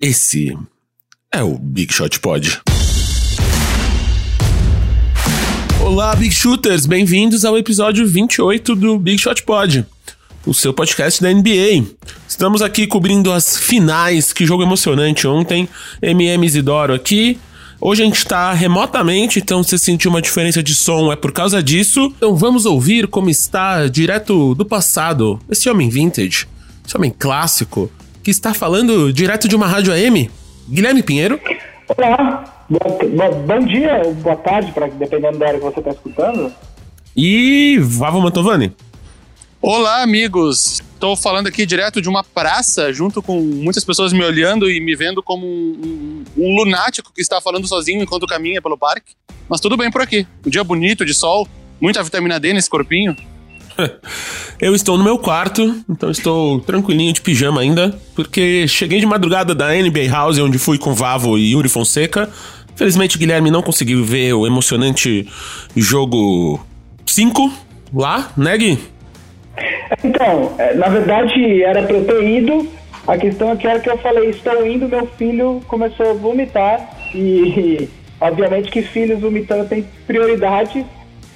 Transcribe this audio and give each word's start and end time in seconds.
Esse 0.00 0.56
é 1.34 1.42
o 1.42 1.58
Big 1.58 1.92
Shot 1.92 2.20
Pod. 2.20 2.60
Olá, 5.84 6.14
Big 6.14 6.32
Shooters! 6.32 6.86
Bem-vindos 6.86 7.44
ao 7.44 7.58
episódio 7.58 8.06
28 8.06 8.76
do 8.76 8.96
Big 8.96 9.20
Shot 9.20 9.42
Pod, 9.42 9.84
o 10.46 10.54
seu 10.54 10.72
podcast 10.72 11.20
da 11.20 11.34
NBA. 11.34 11.84
Estamos 12.28 12.62
aqui 12.62 12.86
cobrindo 12.86 13.32
as 13.32 13.56
finais, 13.56 14.32
que 14.32 14.46
jogo 14.46 14.62
emocionante 14.62 15.26
ontem. 15.26 15.68
MM 16.00 16.46
Isidoro 16.46 16.94
aqui. 16.94 17.36
Hoje 17.80 18.02
a 18.02 18.06
gente 18.06 18.18
está 18.18 18.52
remotamente, 18.52 19.40
então 19.40 19.64
se 19.64 19.76
sentiu 19.80 20.12
uma 20.12 20.22
diferença 20.22 20.62
de 20.62 20.76
som 20.76 21.10
é 21.10 21.16
por 21.16 21.32
causa 21.32 21.60
disso. 21.60 22.14
Então 22.16 22.36
vamos 22.36 22.66
ouvir 22.66 23.08
como 23.08 23.28
está 23.30 23.88
direto 23.88 24.54
do 24.54 24.64
passado 24.64 25.40
esse 25.50 25.68
homem 25.68 25.88
vintage, 25.88 26.46
esse 26.86 26.96
homem 26.96 27.12
clássico, 27.18 27.90
que 28.28 28.32
está 28.32 28.52
falando 28.52 29.10
direto 29.10 29.48
de 29.48 29.56
uma 29.56 29.66
rádio 29.66 29.90
AM, 29.90 30.30
Guilherme 30.68 31.02
Pinheiro. 31.02 31.40
Olá, 31.96 32.66
bom, 32.68 32.98
bom 33.46 33.60
dia, 33.60 34.02
boa 34.20 34.36
tarde, 34.36 34.70
pra, 34.70 34.86
dependendo 34.86 35.38
da 35.38 35.46
hora 35.46 35.56
que 35.56 35.64
você 35.64 35.78
está 35.78 35.92
escutando. 35.92 36.52
E 37.16 37.78
Vavo 37.80 38.20
Mantovani. 38.20 38.76
Olá, 39.62 40.02
amigos. 40.02 40.82
Estou 40.92 41.16
falando 41.16 41.46
aqui 41.46 41.64
direto 41.64 42.02
de 42.02 42.08
uma 42.10 42.22
praça, 42.22 42.92
junto 42.92 43.22
com 43.22 43.40
muitas 43.40 43.82
pessoas 43.82 44.12
me 44.12 44.22
olhando 44.22 44.70
e 44.70 44.78
me 44.78 44.94
vendo 44.94 45.22
como 45.22 45.46
um, 45.46 46.24
um, 46.36 46.44
um 46.44 46.54
lunático 46.54 47.10
que 47.14 47.22
está 47.22 47.40
falando 47.40 47.66
sozinho 47.66 48.02
enquanto 48.02 48.26
caminha 48.26 48.60
pelo 48.60 48.76
parque. 48.76 49.14
Mas 49.48 49.58
tudo 49.58 49.74
bem 49.74 49.90
por 49.90 50.02
aqui. 50.02 50.26
Um 50.44 50.50
dia 50.50 50.62
bonito, 50.62 51.06
de 51.06 51.14
sol, 51.14 51.48
muita 51.80 52.02
vitamina 52.02 52.38
D 52.38 52.52
nesse 52.52 52.68
corpinho. 52.68 53.16
Eu 54.60 54.74
estou 54.74 54.98
no 54.98 55.04
meu 55.04 55.18
quarto, 55.18 55.82
então 55.88 56.10
estou 56.10 56.60
tranquilinho 56.60 57.12
de 57.12 57.20
pijama 57.20 57.60
ainda, 57.60 57.94
porque 58.14 58.66
cheguei 58.66 58.98
de 58.98 59.06
madrugada 59.06 59.54
da 59.54 59.68
NBA 59.68 60.08
House, 60.10 60.38
onde 60.38 60.58
fui 60.58 60.78
com 60.78 60.94
Vavo 60.94 61.38
e 61.38 61.52
Yuri 61.52 61.68
Fonseca. 61.68 62.28
Felizmente, 62.74 63.18
Guilherme 63.18 63.50
não 63.50 63.62
conseguiu 63.62 64.04
ver 64.04 64.32
o 64.34 64.46
emocionante 64.46 65.28
jogo 65.76 66.60
5 67.06 67.52
lá, 67.92 68.30
né, 68.36 68.56
Gui? 68.56 68.78
Então, 70.04 70.54
é, 70.58 70.74
na 70.74 70.88
verdade, 70.88 71.62
era 71.62 71.82
pra 71.82 71.96
eu 71.96 72.04
ter 72.04 72.22
ido. 72.22 72.68
A 73.06 73.16
questão 73.16 73.50
é 73.50 73.56
que 73.56 73.66
a 73.66 73.70
hora 73.70 73.80
que 73.80 73.90
eu 73.90 73.98
falei, 73.98 74.30
estou 74.30 74.66
indo, 74.66 74.88
meu 74.88 75.06
filho 75.18 75.60
começou 75.66 76.10
a 76.10 76.12
vomitar. 76.12 76.88
E, 77.14 77.88
obviamente, 78.20 78.70
que 78.70 78.82
filhos 78.82 79.20
vomitando 79.20 79.68
tem 79.68 79.84
prioridade. 80.06 80.84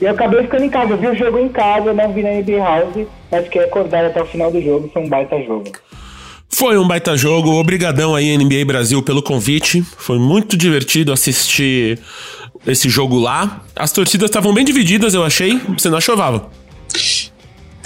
E 0.03 0.05
eu 0.05 0.11
acabei 0.11 0.43
ficando 0.43 0.65
em 0.65 0.69
casa. 0.69 0.95
Eu 0.95 0.99
vi 0.99 1.07
o 1.07 1.15
jogo 1.15 1.39
em 1.39 1.49
casa, 1.49 1.93
não 1.93 2.13
vi 2.13 2.25
na 2.25 2.31
NBA 2.31 2.59
House, 2.59 3.07
mas 3.31 3.45
fiquei 3.45 3.63
acordado 3.63 4.07
até 4.07 4.21
o 4.21 4.27
final 4.27 4.51
do 4.51 4.61
jogo. 4.61 4.91
Foi 4.93 5.01
um 5.01 5.09
baita 5.09 5.41
jogo. 5.45 5.71
Foi 6.49 6.77
um 6.77 6.89
baita 6.89 7.17
jogo. 7.17 7.53
Obrigadão 7.53 8.17
aí, 8.17 8.37
NBA 8.37 8.65
Brasil, 8.67 9.01
pelo 9.01 9.23
convite. 9.23 9.81
Foi 9.97 10.19
muito 10.19 10.57
divertido 10.57 11.13
assistir 11.13 12.01
esse 12.67 12.89
jogo 12.89 13.17
lá. 13.17 13.63
As 13.77 13.93
torcidas 13.93 14.29
estavam 14.29 14.53
bem 14.53 14.65
divididas, 14.65 15.15
eu 15.15 15.23
achei. 15.23 15.61
Você 15.79 15.89
não 15.89 15.99
achou, 15.99 16.17
Vava? 16.17 16.51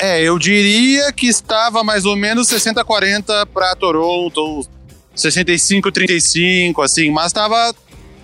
É, 0.00 0.22
eu 0.22 0.39
diria 0.39 1.12
que 1.12 1.27
estava 1.27 1.84
mais 1.84 2.06
ou 2.06 2.17
menos 2.17 2.48
60-40 2.48 3.47
para 3.53 3.77
Toronto, 3.77 4.67
65-35, 5.14 6.83
assim, 6.83 7.11
mas 7.11 7.27
estava 7.27 7.75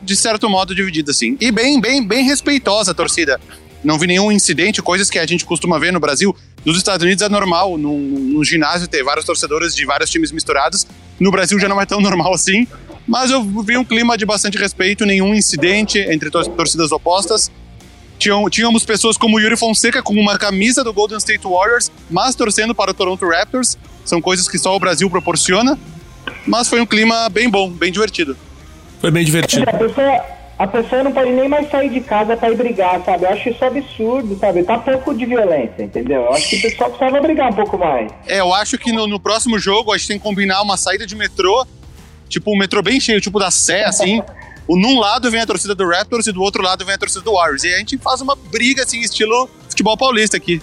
de 0.02 0.16
certo 0.16 0.48
modo 0.48 0.74
dividido, 0.74 1.10
assim. 1.10 1.36
E 1.40 1.52
bem, 1.52 1.78
bem, 1.78 2.02
bem 2.06 2.24
respeitosa 2.24 2.92
a 2.92 2.94
torcida. 2.94 3.38
Não 3.82 3.98
vi 3.98 4.06
nenhum 4.06 4.30
incidente, 4.30 4.80
coisas 4.80 5.10
que 5.10 5.18
a 5.18 5.26
gente 5.26 5.44
costuma 5.44 5.78
ver 5.78 5.92
no 5.92 5.98
Brasil. 5.98 6.34
Nos 6.64 6.76
Estados 6.76 7.04
Unidos 7.04 7.22
é 7.22 7.28
normal, 7.28 7.76
no, 7.76 7.98
no 7.98 8.44
ginásio, 8.44 8.86
ter 8.86 9.02
vários 9.02 9.24
torcedores 9.24 9.74
de 9.74 9.84
vários 9.84 10.08
times 10.08 10.30
misturados. 10.30 10.86
No 11.18 11.30
Brasil 11.30 11.58
já 11.58 11.68
não 11.68 11.80
é 11.80 11.86
tão 11.86 12.00
normal 12.02 12.32
assim. 12.34 12.66
Mas 13.06 13.30
eu 13.30 13.42
vi 13.62 13.76
um 13.76 13.84
clima 13.84 14.16
de 14.16 14.24
bastante 14.24 14.56
respeito, 14.56 15.04
nenhum 15.04 15.34
incidente 15.34 15.98
entre 15.98 16.30
tor 16.30 16.46
torcidas 16.46 16.92
opostas. 16.92 17.50
Tinham, 18.18 18.48
tínhamos 18.48 18.84
pessoas 18.84 19.16
como 19.16 19.40
Yuri 19.40 19.56
Fonseca 19.56 20.00
com 20.00 20.14
uma 20.14 20.38
camisa 20.38 20.84
do 20.84 20.92
Golden 20.92 21.18
State 21.18 21.42
Warriors, 21.42 21.90
mas 22.08 22.36
torcendo 22.36 22.72
para 22.72 22.92
o 22.92 22.94
Toronto 22.94 23.28
Raptors. 23.28 23.76
São 24.04 24.20
coisas 24.20 24.48
que 24.48 24.58
só 24.58 24.76
o 24.76 24.78
Brasil 24.78 25.10
proporciona. 25.10 25.76
Mas 26.46 26.68
foi 26.68 26.80
um 26.80 26.86
clima 26.86 27.28
bem 27.28 27.50
bom, 27.50 27.68
bem 27.68 27.90
divertido. 27.90 28.36
Foi 29.00 29.10
bem 29.10 29.24
divertido. 29.24 29.64
A 30.62 30.66
pessoa, 30.68 31.02
não 31.02 31.10
pode 31.10 31.32
nem 31.32 31.48
mais 31.48 31.68
sair 31.68 31.88
de 31.88 32.00
casa 32.00 32.36
para 32.36 32.52
ir 32.52 32.56
brigar, 32.56 33.02
sabe? 33.04 33.24
Eu 33.24 33.30
acho 33.30 33.48
isso 33.48 33.64
absurdo, 33.64 34.38
sabe? 34.38 34.62
Tá 34.62 34.78
pouco 34.78 35.12
de 35.12 35.26
violência, 35.26 35.82
entendeu? 35.82 36.22
Eu 36.22 36.32
acho 36.32 36.50
que 36.50 36.56
o 36.56 36.62
pessoal 36.62 36.88
precisava 36.88 37.20
brigar 37.20 37.50
um 37.50 37.54
pouco 37.56 37.76
mais. 37.76 38.12
É, 38.28 38.38
eu 38.38 38.54
acho 38.54 38.78
que 38.78 38.92
no, 38.92 39.08
no 39.08 39.18
próximo 39.18 39.58
jogo 39.58 39.92
a 39.92 39.98
gente 39.98 40.06
tem 40.06 40.18
que 40.18 40.22
combinar 40.22 40.62
uma 40.62 40.76
saída 40.76 41.04
de 41.04 41.16
metrô, 41.16 41.66
tipo 42.28 42.54
um 42.54 42.56
metrô 42.56 42.80
bem 42.80 43.00
cheio, 43.00 43.20
tipo 43.20 43.40
da 43.40 43.50
Sé, 43.50 43.82
assim. 43.82 44.22
Num 44.68 45.00
lado 45.00 45.32
vem 45.32 45.40
a 45.40 45.46
torcida 45.46 45.74
do 45.74 45.84
Raptors 45.84 46.28
e 46.28 46.32
do 46.32 46.40
outro 46.40 46.62
lado 46.62 46.84
vem 46.84 46.94
a 46.94 46.98
torcida 46.98 47.22
do 47.22 47.32
Warriors. 47.32 47.64
E 47.64 47.74
a 47.74 47.78
gente 47.78 47.98
faz 47.98 48.20
uma 48.20 48.36
briga, 48.36 48.84
assim, 48.84 49.00
estilo 49.00 49.50
futebol 49.68 49.96
paulista 49.96 50.36
aqui. 50.36 50.62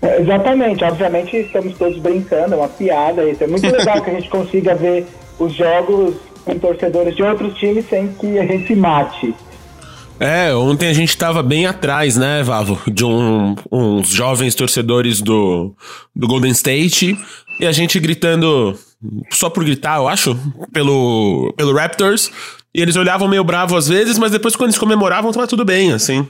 É, 0.00 0.20
exatamente, 0.20 0.84
obviamente 0.84 1.36
estamos 1.38 1.76
todos 1.76 1.98
brincando, 1.98 2.54
é 2.54 2.56
uma 2.56 2.68
piada. 2.68 3.28
Isso 3.28 3.42
é 3.42 3.48
muito 3.48 3.66
legal 3.66 4.00
que 4.00 4.10
a 4.10 4.14
gente 4.14 4.28
consiga 4.28 4.76
ver 4.76 5.08
os 5.40 5.52
jogos 5.54 6.14
com 6.48 6.58
torcedores 6.58 7.14
de 7.14 7.22
outros 7.22 7.54
times 7.58 7.84
sem 7.90 8.08
que 8.08 8.38
a 8.38 8.46
gente 8.46 8.66
se 8.66 8.74
mate. 8.74 9.34
É, 10.18 10.54
ontem 10.54 10.88
a 10.88 10.94
gente 10.94 11.14
tava 11.16 11.42
bem 11.42 11.66
atrás, 11.66 12.16
né, 12.16 12.42
Vavo? 12.42 12.80
De 12.90 13.04
um, 13.04 13.54
uns 13.70 14.08
jovens 14.08 14.54
torcedores 14.54 15.20
do, 15.20 15.76
do 16.16 16.26
Golden 16.26 16.52
State 16.52 17.18
e 17.60 17.66
a 17.66 17.72
gente 17.72 18.00
gritando, 18.00 18.74
só 19.30 19.50
por 19.50 19.62
gritar, 19.62 19.98
eu 19.98 20.08
acho, 20.08 20.34
pelo, 20.72 21.52
pelo 21.56 21.76
Raptors. 21.76 22.30
E 22.74 22.80
eles 22.80 22.96
olhavam 22.96 23.28
meio 23.28 23.44
bravo 23.44 23.76
às 23.76 23.86
vezes, 23.86 24.18
mas 24.18 24.32
depois 24.32 24.56
quando 24.56 24.70
eles 24.70 24.78
comemoravam, 24.78 25.30
tava 25.32 25.46
tudo 25.46 25.66
bem, 25.66 25.92
assim. 25.92 26.26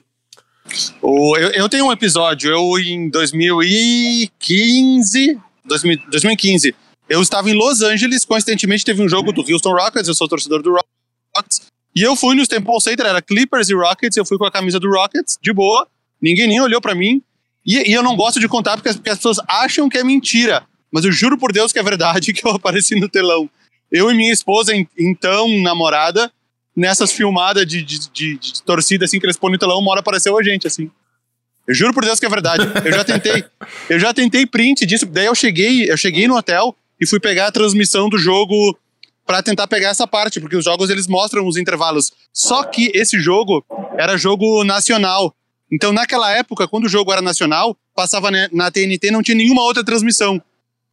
O, 1.01 1.37
eu, 1.37 1.53
eu 1.53 1.69
tenho 1.69 1.87
um 1.87 1.93
episódio, 1.93 2.51
eu 2.51 2.77
em 2.78 3.09
2015, 3.09 5.39
2000, 5.65 5.99
2015, 6.11 6.75
eu 7.09 7.23
estava 7.23 7.51
em 7.51 7.55
Los 7.55 7.83
Angeles, 7.83 8.25
coincidentemente 8.25 8.85
teve 8.85 9.03
um 9.03 9.09
jogo 9.09 9.33
do 9.33 9.41
Houston 9.41 9.73
Rockets, 9.73 10.09
eu 10.09 10.15
sou 10.15 10.29
torcedor 10.29 10.63
do 10.63 10.73
Rockets, 10.73 11.63
e 11.95 12.03
eu 12.03 12.15
fui 12.15 12.37
no 12.37 12.43
Staples 12.43 12.85
Center, 12.85 13.07
era 13.07 13.23
Clippers 13.23 13.71
e 13.71 13.75
Rockets, 13.75 14.17
eu 14.17 14.25
fui 14.25 14.37
com 14.37 14.45
a 14.45 14.51
camisa 14.51 14.79
do 14.79 14.91
Rockets, 14.91 15.39
de 15.41 15.53
boa, 15.53 15.89
ninguém 16.21 16.47
nem 16.47 16.61
olhou 16.61 16.81
para 16.81 16.95
mim, 16.95 17.23
e, 17.65 17.91
e, 17.91 17.93
eu 17.93 18.03
não 18.03 18.17
gosto 18.17 18.39
de 18.41 18.49
contar 18.49 18.77
porque 18.77 18.89
as, 18.89 18.97
porque 18.97 19.11
as 19.11 19.19
pessoas 19.19 19.39
acham 19.49 19.89
que 19.89 19.99
é 19.99 20.05
mentira, 20.05 20.65
mas 20.91 21.05
eu 21.05 21.13
juro 21.13 21.37
por 21.37 21.53
Deus 21.53 21.73
que 21.73 21.79
é 21.79 21.83
verdade 21.83 22.33
que 22.35 22.47
eu 22.47 22.53
apareci 22.53 22.99
no 22.99 23.09
telão. 23.09 23.49
Eu 23.91 24.11
e 24.11 24.15
minha 24.15 24.33
esposa, 24.33 24.73
então 24.99 25.49
namorada, 25.63 26.31
nessas 26.77 27.11
filmadas 27.13 27.67
de, 27.67 27.83
de, 27.83 28.11
de, 28.11 28.39
de 28.39 28.63
torcida 28.63 29.07
assim 29.07 29.19
que 29.19 29.27
eles 29.27 29.37
põem 29.37 29.53
no 29.53 29.59
telão, 29.59 29.79
uma 29.79 29.91
hora 29.91 30.01
apareceu 30.01 30.39
a 30.39 30.43
gente, 30.43 30.67
assim. 30.67 30.91
Eu 31.67 31.75
juro 31.75 31.93
por 31.93 32.05
Deus 32.05 32.19
que 32.19 32.25
é 32.25 32.29
verdade. 32.29 32.65
Eu 32.85 32.93
já 32.93 33.05
tentei, 33.05 33.45
eu 33.91 33.99
já 33.99 34.15
tentei 34.15 34.47
print 34.47 34.87
disso, 34.87 35.05
daí 35.05 35.27
eu 35.27 35.35
cheguei, 35.35 35.91
eu 35.91 35.97
cheguei 35.97 36.27
no 36.27 36.37
hotel 36.37 36.75
e 37.00 37.06
fui 37.06 37.20
pegar 37.20 37.47
a 37.47 37.53
transmissão 37.53 38.09
do 38.09 38.19
jogo 38.19 38.76
para 39.26 39.42
tentar 39.42 39.66
pegar 39.66 39.91
essa 39.91 40.06
parte, 40.06 40.41
porque 40.41 40.56
os 40.56 40.64
jogos 40.64 40.88
eles 40.88 41.06
mostram 41.06 41.47
os 41.47 41.56
intervalos. 41.56 42.12
Só 42.32 42.64
que 42.64 42.91
esse 42.94 43.20
jogo 43.20 43.64
era 43.98 44.16
jogo 44.16 44.64
nacional. 44.64 45.34
Então, 45.70 45.92
naquela 45.92 46.31
época, 46.32 46.66
quando 46.66 46.84
o 46.84 46.88
jogo 46.88 47.12
era 47.12 47.20
nacional, 47.20 47.76
passava 47.94 48.31
na 48.31 48.70
TNT, 48.70 49.10
não 49.10 49.22
tinha 49.22 49.36
nenhuma 49.36 49.62
outra 49.62 49.84
transmissão. 49.84 50.41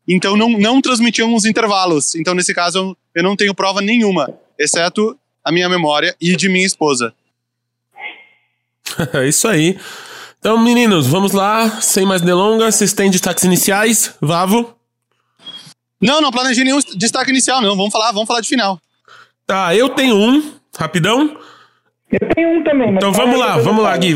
Então, 0.06 0.36
não, 0.36 0.50
não 0.50 0.82
transmitiam 0.82 1.34
os 1.34 1.46
intervalos. 1.46 2.14
Então, 2.14 2.36
nesse 2.36 2.54
caso, 2.54 2.96
eu 3.16 3.24
não 3.24 3.38
tenho 3.38 3.56
prova 3.56 3.82
nenhuma, 3.82 4.30
exceto 4.60 5.18
a 5.44 5.52
minha 5.52 5.70
memória 5.70 6.14
e 6.20 6.36
de 6.36 6.50
minha 6.50 6.66
esposa. 6.66 7.14
É 9.14 9.26
isso 9.30 9.48
aí. 9.48 9.80
Então, 10.40 10.62
meninos, 10.62 11.08
vamos 11.08 11.32
lá, 11.32 11.82
sem 11.82 12.06
mais 12.06 12.22
delongas. 12.22 12.76
Vocês 12.76 12.94
têm 12.94 13.10
destaques 13.10 13.46
iniciais? 13.46 14.14
Vavo? 14.22 14.75
Não, 16.06 16.22
não 16.22 16.32
planejei 16.32 16.64
nenhum 16.64 16.80
destaque 16.96 17.32
inicial, 17.32 17.62
não. 17.62 17.76
Vamos 17.76 17.92
falar, 17.92 18.12
vamos 18.12 18.28
falar 18.28 18.42
de 18.42 18.48
final. 18.48 18.80
Tá, 19.46 19.76
eu 19.76 19.90
tenho 19.90 20.16
um, 20.16 20.54
rapidão. 20.78 21.38
Eu 22.12 22.30
tenho 22.30 22.50
um 22.50 22.64
também. 22.64 22.96
Então 22.96 23.12
vamos 23.12 23.40
lá, 23.40 23.58
vamos 23.58 23.84
lá, 23.84 23.96
Gui. 23.98 24.14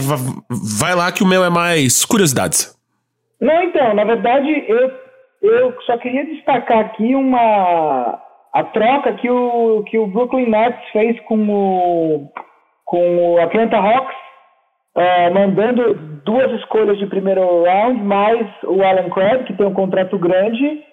Vai 0.80 0.96
lá 0.96 1.12
que 1.12 1.24
o 1.24 1.28
meu 1.28 1.44
é 1.44 1.50
mais 1.50 2.06
curiosidades. 2.06 2.76
Não, 3.42 3.64
então, 3.64 3.94
na 3.94 4.04
verdade, 4.04 4.66
eu, 4.68 4.92
eu 5.42 5.74
só 5.86 5.98
queria 5.98 6.26
destacar 6.26 6.80
aqui 6.80 7.16
uma 7.16 8.20
a 8.54 8.64
troca 8.64 9.14
que 9.14 9.30
o, 9.30 9.84
que 9.84 9.98
o 9.98 10.08
Brooklyn 10.08 10.50
Nets 10.50 10.82
fez 10.92 11.20
com 11.22 11.38
o, 11.50 12.32
com 12.86 13.34
o 13.34 13.42
Atlanta 13.42 13.78
Hawks, 13.78 14.16
uh, 14.98 15.34
mandando 15.34 15.94
duas 16.26 16.52
escolhas 16.60 16.98
de 16.98 17.06
primeiro 17.06 17.64
round, 17.64 18.02
mais 18.02 18.48
o 18.64 18.82
Alan 18.84 19.10
Craig, 19.10 19.46
que 19.46 19.54
tem 19.54 19.68
um 19.68 19.74
contrato 19.74 20.18
grande, 20.18 20.84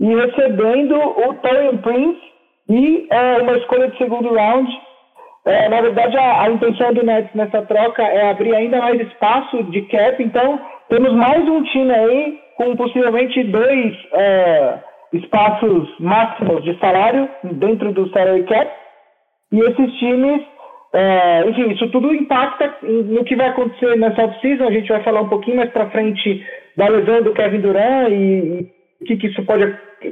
e 0.00 0.14
recebendo 0.14 0.96
o 0.96 1.34
Torian 1.34 1.76
Prince 1.78 2.20
e 2.68 3.08
uh, 3.10 3.42
uma 3.42 3.56
escolha 3.58 3.88
de 3.88 3.98
segundo 3.98 4.34
round. 4.34 4.70
Uh, 5.46 5.70
na 5.70 5.80
verdade, 5.80 6.16
a, 6.16 6.42
a, 6.42 6.50
intenção 6.50 6.92
do 6.94 7.04
Nets 7.04 7.34
nessa 7.34 7.62
troca 7.62 8.02
é 8.02 8.30
abrir 8.30 8.54
ainda 8.54 8.78
mais 8.78 9.00
espaço 9.00 9.62
de 9.64 9.82
cap, 9.82 10.22
então 10.22 10.60
temos 10.88 11.12
mais 11.12 11.46
um 11.48 11.62
time 11.64 11.92
aí 11.92 12.40
com 12.56 12.76
possivelmente 12.76 13.42
dois 13.44 13.96
espaços 15.14 15.88
máximos 15.98 16.62
de 16.64 16.78
salário 16.78 17.28
dentro 17.44 17.92
do 17.92 18.08
salary 18.10 18.44
cap. 18.44 18.70
E 19.52 19.60
esses 19.60 19.98
times, 19.98 20.42
é, 20.92 21.48
enfim, 21.48 21.70
isso 21.70 21.88
tudo 21.90 22.12
impacta 22.12 22.74
no 22.82 23.24
que 23.24 23.36
vai 23.36 23.48
acontecer 23.48 23.96
nessa 23.96 24.24
off-season. 24.24 24.64
A 24.64 24.72
gente 24.72 24.88
vai 24.88 25.02
falar 25.02 25.22
um 25.22 25.28
pouquinho 25.28 25.56
mais 25.56 25.70
para 25.70 25.90
frente 25.90 26.44
da 26.76 26.88
lesão 26.88 27.22
do 27.22 27.32
Kevin 27.32 27.60
Durant 27.60 28.10
e 28.10 28.66
o 29.04 29.06
que, 29.06 29.16
que, 29.18 29.26
isso 29.26 29.44
pode 29.44 29.64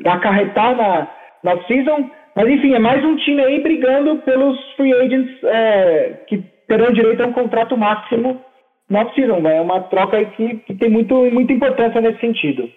acarretar 0.05 0.77
na, 0.77 1.09
na 1.43 1.55
off-season. 1.55 2.11
Mas 2.37 2.49
enfim, 2.49 2.75
é 2.75 2.79
mais 2.79 3.03
um 3.05 3.17
time 3.17 3.43
aí 3.43 3.63
brigando 3.63 4.17
pelos 4.19 4.59
free 4.77 4.93
agents 4.93 5.31
é, 5.45 6.25
que 6.29 6.45
terão 6.69 6.93
direito 6.93 7.23
a 7.23 7.27
um 7.27 7.33
contrato 7.33 7.77
máximo 7.77 8.41
na 8.89 9.03
off-season. 9.03 9.47
É 9.49 9.61
uma 9.61 9.81
troca 9.81 10.23
que, 10.25 10.57
que 10.67 10.75
tem 10.75 10.91
muito, 10.91 11.15
muita 11.31 11.53
importância 11.53 12.01
nesse 12.01 12.21
sentido. 12.21 12.69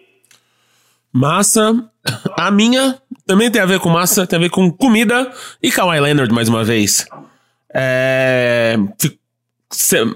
Massa. 1.13 1.73
A 2.37 2.51
minha 2.51 2.95
também 3.25 3.51
tem 3.51 3.61
a 3.61 3.65
ver 3.65 3.79
com 3.79 3.89
massa, 3.89 4.27
tem 4.27 4.37
a 4.37 4.41
ver 4.41 4.49
com 4.49 4.71
comida 4.71 5.31
e 5.61 5.71
Kawhi 5.71 5.99
Leonard 5.99 6.33
mais 6.33 6.47
uma 6.47 6.63
vez. 6.63 7.07
É... 7.73 8.75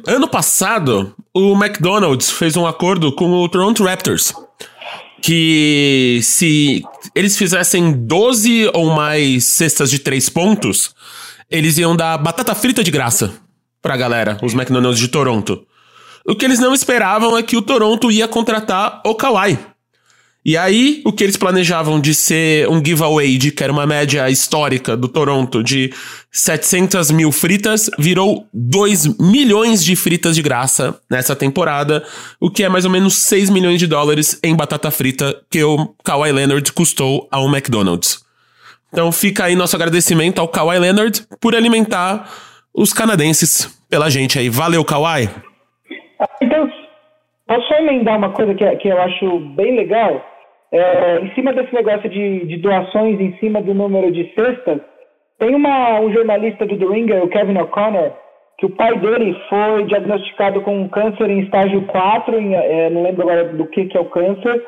Ano 0.07 0.27
passado, 0.29 1.15
o 1.33 1.53
McDonald's 1.53 2.31
fez 2.31 2.55
um 2.55 2.67
acordo 2.67 3.13
com 3.13 3.25
o 3.31 3.49
Toronto 3.49 3.83
Raptors 3.83 4.33
que 5.21 6.19
se 6.23 6.83
eles 7.13 7.37
fizessem 7.37 7.91
12 7.91 8.71
ou 8.73 8.89
mais 8.91 9.45
cestas 9.45 9.89
de 9.89 9.99
3 9.99 10.29
pontos, 10.29 10.93
eles 11.49 11.77
iam 11.77 11.95
dar 11.95 12.17
batata 12.17 12.53
frita 12.55 12.83
de 12.83 12.91
graça 12.91 13.33
pra 13.81 13.97
galera, 13.97 14.37
os 14.41 14.53
McDonald's 14.53 14.99
de 14.99 15.07
Toronto. 15.07 15.65
O 16.25 16.35
que 16.35 16.45
eles 16.45 16.59
não 16.59 16.73
esperavam 16.73 17.37
é 17.37 17.43
que 17.43 17.57
o 17.57 17.61
Toronto 17.61 18.11
ia 18.11 18.27
contratar 18.27 19.01
o 19.05 19.15
Kawhi. 19.15 19.57
E 20.43 20.55
aí, 20.55 21.01
o 21.05 21.11
que 21.11 21.23
eles 21.23 21.35
planejavam 21.35 21.99
de 21.99 22.13
ser 22.13 22.67
um 22.69 22.83
giveaway, 22.83 23.37
de 23.37 23.51
que 23.51 23.61
era 23.61 23.73
uma 23.73 23.85
média 23.85 24.29
histórica 24.29 24.95
do 24.95 25.09
Toronto 25.09 25.61
de 25.61 25.91
700 26.31 27.11
mil 27.11 27.29
fritas, 27.29 27.89
virou 27.99 28.47
2 28.53 29.19
milhões 29.19 29.83
de 29.83 29.97
fritas 29.97 30.35
de 30.35 30.41
graça 30.41 30.97
nessa 31.11 31.35
temporada, 31.35 32.05
o 32.39 32.49
que 32.49 32.63
é 32.63 32.69
mais 32.69 32.85
ou 32.85 32.91
menos 32.91 33.17
6 33.23 33.49
milhões 33.49 33.79
de 33.79 33.87
dólares 33.87 34.39
em 34.41 34.55
batata 34.55 34.89
frita 34.89 35.35
que 35.51 35.61
o 35.61 35.93
Kawhi 36.05 36.31
Leonard 36.31 36.71
custou 36.71 37.27
ao 37.29 37.45
McDonald's. 37.49 38.23
Então 38.93 39.11
fica 39.11 39.43
aí 39.43 39.55
nosso 39.55 39.75
agradecimento 39.75 40.39
ao 40.39 40.47
Kawhi 40.47 40.79
Leonard 40.79 41.21
por 41.41 41.53
alimentar 41.53 42.31
os 42.73 42.93
canadenses 42.93 43.67
pela 43.89 44.09
gente 44.09 44.39
aí. 44.39 44.49
Valeu, 44.49 44.85
Kawhi! 44.85 45.29
Então, 46.41 46.69
Posso 47.49 47.73
emendar 47.73 48.15
uma 48.15 48.29
coisa 48.29 48.53
que, 48.53 48.75
que 48.75 48.87
eu 48.89 49.01
acho 49.01 49.39
bem 49.55 49.75
legal? 49.75 50.23
É, 50.71 51.19
em 51.21 51.33
cima 51.33 51.53
desse 51.53 51.73
negócio 51.73 52.09
de, 52.09 52.45
de, 52.45 52.57
doações, 52.57 53.19
em 53.19 53.35
cima 53.39 53.61
do 53.61 53.73
número 53.73 54.11
de 54.11 54.31
cestas, 54.33 54.79
tem 55.39 55.55
uma, 55.55 55.99
um 55.99 56.11
jornalista 56.13 56.65
do 56.65 56.77
The 56.77 56.85
Ringer, 56.85 57.23
o 57.23 57.29
Kevin 57.29 57.57
O'Connor, 57.57 58.11
que 58.57 58.65
o 58.65 58.75
pai 58.75 58.97
dele 58.99 59.35
foi 59.49 59.85
diagnosticado 59.85 60.61
com 60.61 60.89
câncer 60.89 61.29
em 61.29 61.39
estágio 61.39 61.81
4, 61.87 62.37
em, 62.37 62.53
é, 62.55 62.89
não 62.89 63.03
lembro 63.03 63.23
agora 63.23 63.45
do 63.45 63.65
que, 63.67 63.85
que 63.85 63.97
é 63.97 64.01
o 64.01 64.09
câncer, 64.09 64.63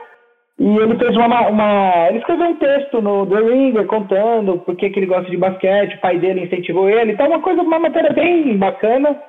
e 0.61 0.77
ele 0.77 0.95
fez 0.97 1.15
uma, 1.17 1.47
uma, 1.47 2.07
Ele 2.09 2.19
escreveu 2.19 2.49
um 2.49 2.55
texto 2.55 3.01
no 3.01 3.25
The 3.25 3.35
Ringer 3.35 3.87
contando 3.87 4.59
por 4.59 4.75
que, 4.75 4.91
que 4.91 4.99
ele 4.99 5.07
gosta 5.07 5.27
de 5.29 5.35
basquete, 5.35 5.95
o 5.95 6.01
pai 6.01 6.19
dele 6.19 6.43
incentivou 6.43 6.87
ele. 6.87 7.13
Então, 7.13 7.27
uma 7.27 7.41
coisa, 7.41 7.63
uma 7.63 7.79
matéria 7.79 8.13
bem 8.13 8.55
bacana. 8.57 9.19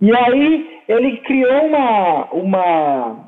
E 0.00 0.14
aí 0.14 0.80
ele 0.88 1.16
criou 1.18 1.66
uma, 1.66 2.24
uma, 2.26 3.25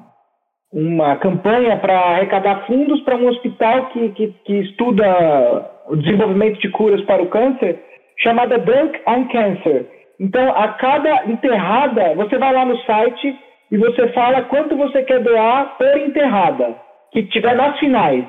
uma 0.72 1.16
campanha 1.16 1.76
para 1.78 1.98
arrecadar 1.98 2.66
fundos 2.66 3.00
para 3.02 3.16
um 3.16 3.28
hospital 3.28 3.86
que, 3.86 4.10
que, 4.10 4.34
que, 4.44 4.54
estuda 4.60 5.70
o 5.86 5.96
desenvolvimento 5.96 6.60
de 6.60 6.68
curas 6.70 7.00
para 7.02 7.22
o 7.22 7.28
câncer, 7.28 7.82
chamada 8.18 8.58
Dunk 8.58 9.00
on 9.06 9.26
Cancer. 9.28 9.86
Então, 10.20 10.50
a 10.50 10.68
cada 10.74 11.24
enterrada, 11.26 12.14
você 12.14 12.36
vai 12.36 12.52
lá 12.52 12.64
no 12.64 12.76
site 12.82 13.38
e 13.70 13.76
você 13.76 14.08
fala 14.08 14.42
quanto 14.42 14.76
você 14.76 15.02
quer 15.04 15.20
doar 15.20 15.76
por 15.78 15.96
enterrada, 15.98 16.74
que 17.12 17.22
tiver 17.24 17.54
nas 17.54 17.78
finais. 17.78 18.24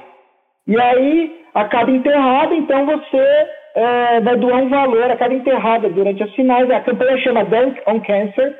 E 0.68 0.80
aí, 0.80 1.44
a 1.54 1.66
cada 1.66 1.92
enterrada, 1.92 2.56
então 2.56 2.86
você 2.86 3.48
é, 3.76 4.22
vai 4.22 4.38
doar 4.38 4.62
um 4.62 4.70
valor 4.70 5.12
a 5.12 5.18
cada 5.18 5.34
enterrada 5.34 5.90
durante 5.90 6.24
as 6.24 6.32
finais. 6.36 6.70
A 6.70 6.80
campanha 6.82 7.18
chama 7.18 7.44
Dunk 7.44 7.82
on 7.88 8.00
Cancer. 8.02 8.58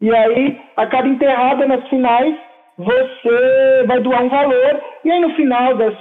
E 0.00 0.14
aí, 0.14 0.60
a 0.76 0.86
cada 0.86 1.08
enterrada 1.08 1.66
nas 1.66 1.86
finais, 1.88 2.34
você 2.80 3.84
vai 3.86 4.00
doar 4.00 4.24
um 4.24 4.28
valor. 4.28 4.80
E 5.04 5.10
aí, 5.10 5.20
no 5.20 5.34
final, 5.34 5.76
das, 5.76 5.94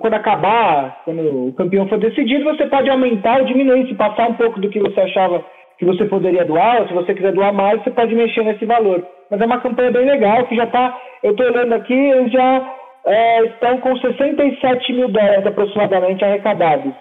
quando 0.00 0.14
acabar, 0.14 1.02
quando 1.04 1.48
o 1.48 1.52
campeão 1.52 1.88
for 1.88 1.98
decidido, 1.98 2.44
você 2.44 2.66
pode 2.66 2.90
aumentar 2.90 3.38
ou 3.38 3.46
diminuir, 3.46 3.86
se 3.86 3.94
passar 3.94 4.28
um 4.28 4.34
pouco 4.34 4.60
do 4.60 4.68
que 4.68 4.80
você 4.80 5.00
achava 5.00 5.44
que 5.78 5.84
você 5.84 6.04
poderia 6.04 6.44
doar, 6.44 6.82
ou 6.82 6.88
se 6.88 6.94
você 6.94 7.14
quiser 7.14 7.32
doar 7.32 7.52
mais, 7.52 7.82
você 7.82 7.90
pode 7.90 8.14
mexer 8.14 8.42
nesse 8.44 8.64
valor. 8.64 9.06
Mas 9.30 9.40
é 9.40 9.46
uma 9.46 9.60
campanha 9.60 9.92
bem 9.92 10.06
legal, 10.06 10.46
que 10.46 10.56
já 10.56 10.64
está, 10.64 10.98
eu 11.22 11.32
estou 11.32 11.46
olhando 11.46 11.72
aqui, 11.74 11.94
eles 11.94 12.32
já 12.32 12.74
é, 13.06 13.44
estão 13.46 13.78
com 13.78 13.96
67 13.96 14.92
mil 14.92 15.08
dólares 15.08 15.46
aproximadamente 15.46 16.24
arrecadados. 16.24 16.92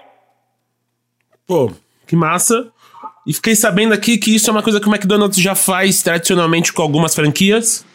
Pô, 1.48 1.72
que 2.08 2.16
massa. 2.16 2.72
E 3.26 3.34
fiquei 3.34 3.56
sabendo 3.56 3.94
aqui 3.94 4.18
que 4.18 4.36
isso 4.36 4.50
é 4.50 4.54
uma 4.54 4.64
coisa 4.64 4.80
que 4.80 4.88
o 4.88 4.92
McDonald's 4.92 5.42
já 5.42 5.56
faz 5.56 6.02
tradicionalmente 6.04 6.74
com 6.74 6.82
algumas 6.82 7.16
franquias. 7.16 7.86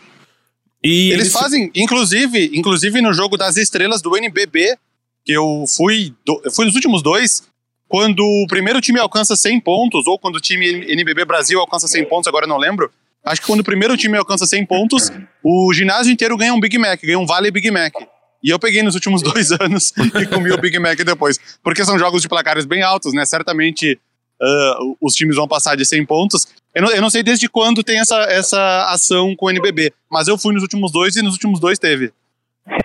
E 0.82 1.10
eles, 1.12 1.26
eles 1.26 1.32
fazem, 1.32 1.70
inclusive, 1.74 2.50
inclusive 2.54 3.00
no 3.00 3.12
jogo 3.12 3.36
das 3.36 3.56
estrelas 3.56 4.00
do 4.00 4.16
NBB, 4.16 4.76
que 5.24 5.32
eu 5.32 5.64
fui, 5.66 6.14
do, 6.24 6.40
eu 6.44 6.50
fui 6.50 6.64
nos 6.64 6.74
últimos 6.74 7.02
dois, 7.02 7.42
quando 7.88 8.20
o 8.20 8.46
primeiro 8.46 8.80
time 8.80 9.00
alcança 9.00 9.34
100 9.34 9.60
pontos, 9.60 10.06
ou 10.06 10.18
quando 10.18 10.36
o 10.36 10.40
time 10.40 10.66
NBB 10.92 11.24
Brasil 11.24 11.58
alcança 11.58 11.88
100 11.88 12.04
pontos, 12.04 12.28
agora 12.28 12.46
não 12.46 12.58
lembro. 12.58 12.90
Acho 13.24 13.40
que 13.40 13.46
quando 13.46 13.60
o 13.60 13.64
primeiro 13.64 13.96
time 13.96 14.16
alcança 14.16 14.46
100 14.46 14.66
pontos, 14.66 15.10
o 15.42 15.72
ginásio 15.72 16.12
inteiro 16.12 16.36
ganha 16.36 16.54
um 16.54 16.60
Big 16.60 16.78
Mac, 16.78 17.00
ganha 17.02 17.18
um 17.18 17.26
Vale 17.26 17.50
Big 17.50 17.70
Mac. 17.70 17.94
E 18.42 18.50
eu 18.50 18.58
peguei 18.58 18.82
nos 18.82 18.94
últimos 18.94 19.20
dois 19.24 19.50
anos 19.50 19.92
e 20.20 20.26
comi 20.26 20.52
o 20.52 20.58
Big 20.58 20.78
Mac 20.78 20.98
depois. 20.98 21.38
Porque 21.62 21.84
são 21.84 21.98
jogos 21.98 22.22
de 22.22 22.28
placares 22.28 22.64
bem 22.64 22.82
altos, 22.82 23.12
né? 23.12 23.24
Certamente 23.24 23.98
uh, 24.40 24.96
os 25.00 25.14
times 25.14 25.36
vão 25.36 25.48
passar 25.48 25.76
de 25.76 25.84
100 25.84 26.06
pontos. 26.06 26.46
Eu 26.74 26.82
não, 26.82 26.90
eu 26.92 27.02
não 27.02 27.10
sei 27.10 27.22
desde 27.22 27.48
quando 27.48 27.82
tem 27.82 27.98
essa, 27.98 28.16
essa 28.30 28.86
ação 28.92 29.34
com 29.34 29.46
o 29.46 29.50
NBB, 29.50 29.92
mas 30.10 30.28
eu 30.28 30.38
fui 30.38 30.54
nos 30.54 30.62
últimos 30.62 30.92
dois 30.92 31.16
e 31.16 31.22
nos 31.22 31.34
últimos 31.34 31.60
dois 31.60 31.78
teve. 31.78 32.12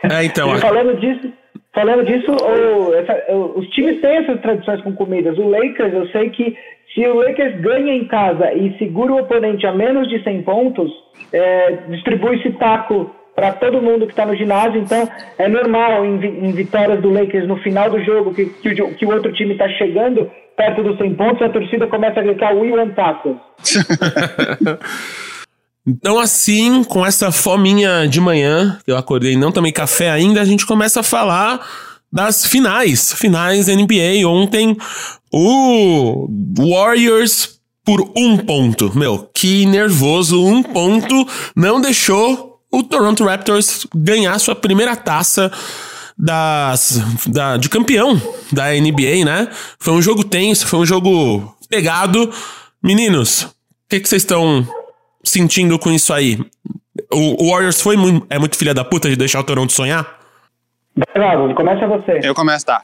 É, 0.09 0.23
então. 0.23 0.57
falando 0.59 0.99
disso, 0.99 1.33
falando 1.73 2.05
disso 2.05 2.31
o, 2.31 2.93
essa, 2.95 3.31
o, 3.33 3.59
os 3.59 3.67
times 3.69 3.99
têm 4.01 4.17
essas 4.17 4.41
tradições 4.41 4.81
com 4.81 4.93
comidas. 4.95 5.37
O 5.37 5.49
Lakers, 5.49 5.93
eu 5.93 6.07
sei 6.09 6.29
que 6.29 6.57
se 6.93 7.05
o 7.05 7.15
Lakers 7.15 7.59
ganha 7.59 7.93
em 7.93 8.05
casa 8.05 8.53
e 8.53 8.77
segura 8.77 9.13
o 9.13 9.19
oponente 9.19 9.65
a 9.65 9.73
menos 9.73 10.07
de 10.07 10.23
100 10.23 10.43
pontos, 10.43 10.91
é, 11.31 11.71
distribui 11.89 12.37
esse 12.37 12.51
taco 12.51 13.13
para 13.35 13.51
todo 13.53 13.81
mundo 13.81 14.05
que 14.05 14.11
está 14.11 14.25
no 14.25 14.35
ginásio. 14.35 14.79
Então, 14.79 15.09
é 15.37 15.47
normal 15.47 16.05
em, 16.05 16.23
em, 16.23 16.51
vitórias 16.51 17.01
do 17.01 17.09
Lakers 17.09 17.47
no 17.47 17.57
final 17.57 17.89
do 17.89 18.03
jogo 18.03 18.33
que, 18.33 18.45
que, 18.45 18.81
o, 18.81 18.95
que 18.95 19.05
o 19.05 19.11
outro 19.11 19.33
time 19.33 19.53
está 19.53 19.67
chegando 19.69 20.29
perto 20.55 20.83
dos 20.83 20.97
100 20.97 21.15
pontos, 21.15 21.41
a 21.41 21.49
torcida 21.49 21.87
começa 21.87 22.19
a 22.19 22.23
gritar 22.23 22.55
We 22.55 22.71
want 22.71 22.95
tacos. 22.95 23.37
Então, 25.85 26.17
assim, 26.17 26.81
com 26.81 27.05
essa 27.05 27.29
fominha 27.29 28.07
de 28.07 28.21
manhã, 28.21 28.79
eu 28.87 28.95
acordei 28.95 29.35
não 29.35 29.51
tomei 29.51 29.73
café 29.73 30.09
ainda, 30.09 30.39
a 30.39 30.45
gente 30.45 30.65
começa 30.65 31.01
a 31.01 31.03
falar 31.03 31.59
das 32.09 32.45
finais. 32.45 33.11
Finais 33.11 33.67
NBA. 33.67 34.25
Ontem, 34.25 34.77
o 35.29 36.29
Warriors 36.57 37.59
por 37.83 38.09
um 38.15 38.37
ponto. 38.37 38.97
Meu, 38.97 39.29
que 39.35 39.65
nervoso. 39.65 40.41
Um 40.41 40.63
ponto 40.63 41.27
não 41.53 41.81
deixou 41.81 42.61
o 42.71 42.81
Toronto 42.81 43.25
Raptors 43.25 43.85
ganhar 43.93 44.39
sua 44.39 44.55
primeira 44.55 44.95
taça 44.95 45.51
das, 46.17 47.01
da, 47.27 47.57
de 47.57 47.69
campeão 47.69 48.19
da 48.51 48.71
NBA, 48.71 49.25
né? 49.25 49.49
Foi 49.79 49.93
um 49.93 50.01
jogo 50.01 50.23
tenso, 50.23 50.67
foi 50.67 50.79
um 50.79 50.85
jogo 50.85 51.55
pegado. 51.69 52.31
Meninos, 52.81 53.43
o 53.43 53.53
que 53.89 53.99
vocês 53.99 54.21
estão 54.21 54.67
sentindo 55.23 55.77
com 55.79 55.91
isso 55.91 56.13
aí? 56.13 56.39
O, 57.11 57.45
o 57.45 57.51
Warriors 57.51 57.81
foi 57.81 57.95
muito, 57.95 58.25
é 58.29 58.37
muito 58.37 58.57
filha 58.57 58.73
da 58.73 58.83
puta 58.83 59.09
de 59.09 59.15
deixar 59.15 59.39
o 59.39 59.43
Toronto 59.43 59.71
sonhar? 59.71 60.19
Bravo, 61.13 61.53
começa 61.55 61.87
você. 61.87 62.19
Eu 62.23 62.35
começo, 62.35 62.65
tá. 62.65 62.83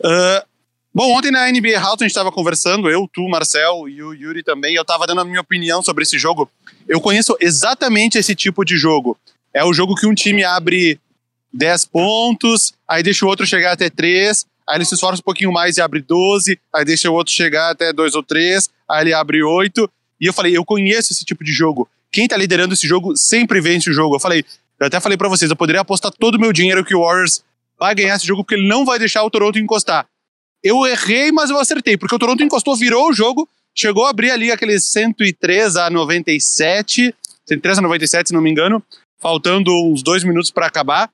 Uh, 0.00 0.46
bom, 0.94 1.16
ontem 1.16 1.30
na 1.30 1.50
NBA 1.50 1.78
House 1.78 2.00
a 2.00 2.04
gente 2.04 2.10
estava 2.10 2.32
conversando, 2.32 2.90
eu, 2.90 3.08
tu, 3.12 3.28
Marcel 3.28 3.88
e 3.88 4.02
o 4.02 4.12
Yuri 4.12 4.42
também, 4.42 4.74
eu 4.74 4.82
estava 4.82 5.06
dando 5.06 5.20
a 5.20 5.24
minha 5.24 5.40
opinião 5.40 5.82
sobre 5.82 6.02
esse 6.02 6.18
jogo 6.18 6.50
eu 6.88 7.00
conheço 7.00 7.36
exatamente 7.38 8.16
esse 8.16 8.34
tipo 8.34 8.64
de 8.64 8.76
jogo. 8.76 9.16
É 9.52 9.62
o 9.62 9.72
jogo 9.72 9.94
que 9.94 10.06
um 10.06 10.14
time 10.14 10.42
abre 10.42 10.98
10 11.52 11.86
pontos, 11.86 12.74
aí 12.86 13.02
deixa 13.02 13.24
o 13.24 13.28
outro 13.28 13.46
chegar 13.46 13.72
até 13.72 13.88
3, 13.88 14.46
aí 14.68 14.76
ele 14.76 14.84
se 14.84 14.94
esforça 14.94 15.20
um 15.20 15.24
pouquinho 15.24 15.52
mais 15.52 15.76
e 15.76 15.80
abre 15.80 16.00
12, 16.00 16.58
aí 16.74 16.84
deixa 16.84 17.10
o 17.10 17.14
outro 17.14 17.32
chegar 17.32 17.70
até 17.70 17.92
2 17.92 18.14
ou 18.14 18.22
3, 18.22 18.68
aí 18.88 19.04
ele 19.04 19.14
abre 19.14 19.42
8. 19.42 19.90
E 20.20 20.26
eu 20.26 20.32
falei, 20.32 20.56
eu 20.56 20.64
conheço 20.64 21.12
esse 21.12 21.24
tipo 21.24 21.44
de 21.44 21.52
jogo. 21.52 21.88
Quem 22.10 22.26
tá 22.26 22.36
liderando 22.36 22.74
esse 22.74 22.86
jogo 22.86 23.16
sempre 23.16 23.60
vence 23.60 23.88
o 23.88 23.92
jogo. 23.92 24.16
Eu 24.16 24.20
falei, 24.20 24.44
eu 24.80 24.86
até 24.86 25.00
falei 25.00 25.16
para 25.16 25.28
vocês, 25.28 25.50
eu 25.50 25.56
poderia 25.56 25.80
apostar 25.80 26.10
todo 26.12 26.36
o 26.36 26.40
meu 26.40 26.52
dinheiro 26.52 26.84
que 26.84 26.94
o 26.94 27.00
Warriors 27.00 27.42
vai 27.78 27.94
ganhar 27.94 28.16
esse 28.16 28.26
jogo 28.26 28.42
porque 28.42 28.54
ele 28.54 28.68
não 28.68 28.84
vai 28.84 28.98
deixar 28.98 29.22
o 29.22 29.30
Toronto 29.30 29.58
encostar. 29.58 30.06
Eu 30.62 30.84
errei, 30.86 31.30
mas 31.30 31.50
eu 31.50 31.58
acertei, 31.58 31.96
porque 31.96 32.14
o 32.14 32.18
Toronto 32.18 32.42
encostou, 32.42 32.76
virou 32.76 33.08
o 33.08 33.12
jogo, 33.12 33.48
chegou 33.74 34.06
a 34.06 34.10
abrir 34.10 34.30
ali 34.30 34.50
aqueles 34.50 34.84
103 34.86 35.76
a 35.76 35.88
97, 35.88 37.14
103 37.46 37.78
a 37.78 37.82
97, 37.82 38.28
se 38.28 38.34
não 38.34 38.40
me 38.40 38.50
engano, 38.50 38.82
faltando 39.20 39.70
uns 39.84 40.02
dois 40.02 40.24
minutos 40.24 40.50
para 40.50 40.66
acabar. 40.66 41.08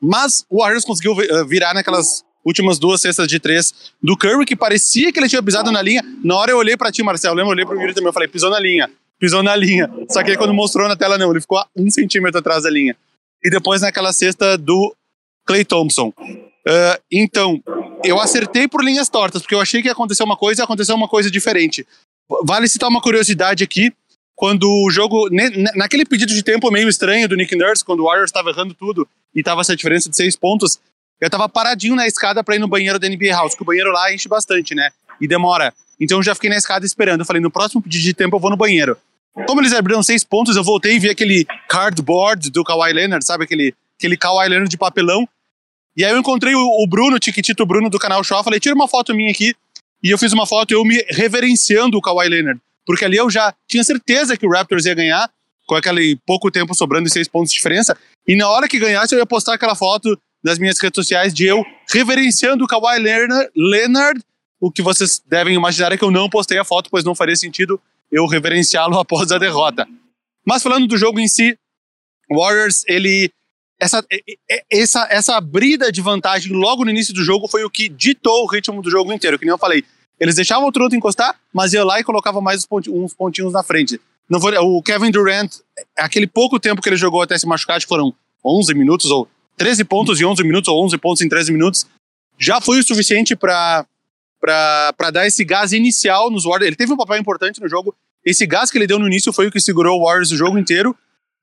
Mas 0.00 0.44
o 0.48 0.60
Warriors 0.60 0.84
conseguiu 0.84 1.20
eh, 1.20 1.44
virar 1.44 1.74
naquelas 1.74 2.24
últimas 2.44 2.78
duas 2.78 3.00
cestas 3.00 3.28
de 3.28 3.38
três 3.38 3.72
do 4.02 4.16
Curry, 4.16 4.46
que 4.46 4.56
parecia 4.56 5.12
que 5.12 5.18
ele 5.18 5.28
tinha 5.28 5.42
pisado 5.42 5.70
na 5.70 5.82
linha. 5.82 6.02
Na 6.24 6.36
hora 6.36 6.50
eu 6.52 6.56
olhei 6.56 6.76
para 6.76 6.90
ti, 6.90 7.02
Marcelo, 7.02 7.38
eu 7.40 7.46
olhei 7.46 7.66
para 7.66 7.76
o 7.76 7.80
Yuri 7.80 7.94
também, 7.94 8.08
eu 8.08 8.12
falei, 8.12 8.28
pisou 8.28 8.50
na 8.50 8.58
linha, 8.58 8.90
pisou 9.18 9.42
na 9.42 9.54
linha. 9.54 9.90
Só 10.08 10.22
que 10.22 10.30
aí 10.30 10.36
quando 10.36 10.54
mostrou 10.54 10.88
na 10.88 10.96
tela, 10.96 11.18
não, 11.18 11.30
ele 11.30 11.40
ficou 11.40 11.62
um 11.76 11.90
centímetro 11.90 12.38
atrás 12.38 12.62
da 12.62 12.70
linha. 12.70 12.96
E 13.44 13.50
depois 13.50 13.82
naquela 13.82 14.12
cesta 14.12 14.56
do 14.56 14.94
Clay 15.46 15.64
Thompson. 15.64 16.12
Uh, 16.18 17.00
então, 17.10 17.62
eu 18.04 18.20
acertei 18.20 18.68
por 18.68 18.84
linhas 18.84 19.08
tortas, 19.08 19.42
porque 19.42 19.54
eu 19.54 19.60
achei 19.60 19.82
que 19.82 19.88
ia 19.88 19.92
acontecer 19.92 20.22
uma 20.22 20.36
coisa 20.36 20.62
e 20.62 20.64
aconteceu 20.64 20.94
uma 20.94 21.08
coisa 21.08 21.30
diferente. 21.30 21.86
Vale 22.44 22.68
citar 22.68 22.88
uma 22.88 23.00
curiosidade 23.00 23.64
aqui. 23.64 23.92
Quando 24.40 24.64
o 24.64 24.90
jogo. 24.90 25.28
Naquele 25.76 26.06
pedido 26.06 26.32
de 26.32 26.42
tempo 26.42 26.70
meio 26.70 26.88
estranho 26.88 27.28
do 27.28 27.36
Nick 27.36 27.54
Nurse, 27.54 27.84
quando 27.84 28.00
o 28.00 28.04
Warriors 28.04 28.30
estava 28.30 28.48
errando 28.48 28.72
tudo 28.72 29.06
e 29.34 29.42
tava 29.42 29.60
essa 29.60 29.76
diferença 29.76 30.08
de 30.08 30.16
seis 30.16 30.34
pontos, 30.34 30.80
eu 31.20 31.28
tava 31.28 31.46
paradinho 31.46 31.94
na 31.94 32.06
escada 32.06 32.42
para 32.42 32.56
ir 32.56 32.58
no 32.58 32.66
banheiro 32.66 32.98
da 32.98 33.06
NBA 33.06 33.32
House, 33.32 33.54
que 33.54 33.60
o 33.60 33.66
banheiro 33.66 33.92
lá 33.92 34.14
enche 34.14 34.30
bastante, 34.30 34.74
né? 34.74 34.88
E 35.20 35.28
demora. 35.28 35.74
Então 36.00 36.20
eu 36.20 36.22
já 36.22 36.34
fiquei 36.34 36.48
na 36.48 36.56
escada 36.56 36.86
esperando. 36.86 37.20
Eu 37.20 37.26
falei, 37.26 37.42
no 37.42 37.50
próximo 37.50 37.82
pedido 37.82 38.02
de 38.02 38.14
tempo 38.14 38.36
eu 38.36 38.40
vou 38.40 38.48
no 38.48 38.56
banheiro. 38.56 38.96
Como 39.46 39.60
eles 39.60 39.74
abriram 39.74 40.02
seis 40.02 40.24
pontos, 40.24 40.56
eu 40.56 40.64
voltei 40.64 40.96
e 40.96 40.98
vi 40.98 41.10
aquele 41.10 41.46
cardboard 41.68 42.50
do 42.50 42.64
Kawhi 42.64 42.94
Leonard, 42.94 43.22
sabe? 43.22 43.44
Aquele, 43.44 43.74
aquele 43.98 44.16
Kawhi 44.16 44.48
Leonard 44.48 44.70
de 44.70 44.78
papelão. 44.78 45.28
E 45.94 46.02
aí 46.02 46.12
eu 46.12 46.18
encontrei 46.18 46.54
o, 46.54 46.82
o 46.82 46.86
Bruno, 46.88 47.16
o 47.16 47.20
Tiquitito 47.20 47.66
Bruno 47.66 47.90
do 47.90 47.98
canal 47.98 48.24
Show, 48.24 48.42
falei, 48.42 48.58
tira 48.58 48.74
uma 48.74 48.88
foto 48.88 49.14
minha 49.14 49.30
aqui. 49.30 49.54
E 50.02 50.08
eu 50.08 50.16
fiz 50.16 50.32
uma 50.32 50.46
foto 50.46 50.72
eu 50.72 50.82
me 50.82 51.04
reverenciando 51.10 51.98
o 51.98 52.00
Kawhi 52.00 52.26
Leonard. 52.26 52.58
Porque 52.90 53.04
ali 53.04 53.16
eu 53.16 53.30
já 53.30 53.54
tinha 53.68 53.84
certeza 53.84 54.36
que 54.36 54.44
o 54.44 54.50
Raptors 54.50 54.84
ia 54.84 54.94
ganhar, 54.94 55.30
com 55.64 55.76
aquele 55.76 56.16
pouco 56.26 56.50
tempo 56.50 56.74
sobrando 56.74 57.06
e 57.06 57.12
seis 57.12 57.28
pontos 57.28 57.52
de 57.52 57.56
diferença. 57.56 57.96
E 58.26 58.34
na 58.34 58.48
hora 58.48 58.66
que 58.66 58.80
ganhasse, 58.80 59.14
eu 59.14 59.20
ia 59.20 59.24
postar 59.24 59.54
aquela 59.54 59.76
foto 59.76 60.20
nas 60.42 60.58
minhas 60.58 60.76
redes 60.80 60.96
sociais 60.96 61.32
de 61.32 61.46
eu 61.46 61.64
reverenciando 61.88 62.64
o 62.64 62.66
Kawhi 62.66 62.98
Leonard. 63.54 64.20
O 64.60 64.72
que 64.72 64.82
vocês 64.82 65.22
devem 65.24 65.54
imaginar 65.54 65.92
é 65.92 65.96
que 65.96 66.02
eu 66.02 66.10
não 66.10 66.28
postei 66.28 66.58
a 66.58 66.64
foto, 66.64 66.90
pois 66.90 67.04
não 67.04 67.14
faria 67.14 67.36
sentido 67.36 67.80
eu 68.10 68.26
reverenciá-lo 68.26 68.98
após 68.98 69.30
a 69.30 69.38
derrota. 69.38 69.86
Mas 70.44 70.60
falando 70.60 70.88
do 70.88 70.98
jogo 70.98 71.20
em 71.20 71.28
si, 71.28 71.56
Warriors, 72.28 72.82
ele 72.88 73.30
essa, 73.78 74.04
essa, 74.68 75.06
essa 75.08 75.40
brida 75.40 75.92
de 75.92 76.00
vantagem 76.00 76.52
logo 76.52 76.84
no 76.84 76.90
início 76.90 77.14
do 77.14 77.22
jogo 77.22 77.46
foi 77.46 77.62
o 77.62 77.70
que 77.70 77.88
ditou 77.88 78.42
o 78.42 78.48
ritmo 78.48 78.82
do 78.82 78.90
jogo 78.90 79.12
inteiro. 79.12 79.38
Que 79.38 79.44
nem 79.44 79.52
eu 79.52 79.58
falei, 79.58 79.84
eles 80.20 80.34
deixavam 80.34 80.68
o 80.68 80.72
Toronto 80.72 80.94
encostar, 80.94 81.34
mas 81.52 81.72
ia 81.72 81.82
lá 81.82 81.98
e 81.98 82.04
colocava 82.04 82.40
mais 82.40 82.66
uns 82.88 83.14
pontinhos 83.14 83.52
na 83.52 83.62
frente. 83.62 83.98
Não 84.28 84.38
o 84.38 84.82
Kevin 84.82 85.10
Durant, 85.10 85.50
aquele 85.96 86.26
pouco 86.26 86.60
tempo 86.60 86.80
que 86.80 86.88
ele 86.88 86.96
jogou 86.96 87.22
até 87.22 87.36
se 87.38 87.46
machucar, 87.46 87.80
que 87.80 87.86
foram 87.86 88.14
11 88.44 88.74
minutos, 88.74 89.10
ou 89.10 89.26
13 89.56 89.82
pontos 89.84 90.20
em 90.20 90.24
11 90.24 90.42
minutos, 90.44 90.68
ou 90.68 90.84
11 90.84 90.98
pontos 90.98 91.22
em 91.22 91.28
13 91.28 91.50
minutos, 91.50 91.86
já 92.38 92.60
foi 92.60 92.78
o 92.78 92.82
suficiente 92.82 93.34
para 93.34 93.86
dar 95.12 95.26
esse 95.26 95.44
gás 95.44 95.72
inicial 95.72 96.30
nos 96.30 96.44
Warriors. 96.44 96.68
Ele 96.68 96.76
teve 96.76 96.92
um 96.92 96.96
papel 96.96 97.16
importante 97.18 97.60
no 97.60 97.68
jogo. 97.68 97.94
Esse 98.24 98.46
gás 98.46 98.70
que 98.70 98.78
ele 98.78 98.86
deu 98.86 98.98
no 98.98 99.06
início 99.06 99.32
foi 99.32 99.48
o 99.48 99.50
que 99.50 99.58
segurou 99.58 99.98
o 99.98 100.04
Warriors 100.04 100.30
o 100.30 100.36
jogo 100.36 100.58
inteiro. 100.58 100.94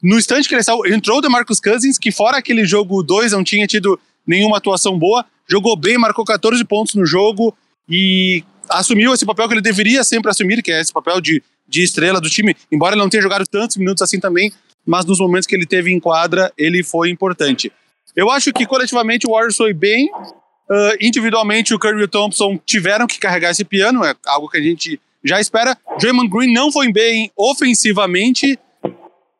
No 0.01 0.17
instante 0.17 0.47
que 0.47 0.55
ele 0.55 0.63
saiu, 0.63 0.85
entrou 0.85 1.17
o 1.17 1.21
DeMarcus 1.21 1.59
Cousins, 1.59 1.97
que 1.97 2.11
fora 2.11 2.37
aquele 2.37 2.65
jogo 2.65 3.01
2 3.01 3.31
não 3.31 3.43
tinha 3.43 3.65
tido 3.65 3.99
nenhuma 4.25 4.57
atuação 4.57 4.97
boa, 4.97 5.25
jogou 5.47 5.75
bem, 5.75 5.97
marcou 5.97 6.23
14 6.23 6.63
pontos 6.65 6.95
no 6.95 7.05
jogo 7.05 7.55
e 7.89 8.43
assumiu 8.69 9.13
esse 9.13 9.25
papel 9.25 9.47
que 9.47 9.53
ele 9.53 9.61
deveria 9.61 10.03
sempre 10.03 10.31
assumir, 10.31 10.61
que 10.61 10.71
é 10.71 10.81
esse 10.81 10.93
papel 10.93 11.19
de, 11.21 11.41
de 11.67 11.83
estrela 11.83 12.19
do 12.19 12.29
time, 12.29 12.55
embora 12.71 12.95
ele 12.95 13.01
não 13.01 13.09
tenha 13.09 13.23
jogado 13.23 13.45
tantos 13.47 13.77
minutos 13.77 14.01
assim 14.01 14.19
também, 14.19 14.51
mas 14.85 15.05
nos 15.05 15.19
momentos 15.19 15.47
que 15.47 15.55
ele 15.55 15.65
teve 15.65 15.91
em 15.91 15.99
quadra, 15.99 16.51
ele 16.57 16.83
foi 16.83 17.09
importante. 17.09 17.71
Eu 18.15 18.31
acho 18.31 18.51
que 18.53 18.65
coletivamente 18.65 19.27
o 19.27 19.31
Warriors 19.31 19.55
foi 19.55 19.73
bem, 19.73 20.09
uh, 20.11 20.97
individualmente 20.99 21.73
o 21.73 21.79
Curry 21.79 22.01
e 22.01 22.03
o 22.03 22.07
Thompson 22.07 22.59
tiveram 22.65 23.05
que 23.05 23.19
carregar 23.19 23.51
esse 23.51 23.63
piano, 23.63 24.03
é 24.03 24.15
algo 24.25 24.49
que 24.49 24.57
a 24.57 24.61
gente 24.61 24.99
já 25.23 25.39
espera. 25.39 25.77
Draymond 25.99 26.29
Green 26.29 26.53
não 26.53 26.71
foi 26.71 26.91
bem 26.91 27.31
ofensivamente, 27.35 28.57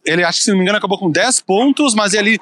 ele, 0.08 0.24
acho 0.24 0.40
que 0.40 0.46
se 0.46 0.52
não 0.52 0.58
me 0.58 0.64
engano, 0.64 0.78
acabou 0.78 0.98
com 0.98 1.12
10 1.12 1.42
pontos, 1.42 1.94
mas 1.94 2.14
ele, 2.14 2.40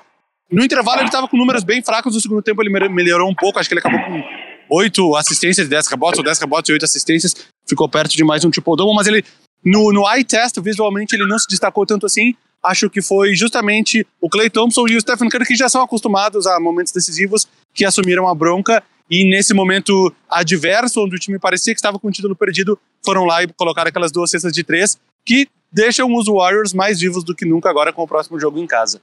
no 0.51 0.63
intervalo, 0.63 0.99
ele 0.99 1.07
estava 1.07 1.27
com 1.27 1.35
números 1.35 1.63
bem 1.63 1.81
fracos. 1.81 2.13
No 2.13 2.21
segundo 2.21 2.41
tempo, 2.43 2.61
ele 2.61 2.69
melhorou 2.89 3.27
um 3.27 3.33
pouco. 3.33 3.57
Acho 3.57 3.67
que 3.67 3.73
ele 3.73 3.79
acabou 3.79 3.99
com 3.99 4.23
8 4.69 5.15
assistências, 5.15 5.67
10 5.67 5.87
rebotes, 5.87 6.17
ou 6.17 6.23
10 6.23 6.39
rebotes 6.39 6.69
e 6.69 6.73
8 6.73 6.85
assistências. 6.85 7.35
Ficou 7.67 7.89
perto 7.89 8.15
de 8.15 8.23
mais 8.23 8.43
um 8.45 8.49
triple-double, 8.49 8.95
mas 8.95 9.07
ele, 9.07 9.23
no, 9.63 9.91
no 9.91 10.07
eye 10.11 10.23
test, 10.23 10.59
visualmente, 10.59 11.15
ele 11.15 11.25
não 11.25 11.39
se 11.39 11.47
destacou 11.47 11.85
tanto 11.85 12.05
assim. 12.05 12.33
Acho 12.63 12.89
que 12.89 13.01
foi 13.01 13.35
justamente 13.35 14.05
o 14.19 14.29
Clay 14.29 14.49
Thompson 14.49 14.87
e 14.87 14.95
o 14.95 15.01
Stephen 15.01 15.29
Curry, 15.29 15.45
que 15.45 15.55
já 15.55 15.69
são 15.69 15.81
acostumados 15.83 16.47
a 16.47 16.59
momentos 16.59 16.91
decisivos, 16.91 17.47
que 17.73 17.85
assumiram 17.85 18.27
a 18.27 18.33
bronca. 18.33 18.83
E 19.09 19.23
nesse 19.23 19.53
momento 19.53 20.13
adverso, 20.27 21.03
onde 21.03 21.15
o 21.15 21.19
time 21.19 21.37
parecia 21.37 21.73
que 21.73 21.79
estava 21.79 21.99
com 21.99 22.07
o 22.07 22.11
título 22.11 22.35
perdido, 22.35 22.79
foram 23.03 23.25
lá 23.25 23.43
e 23.43 23.47
colocaram 23.53 23.89
aquelas 23.89 24.11
duas 24.11 24.31
cestas 24.31 24.51
de 24.51 24.63
três, 24.63 24.97
que 25.23 25.47
deixam 25.71 26.11
os 26.15 26.27
Warriors 26.27 26.73
mais 26.73 26.99
vivos 26.99 27.23
do 27.23 27.35
que 27.35 27.45
nunca 27.45 27.69
agora 27.69 27.93
com 27.93 28.01
o 28.01 28.07
próximo 28.07 28.39
jogo 28.39 28.57
em 28.57 28.65
casa. 28.65 28.99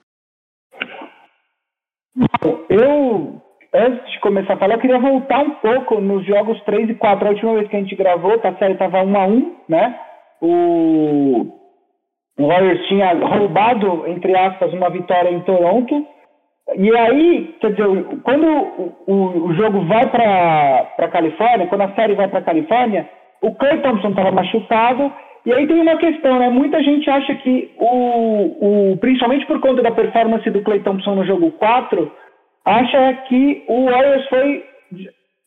Eu, 2.69 3.41
antes 3.75 4.13
de 4.13 4.21
começar 4.21 4.55
a 4.55 4.57
falar, 4.57 4.75
eu 4.75 4.81
queria 4.81 4.99
voltar 4.99 5.41
um 5.41 5.51
pouco 5.51 6.01
nos 6.01 6.25
jogos 6.27 6.61
3 6.63 6.91
e 6.91 6.95
4. 6.95 7.27
A 7.27 7.31
última 7.31 7.55
vez 7.55 7.69
que 7.69 7.77
a 7.77 7.81
gente 7.81 7.97
gravou, 7.97 8.35
a 8.43 8.55
série 8.55 8.75
estava 8.75 9.03
1 9.03 9.17
a 9.17 9.27
1 9.27 9.57
né? 9.69 9.99
O, 10.41 11.47
o 12.39 12.47
Warriors 12.47 12.87
tinha 12.89 13.13
roubado, 13.15 14.07
entre 14.07 14.37
aspas, 14.37 14.73
uma 14.73 14.91
vitória 14.91 15.31
em 15.31 15.41
Toronto. 15.41 16.07
E 16.77 16.97
aí, 16.97 17.57
quer 17.61 17.73
dizer, 17.73 18.07
quando 18.23 18.47
o, 18.47 18.95
o, 19.07 19.47
o 19.47 19.55
jogo 19.55 19.85
vai 19.87 20.09
para 20.09 21.09
Califórnia, 21.09 21.67
quando 21.67 21.83
a 21.83 21.95
série 21.95 22.15
vai 22.15 22.29
para 22.29 22.43
Califórnia, 22.43 23.09
o 23.41 23.55
Clay 23.55 23.79
Thompson 23.79 24.11
estava 24.11 24.31
machucado 24.31 25.13
e 25.45 25.53
aí 25.53 25.67
tem 25.67 25.81
uma 25.81 25.97
questão, 25.97 26.39
né? 26.39 26.49
Muita 26.49 26.81
gente 26.83 27.11
acha 27.11 27.35
que, 27.35 27.73
o, 27.77 28.93
o, 28.93 28.97
principalmente 28.99 29.45
por 29.47 29.61
conta 29.61 29.83
da 29.83 29.91
performance 29.91 30.49
do 30.49 30.63
Clay 30.63 30.81
Thompson 30.81 31.17
no 31.17 31.27
jogo 31.27 31.51
4, 31.53 32.13
acha 32.65 33.15
que 33.29 33.65
o 33.69 33.85
Warriors 33.87 34.29
foi, 34.29 34.65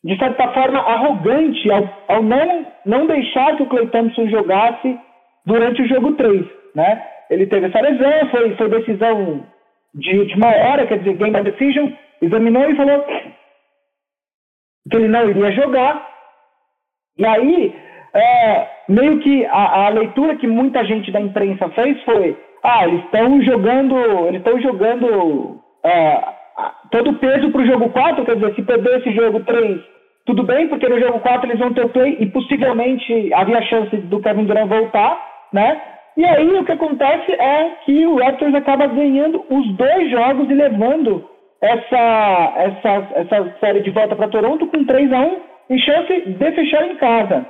de 0.04 0.18
certa 0.18 0.48
forma, 0.54 0.80
arrogante 0.80 1.72
ao, 1.72 1.90
ao 2.08 2.24
não, 2.24 2.68
não 2.86 3.08
deixar 3.08 3.56
que 3.56 3.64
o 3.64 3.68
Clay 3.68 3.88
Thompson 3.88 4.28
jogasse 4.28 5.00
durante 5.46 5.82
o 5.82 5.88
jogo 5.88 6.14
3, 6.14 6.46
né? 6.76 7.04
Ele 7.30 7.48
teve 7.48 7.68
essa 7.68 7.82
lesão, 7.82 8.30
foi, 8.30 8.56
foi 8.56 8.70
decisão 8.70 9.46
de 9.94 10.20
última 10.20 10.48
hora, 10.48 10.86
quer 10.86 11.00
dizer, 11.00 11.16
game 11.16 11.42
decision, 11.44 11.92
examinou 12.22 12.70
e 12.70 12.76
falou 12.76 13.06
que 14.90 14.98
ele 14.98 15.08
não 15.08 15.30
iria 15.30 15.52
jogar. 15.52 16.08
E 17.18 17.26
aí, 17.26 17.76
é, 18.14 18.70
meio 18.90 19.20
que 19.20 19.46
a, 19.46 19.86
a, 19.86 19.90
leitura 19.90 20.36
que 20.36 20.48
muita 20.48 20.86
gente 20.86 21.12
da 21.12 21.20
imprensa 21.20 21.70
fez 21.70 22.02
foi: 22.04 22.38
ah, 22.64 22.88
eles 22.88 23.04
estão 23.06 23.42
jogando, 23.42 23.96
eles 24.28 24.42
estão 24.42 24.62
jogando 24.62 25.62
é, 25.84 26.24
todo 26.92 27.12
o 27.12 27.18
peso 27.20 27.52
para 27.52 27.62
o 27.62 27.66
jogo 27.66 27.90
4, 27.90 28.26
quer 28.26 28.36
dizer, 28.36 28.56
se 28.56 28.62
perder 28.62 29.00
esse 29.00 29.12
jogo 29.14 29.42
3, 29.42 29.82
tudo 30.26 30.44
bem, 30.44 30.68
porque 30.68 30.88
no 30.88 31.00
jogo 31.00 31.20
4 31.20 31.48
eles 31.48 31.60
vão 31.60 31.74
ter 31.74 31.86
o 31.86 31.90
play 31.90 32.18
e 32.20 32.26
possivelmente 32.28 33.34
havia 33.34 33.62
chance 33.64 33.96
do 33.98 34.20
Kevin 34.22 34.46
Durant 34.46 34.68
voltar, 34.68 35.22
né? 35.54 35.82
E 36.18 36.26
aí 36.26 36.50
o 36.50 36.64
que 36.64 36.72
acontece 36.72 37.32
é 37.32 37.72
que 37.84 38.08
o 38.08 38.16
Raptors 38.18 38.56
acaba 38.56 38.88
ganhando 38.88 39.44
os 39.50 39.76
dois 39.76 40.10
jogos 40.10 40.50
e 40.50 40.54
levando 40.54 41.30
essa, 41.62 42.54
essa, 42.58 43.08
essa 43.16 43.56
série 43.60 43.82
de 43.82 43.92
volta 43.92 44.16
para 44.16 44.30
Toronto 44.30 44.66
com 44.68 44.86
3 44.86 45.12
a 45.12 45.20
1 45.20 45.38
e 45.72 45.80
chance 45.80 46.22
de 46.22 46.52
fechar 46.52 46.86
em 46.88 46.96
casa. 46.96 47.46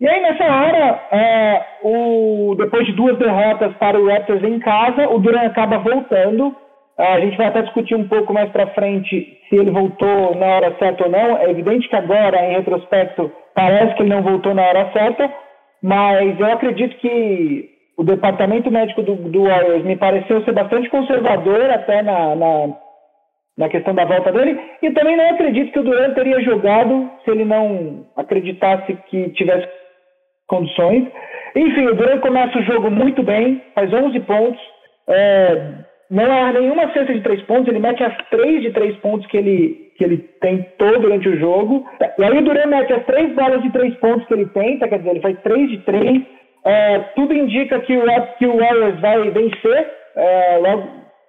E 0.00 0.08
aí, 0.08 0.20
nessa 0.20 0.44
hora, 0.44 1.02
é, 1.12 1.66
o, 1.82 2.54
depois 2.56 2.86
de 2.86 2.92
duas 2.92 3.16
derrotas 3.18 3.72
para 3.74 4.00
o 4.00 4.08
Raptors 4.08 4.42
em 4.42 4.58
casa, 4.58 5.08
o 5.08 5.18
Durant 5.18 5.46
acaba 5.46 5.78
voltando. 5.78 6.54
É, 6.98 7.14
a 7.14 7.20
gente 7.20 7.36
vai 7.36 7.46
até 7.46 7.62
discutir 7.62 7.94
um 7.94 8.06
pouco 8.06 8.32
mais 8.32 8.50
para 8.50 8.66
frente 8.68 9.38
se 9.48 9.56
ele 9.56 9.70
voltou 9.70 10.34
na 10.36 10.46
hora 10.46 10.76
certa 10.78 11.04
ou 11.04 11.10
não. 11.10 11.38
É 11.38 11.50
evidente 11.50 11.88
que 11.88 11.96
agora, 11.96 12.44
em 12.44 12.56
retrospecto, 12.56 13.32
parece 13.54 13.94
que 13.94 14.02
ele 14.02 14.14
não 14.14 14.22
voltou 14.22 14.54
na 14.54 14.62
hora 14.62 14.90
certa, 14.92 15.32
mas 15.82 16.38
eu 16.38 16.46
acredito 16.46 16.96
que 16.98 17.70
o 17.96 18.04
departamento 18.04 18.70
médico 18.70 19.02
do, 19.02 19.14
do 19.14 19.44
Warriors 19.44 19.84
me 19.84 19.96
pareceu 19.96 20.44
ser 20.44 20.52
bastante 20.52 20.88
conservador 20.90 21.70
até 21.70 22.02
na, 22.02 22.34
na, 22.34 22.76
na 23.56 23.68
questão 23.68 23.94
da 23.94 24.04
volta 24.04 24.32
dele. 24.32 24.58
E 24.82 24.90
também 24.90 25.16
não 25.16 25.30
acredito 25.30 25.72
que 25.72 25.78
o 25.78 25.82
Durant 25.82 26.14
teria 26.14 26.40
jogado 26.42 27.10
se 27.24 27.30
ele 27.30 27.44
não 27.44 28.06
acreditasse 28.16 28.96
que 29.08 29.30
tivesse 29.30 29.68
condições. 30.46 31.08
Enfim, 31.54 31.86
o 31.86 31.94
Durant 31.94 32.20
começa 32.20 32.58
o 32.58 32.64
jogo 32.64 32.90
muito 32.90 33.22
bem, 33.22 33.62
faz 33.74 33.92
11 33.92 34.20
pontos, 34.20 34.60
é, 35.08 35.74
não 36.12 36.24
erra 36.24 36.52
nenhuma 36.52 36.92
cesta 36.92 37.14
de 37.14 37.22
três 37.22 37.40
pontos, 37.44 37.68
ele 37.68 37.78
mete 37.78 38.04
as 38.04 38.14
três 38.28 38.60
de 38.60 38.70
três 38.70 38.94
pontos 38.96 39.26
que 39.28 39.36
ele, 39.38 39.92
que 39.96 40.04
ele 40.04 40.18
tentou 40.42 41.00
durante 41.00 41.26
o 41.26 41.38
jogo. 41.38 41.86
E 42.18 42.22
aí 42.22 42.38
o 42.38 42.42
Duran 42.42 42.66
mete 42.66 42.92
as 42.92 43.02
três 43.06 43.34
bolas 43.34 43.62
de 43.62 43.70
três 43.70 43.94
pontos 43.94 44.26
que 44.26 44.34
ele 44.34 44.46
tenta, 44.50 44.86
quer 44.86 44.98
dizer, 44.98 45.10
ele 45.10 45.20
faz 45.20 45.40
três 45.40 45.70
de 45.70 45.78
três. 45.78 46.22
É, 46.66 46.98
tudo 47.16 47.32
indica 47.32 47.80
que 47.80 47.96
o, 47.96 48.02
que 48.38 48.46
o 48.46 48.58
Warriors 48.58 49.00
vai 49.00 49.30
vencer, 49.30 49.90
é, 50.14 50.58
logo, 50.58 50.86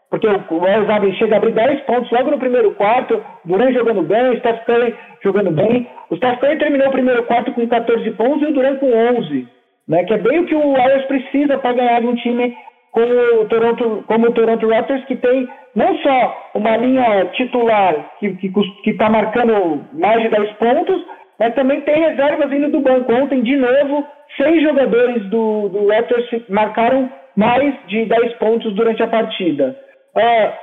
porque 0.10 0.28
o 0.28 0.60
Warriors 0.60 1.18
chega 1.18 1.36
a 1.36 1.38
abrir 1.38 1.54
10 1.54 1.82
pontos 1.84 2.12
logo 2.12 2.32
no 2.32 2.38
primeiro 2.38 2.76
quarto, 2.76 3.24
Duran 3.46 3.72
jogando 3.72 4.04
bem, 4.04 4.32
o 4.32 4.38
Steph 4.40 4.66
Curry 4.66 4.94
jogando 5.24 5.52
bem. 5.52 5.88
O 6.10 6.18
Steph 6.18 6.40
Curry 6.42 6.60
terminou 6.60 6.90
o 6.90 6.92
primeiro 6.92 7.24
quarto 7.24 7.54
com 7.54 7.66
14 7.66 8.12
pontos 8.12 8.42
e 8.42 8.52
o 8.52 8.54
Duran 8.54 8.76
com 8.76 8.92
11, 8.92 9.48
né, 9.88 10.04
que 10.04 10.14
é 10.14 10.18
bem 10.18 10.40
o 10.42 10.46
que 10.46 10.56
o 10.56 10.74
Warriors 10.74 11.06
precisa 11.06 11.58
para 11.58 11.74
ganhar 11.74 12.02
de 12.02 12.08
um 12.08 12.16
time 12.16 12.54
como 12.94 13.42
o 13.42 13.46
Toronto, 13.46 14.04
como 14.08 14.28
o 14.28 14.32
Toronto 14.32 14.70
Raptors, 14.70 15.04
que 15.06 15.16
tem 15.16 15.50
não 15.76 15.98
só 15.98 16.52
uma 16.54 16.78
linha 16.78 17.26
titular 17.34 17.96
que 18.20 18.38
está 18.86 19.06
tá 19.06 19.12
marcando 19.12 19.84
mais 19.94 20.22
de 20.22 20.30
10 20.30 20.54
pontos, 20.54 21.04
mas 21.40 21.56
também 21.56 21.82
tem 21.82 22.02
reservas 22.02 22.50
vindo 22.50 22.70
do 22.70 22.82
banco. 22.82 23.12
Ontem, 23.12 23.42
de 23.42 23.58
novo, 23.58 24.06
seis 24.38 24.62
jogadores 24.62 25.26
do, 25.30 25.70
do 25.70 25.88
Raptors 25.88 26.30
marcaram 26.50 27.10
mais 27.36 27.74
de 27.88 28.06
10 28.06 28.34
pontos 28.34 28.72
durante 28.76 29.02
a 29.02 29.08
partida. 29.08 29.76
É, 30.16 30.54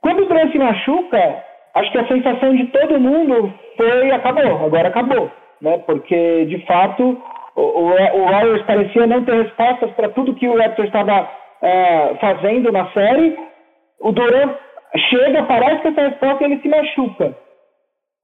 quando 0.00 0.22
o 0.22 0.26
Durant 0.26 0.50
se 0.50 0.58
machuca, 0.58 1.44
acho 1.74 1.92
que 1.92 1.98
a 1.98 2.08
sensação 2.08 2.56
de 2.56 2.66
todo 2.68 2.98
mundo 2.98 3.52
foi 3.76 4.10
acabou, 4.12 4.64
agora 4.64 4.88
acabou. 4.88 5.30
Né? 5.60 5.76
Porque, 5.84 6.46
de 6.46 6.64
fato, 6.64 7.20
o, 7.54 7.60
o, 7.60 7.90
o 7.90 8.24
Warriors 8.30 8.62
parecia 8.62 9.06
não 9.06 9.22
ter 9.24 9.42
respostas 9.42 9.90
para 9.90 10.08
tudo 10.08 10.34
que 10.34 10.48
o 10.48 10.56
Raptors 10.56 10.88
estava 10.88 11.28
é, 11.66 12.14
fazendo 12.20 12.70
na 12.70 12.86
série, 12.92 13.36
o 14.00 14.12
Duran 14.12 14.54
chega, 15.10 15.42
parece 15.44 15.82
que 15.82 15.88
essa 15.88 16.08
resposta 16.08 16.44
ele 16.44 16.60
se 16.60 16.68
machuca. 16.68 17.34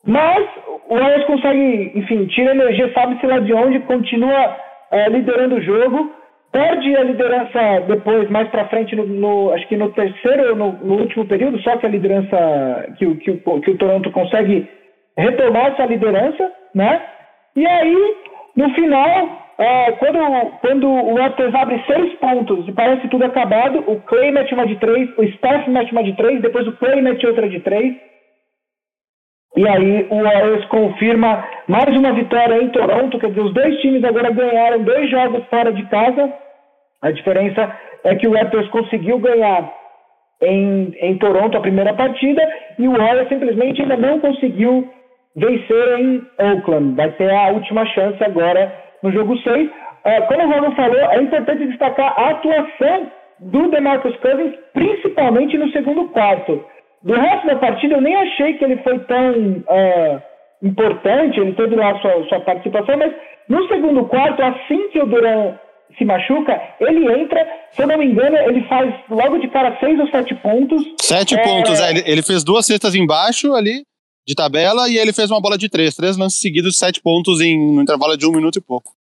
Mas 0.06 0.48
o 0.88 0.94
Warriors 0.94 1.24
consegue, 1.24 1.92
enfim, 1.94 2.26
tira 2.26 2.52
energia, 2.52 2.92
sabe-se 2.92 3.26
lá 3.26 3.40
de 3.40 3.52
onde, 3.52 3.80
continua 3.80 4.56
é, 4.90 5.08
liderando 5.08 5.56
o 5.56 5.62
jogo, 5.62 6.12
perde 6.52 6.96
a 6.96 7.02
liderança 7.02 7.80
depois, 7.88 8.30
mais 8.30 8.48
para 8.48 8.68
frente, 8.68 8.94
no, 8.94 9.06
no, 9.06 9.52
acho 9.52 9.66
que 9.68 9.76
no 9.76 9.90
terceiro 9.92 10.50
ou 10.50 10.56
no, 10.56 10.72
no, 10.72 10.94
último 11.00 11.26
período, 11.26 11.60
só 11.62 11.76
que 11.76 11.86
a 11.86 11.88
liderança, 11.88 12.94
que, 12.98 13.14
que, 13.16 13.36
que 13.38 13.70
o 13.70 13.78
Toronto 13.78 14.10
consegue 14.12 14.68
retomar 15.16 15.72
essa 15.72 15.86
liderança, 15.86 16.52
né? 16.74 17.02
E 17.56 17.66
aí, 17.66 18.16
no 18.56 18.70
final, 18.74 19.41
é, 19.62 19.92
quando, 19.92 20.18
quando 20.60 20.88
o 20.88 21.14
Raptors 21.14 21.54
abre 21.54 21.80
seis 21.86 22.14
pontos 22.14 22.66
e 22.66 22.72
parece 22.72 23.06
tudo 23.08 23.24
acabado, 23.24 23.84
o 23.86 24.00
Clay 24.00 24.32
mete 24.32 24.52
uma 24.54 24.66
de 24.66 24.76
três, 24.76 25.08
o 25.16 25.24
Steph 25.34 25.68
mete 25.68 25.92
uma 25.92 26.02
de 26.02 26.16
três, 26.16 26.42
depois 26.42 26.66
o 26.66 26.72
Clay 26.72 27.00
mete 27.00 27.24
outra 27.24 27.48
de 27.48 27.60
três. 27.60 27.94
E 29.56 29.68
aí 29.68 30.06
o 30.10 30.22
Warriors 30.22 30.64
confirma 30.64 31.46
mais 31.68 31.96
uma 31.96 32.12
vitória 32.12 32.60
em 32.60 32.70
Toronto, 32.70 33.18
quer 33.20 33.28
dizer, 33.28 33.42
os 33.42 33.54
dois 33.54 33.80
times 33.80 34.02
agora 34.02 34.32
ganharam 34.32 34.82
dois 34.82 35.08
jogos 35.08 35.44
fora 35.46 35.72
de 35.72 35.84
casa. 35.86 36.32
A 37.00 37.12
diferença 37.12 37.72
é 38.02 38.16
que 38.16 38.26
o 38.26 38.32
Raptors 38.32 38.68
conseguiu 38.68 39.18
ganhar 39.18 39.72
em, 40.42 40.92
em 40.98 41.18
Toronto 41.18 41.56
a 41.56 41.60
primeira 41.60 41.94
partida 41.94 42.42
e 42.78 42.88
o 42.88 42.96
Warriors 42.96 43.28
simplesmente 43.28 43.80
ainda 43.80 43.96
não 43.96 44.18
conseguiu 44.18 44.90
vencer 45.36 46.00
em 46.00 46.22
Oakland. 46.40 46.96
Vai 46.96 47.12
ter 47.12 47.30
a 47.30 47.48
última 47.48 47.86
chance 47.86 48.24
agora 48.24 48.90
no 49.02 49.12
jogo 49.12 49.36
6. 49.38 49.70
É, 50.04 50.20
como 50.22 50.42
o 50.42 50.50
Ronald 50.50 50.74
falou, 50.74 50.98
é 50.98 51.22
importante 51.22 51.66
destacar 51.66 52.14
a 52.18 52.30
atuação 52.30 53.10
do 53.38 53.68
DeMarcus 53.70 54.16
Cousins, 54.16 54.54
principalmente 54.72 55.58
no 55.58 55.70
segundo 55.72 56.08
quarto. 56.08 56.64
Do 57.02 57.14
resto 57.14 57.46
da 57.46 57.56
partida, 57.56 57.94
eu 57.94 58.00
nem 58.00 58.14
achei 58.14 58.54
que 58.54 58.64
ele 58.64 58.76
foi 58.78 58.98
tão 59.00 59.64
é, 59.68 60.22
importante, 60.62 61.40
ele 61.40 61.52
teve 61.54 61.74
lá 61.74 61.98
sua, 62.00 62.24
sua 62.28 62.40
participação, 62.40 62.96
mas 62.96 63.12
no 63.48 63.66
segundo 63.68 64.04
quarto, 64.04 64.42
assim 64.42 64.88
que 64.90 65.00
o 65.00 65.06
Duran 65.06 65.54
se 65.98 66.04
machuca, 66.04 66.58
ele 66.80 67.12
entra, 67.12 67.46
se 67.70 67.82
eu 67.82 67.86
não 67.86 67.98
me 67.98 68.06
engano, 68.06 68.36
ele 68.36 68.62
faz 68.66 68.94
logo 69.10 69.38
de 69.38 69.48
cara 69.48 69.76
seis 69.78 69.98
ou 70.00 70.06
sete 70.08 70.34
pontos. 70.36 70.82
Sete 71.00 71.34
é... 71.34 71.42
pontos, 71.42 71.80
é, 71.80 71.90
ele, 71.90 72.02
ele, 72.06 72.22
fez 72.22 72.42
duas 72.44 72.64
cestas 72.64 72.94
embaixo 72.94 73.52
ali 73.52 73.82
de 74.26 74.34
tabela 74.34 74.88
e 74.88 74.96
ele 74.96 75.12
fez 75.12 75.30
uma 75.30 75.40
bola 75.40 75.58
de 75.58 75.68
três. 75.68 75.94
Três 75.94 76.16
lances 76.16 76.40
seguidos, 76.40 76.78
sete 76.78 77.00
pontos 77.02 77.40
em 77.40 77.58
um 77.58 77.80
intervalo 77.80 78.16
de 78.16 78.26
um 78.26 78.32
minuto 78.32 78.56
e 78.56 78.60
pouco. 78.60 78.92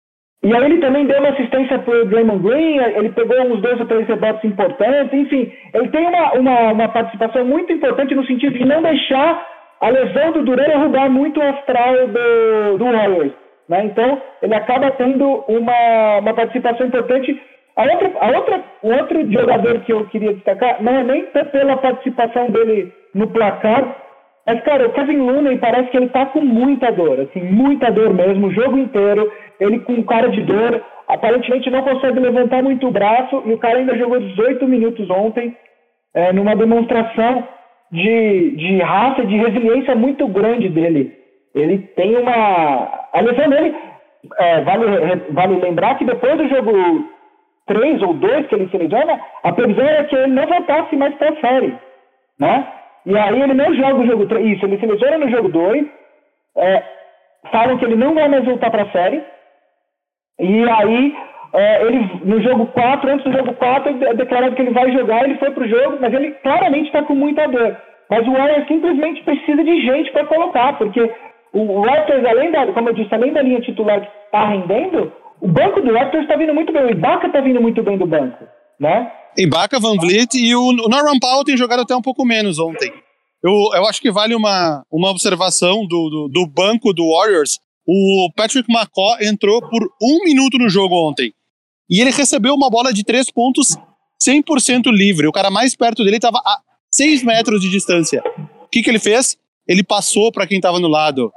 E 0.44 0.52
aí 0.52 0.64
ele 0.64 0.78
também 0.78 1.06
deu 1.06 1.20
uma 1.20 1.28
assistência 1.28 1.78
para 1.78 2.02
o 2.02 2.04
Draymond 2.06 2.42
Green, 2.42 2.76
ele 2.76 3.10
pegou 3.10 3.40
uns 3.42 3.62
dois 3.62 3.78
ou 3.78 3.86
três 3.86 4.08
rebotes 4.08 4.42
importantes, 4.44 5.12
enfim, 5.12 5.52
ele 5.72 5.88
tem 5.90 6.04
uma, 6.04 6.32
uma, 6.32 6.72
uma, 6.72 6.88
participação 6.88 7.44
muito 7.44 7.72
importante 7.72 8.12
no 8.12 8.26
sentido 8.26 8.58
de 8.58 8.64
não 8.64 8.82
deixar 8.82 9.46
a 9.80 9.88
lesão 9.88 10.32
do 10.32 10.44
Durant 10.44 10.66
derrubar 10.66 11.08
muito 11.08 11.38
o 11.38 11.42
astral 11.44 11.94
do, 12.08 12.78
do 12.78 12.84
Warriors. 12.84 13.32
Né? 13.68 13.84
Então, 13.84 14.20
ele 14.42 14.54
acaba 14.54 14.90
tendo 14.90 15.44
uma, 15.46 16.18
uma 16.18 16.34
participação 16.34 16.86
importante. 16.86 17.40
A 17.76 17.84
outra, 17.84 18.12
a 18.20 18.38
outra, 18.38 18.64
o 18.82 18.92
outro 18.92 19.32
jogador 19.32 19.80
que 19.80 19.92
eu 19.92 20.04
queria 20.06 20.34
destacar 20.34 20.82
não 20.82 20.92
é 20.92 21.04
nem 21.04 21.24
pela 21.24 21.76
participação 21.76 22.50
dele 22.50 22.92
no 23.14 23.28
placar, 23.28 23.96
mas, 24.46 24.60
cara, 24.62 24.88
o 24.88 24.92
Kevin 24.92 25.18
Looney 25.18 25.58
parece 25.58 25.90
que 25.90 25.96
ele 25.96 26.08
tá 26.08 26.26
com 26.26 26.40
muita 26.40 26.90
dor, 26.90 27.20
assim, 27.20 27.42
muita 27.42 27.90
dor 27.92 28.12
mesmo, 28.12 28.48
o 28.48 28.52
jogo 28.52 28.76
inteiro, 28.76 29.30
ele 29.60 29.78
com 29.80 30.02
cara 30.02 30.28
de 30.28 30.42
dor, 30.42 30.82
aparentemente 31.06 31.70
não 31.70 31.82
consegue 31.82 32.18
levantar 32.18 32.62
muito 32.62 32.88
o 32.88 32.90
braço, 32.90 33.42
e 33.46 33.52
o 33.52 33.58
cara 33.58 33.78
ainda 33.78 33.96
jogou 33.96 34.18
18 34.18 34.66
minutos 34.66 35.08
ontem, 35.10 35.56
é, 36.14 36.32
numa 36.32 36.56
demonstração 36.56 37.46
de, 37.90 38.50
de 38.56 38.78
raça, 38.78 39.24
de 39.24 39.36
resiliência 39.36 39.94
muito 39.94 40.26
grande 40.26 40.68
dele. 40.68 41.16
Ele 41.54 41.78
tem 41.78 42.16
uma... 42.16 43.08
A 43.12 43.20
lesão 43.20 43.48
dele, 43.48 43.74
é, 44.38 44.60
vale, 44.62 44.84
vale 45.30 45.60
lembrar 45.60 45.96
que 45.98 46.04
depois 46.04 46.36
do 46.36 46.48
jogo 46.48 46.72
3 47.66 48.02
ou 48.02 48.14
2 48.14 48.46
que 48.46 48.54
ele 48.54 48.68
se 48.68 48.76
lesiona, 48.76 49.20
a 49.42 49.52
previsão 49.52 49.84
era 49.84 50.04
que 50.04 50.16
ele 50.16 50.32
não 50.32 50.46
voltasse 50.46 50.96
mais 50.96 51.14
para 51.14 51.30
a 51.30 51.40
série, 51.40 51.74
né? 52.40 52.66
E 53.04 53.16
aí 53.16 53.42
ele 53.42 53.54
não 53.54 53.74
joga 53.74 53.94
o 53.94 54.06
jogo 54.06 54.26
3. 54.26 54.56
Isso, 54.56 54.64
ele 54.64 54.78
seleciona 54.78 55.18
no 55.18 55.30
jogo 55.30 55.48
2. 55.48 55.86
É, 56.56 56.82
falam 57.50 57.78
que 57.78 57.84
ele 57.84 57.96
não 57.96 58.14
vai 58.14 58.28
mais 58.28 58.44
voltar 58.44 58.70
para 58.70 58.82
a 58.82 58.92
série. 58.92 59.22
E 60.38 60.68
aí, 60.68 61.16
é, 61.52 61.82
ele 61.84 62.10
no 62.24 62.40
jogo 62.42 62.66
4, 62.66 63.10
antes 63.10 63.24
do 63.24 63.36
jogo 63.36 63.54
4, 63.54 64.04
é 64.04 64.14
declarado 64.14 64.54
que 64.54 64.62
ele 64.62 64.70
vai 64.72 64.90
jogar, 64.92 65.24
ele 65.24 65.36
foi 65.36 65.50
pro 65.50 65.68
jogo, 65.68 65.98
mas 66.00 66.12
ele 66.12 66.32
claramente 66.42 66.86
está 66.86 67.02
com 67.02 67.14
muita 67.14 67.46
dor. 67.48 67.76
Mas 68.08 68.26
o 68.26 68.32
Warriors 68.32 68.66
simplesmente 68.66 69.22
precisa 69.22 69.62
de 69.62 69.80
gente 69.82 70.10
para 70.12 70.26
colocar, 70.26 70.78
porque 70.78 71.10
o 71.52 71.80
Raptors, 71.82 72.24
além 72.24 72.50
da, 72.50 72.66
como 72.68 72.88
eu 72.88 72.94
disse, 72.94 73.14
além 73.14 73.32
da 73.32 73.42
linha 73.42 73.60
titular 73.60 74.00
que 74.00 74.08
está 74.26 74.46
rendendo, 74.46 75.12
o 75.40 75.48
banco 75.48 75.80
do 75.80 75.92
Raptors 75.92 76.24
está 76.24 76.36
vindo 76.36 76.54
muito 76.54 76.72
bem, 76.72 76.84
o 76.84 76.90
Ibaka 76.90 77.26
está 77.26 77.40
vindo 77.40 77.60
muito 77.60 77.82
bem 77.82 77.98
do 77.98 78.06
banco, 78.06 78.44
né? 78.80 79.10
Ibaka, 79.36 79.80
Van 79.80 79.96
Vliet 79.96 80.34
e 80.34 80.54
o 80.54 80.72
Norman 80.72 81.18
Powell 81.18 81.44
tem 81.44 81.56
jogado 81.56 81.80
até 81.80 81.96
um 81.96 82.02
pouco 82.02 82.24
menos 82.24 82.58
ontem. 82.58 82.92
Eu, 83.42 83.52
eu 83.74 83.86
acho 83.86 84.00
que 84.00 84.10
vale 84.10 84.34
uma, 84.34 84.84
uma 84.90 85.10
observação 85.10 85.86
do, 85.86 86.08
do, 86.08 86.28
do 86.28 86.46
banco 86.46 86.92
do 86.92 87.10
Warriors. 87.10 87.58
O 87.86 88.30
Patrick 88.36 88.70
McCaw 88.72 89.20
entrou 89.20 89.60
por 89.68 89.82
um 90.00 90.24
minuto 90.24 90.58
no 90.58 90.68
jogo 90.68 90.94
ontem. 90.94 91.32
E 91.90 92.00
ele 92.00 92.10
recebeu 92.10 92.54
uma 92.54 92.70
bola 92.70 92.92
de 92.92 93.02
três 93.02 93.30
pontos 93.30 93.76
100% 94.22 94.90
livre. 94.92 95.26
O 95.26 95.32
cara 95.32 95.50
mais 95.50 95.74
perto 95.74 96.04
dele 96.04 96.16
estava 96.16 96.38
a 96.38 96.58
6 96.90 97.24
metros 97.24 97.60
de 97.60 97.68
distância. 97.68 98.22
O 98.62 98.68
que, 98.68 98.82
que 98.82 98.90
ele 98.90 99.00
fez? 99.00 99.36
Ele 99.66 99.82
passou 99.82 100.30
para 100.30 100.46
quem 100.46 100.58
estava 100.58 100.78
no 100.78 100.88
lado. 100.88 101.32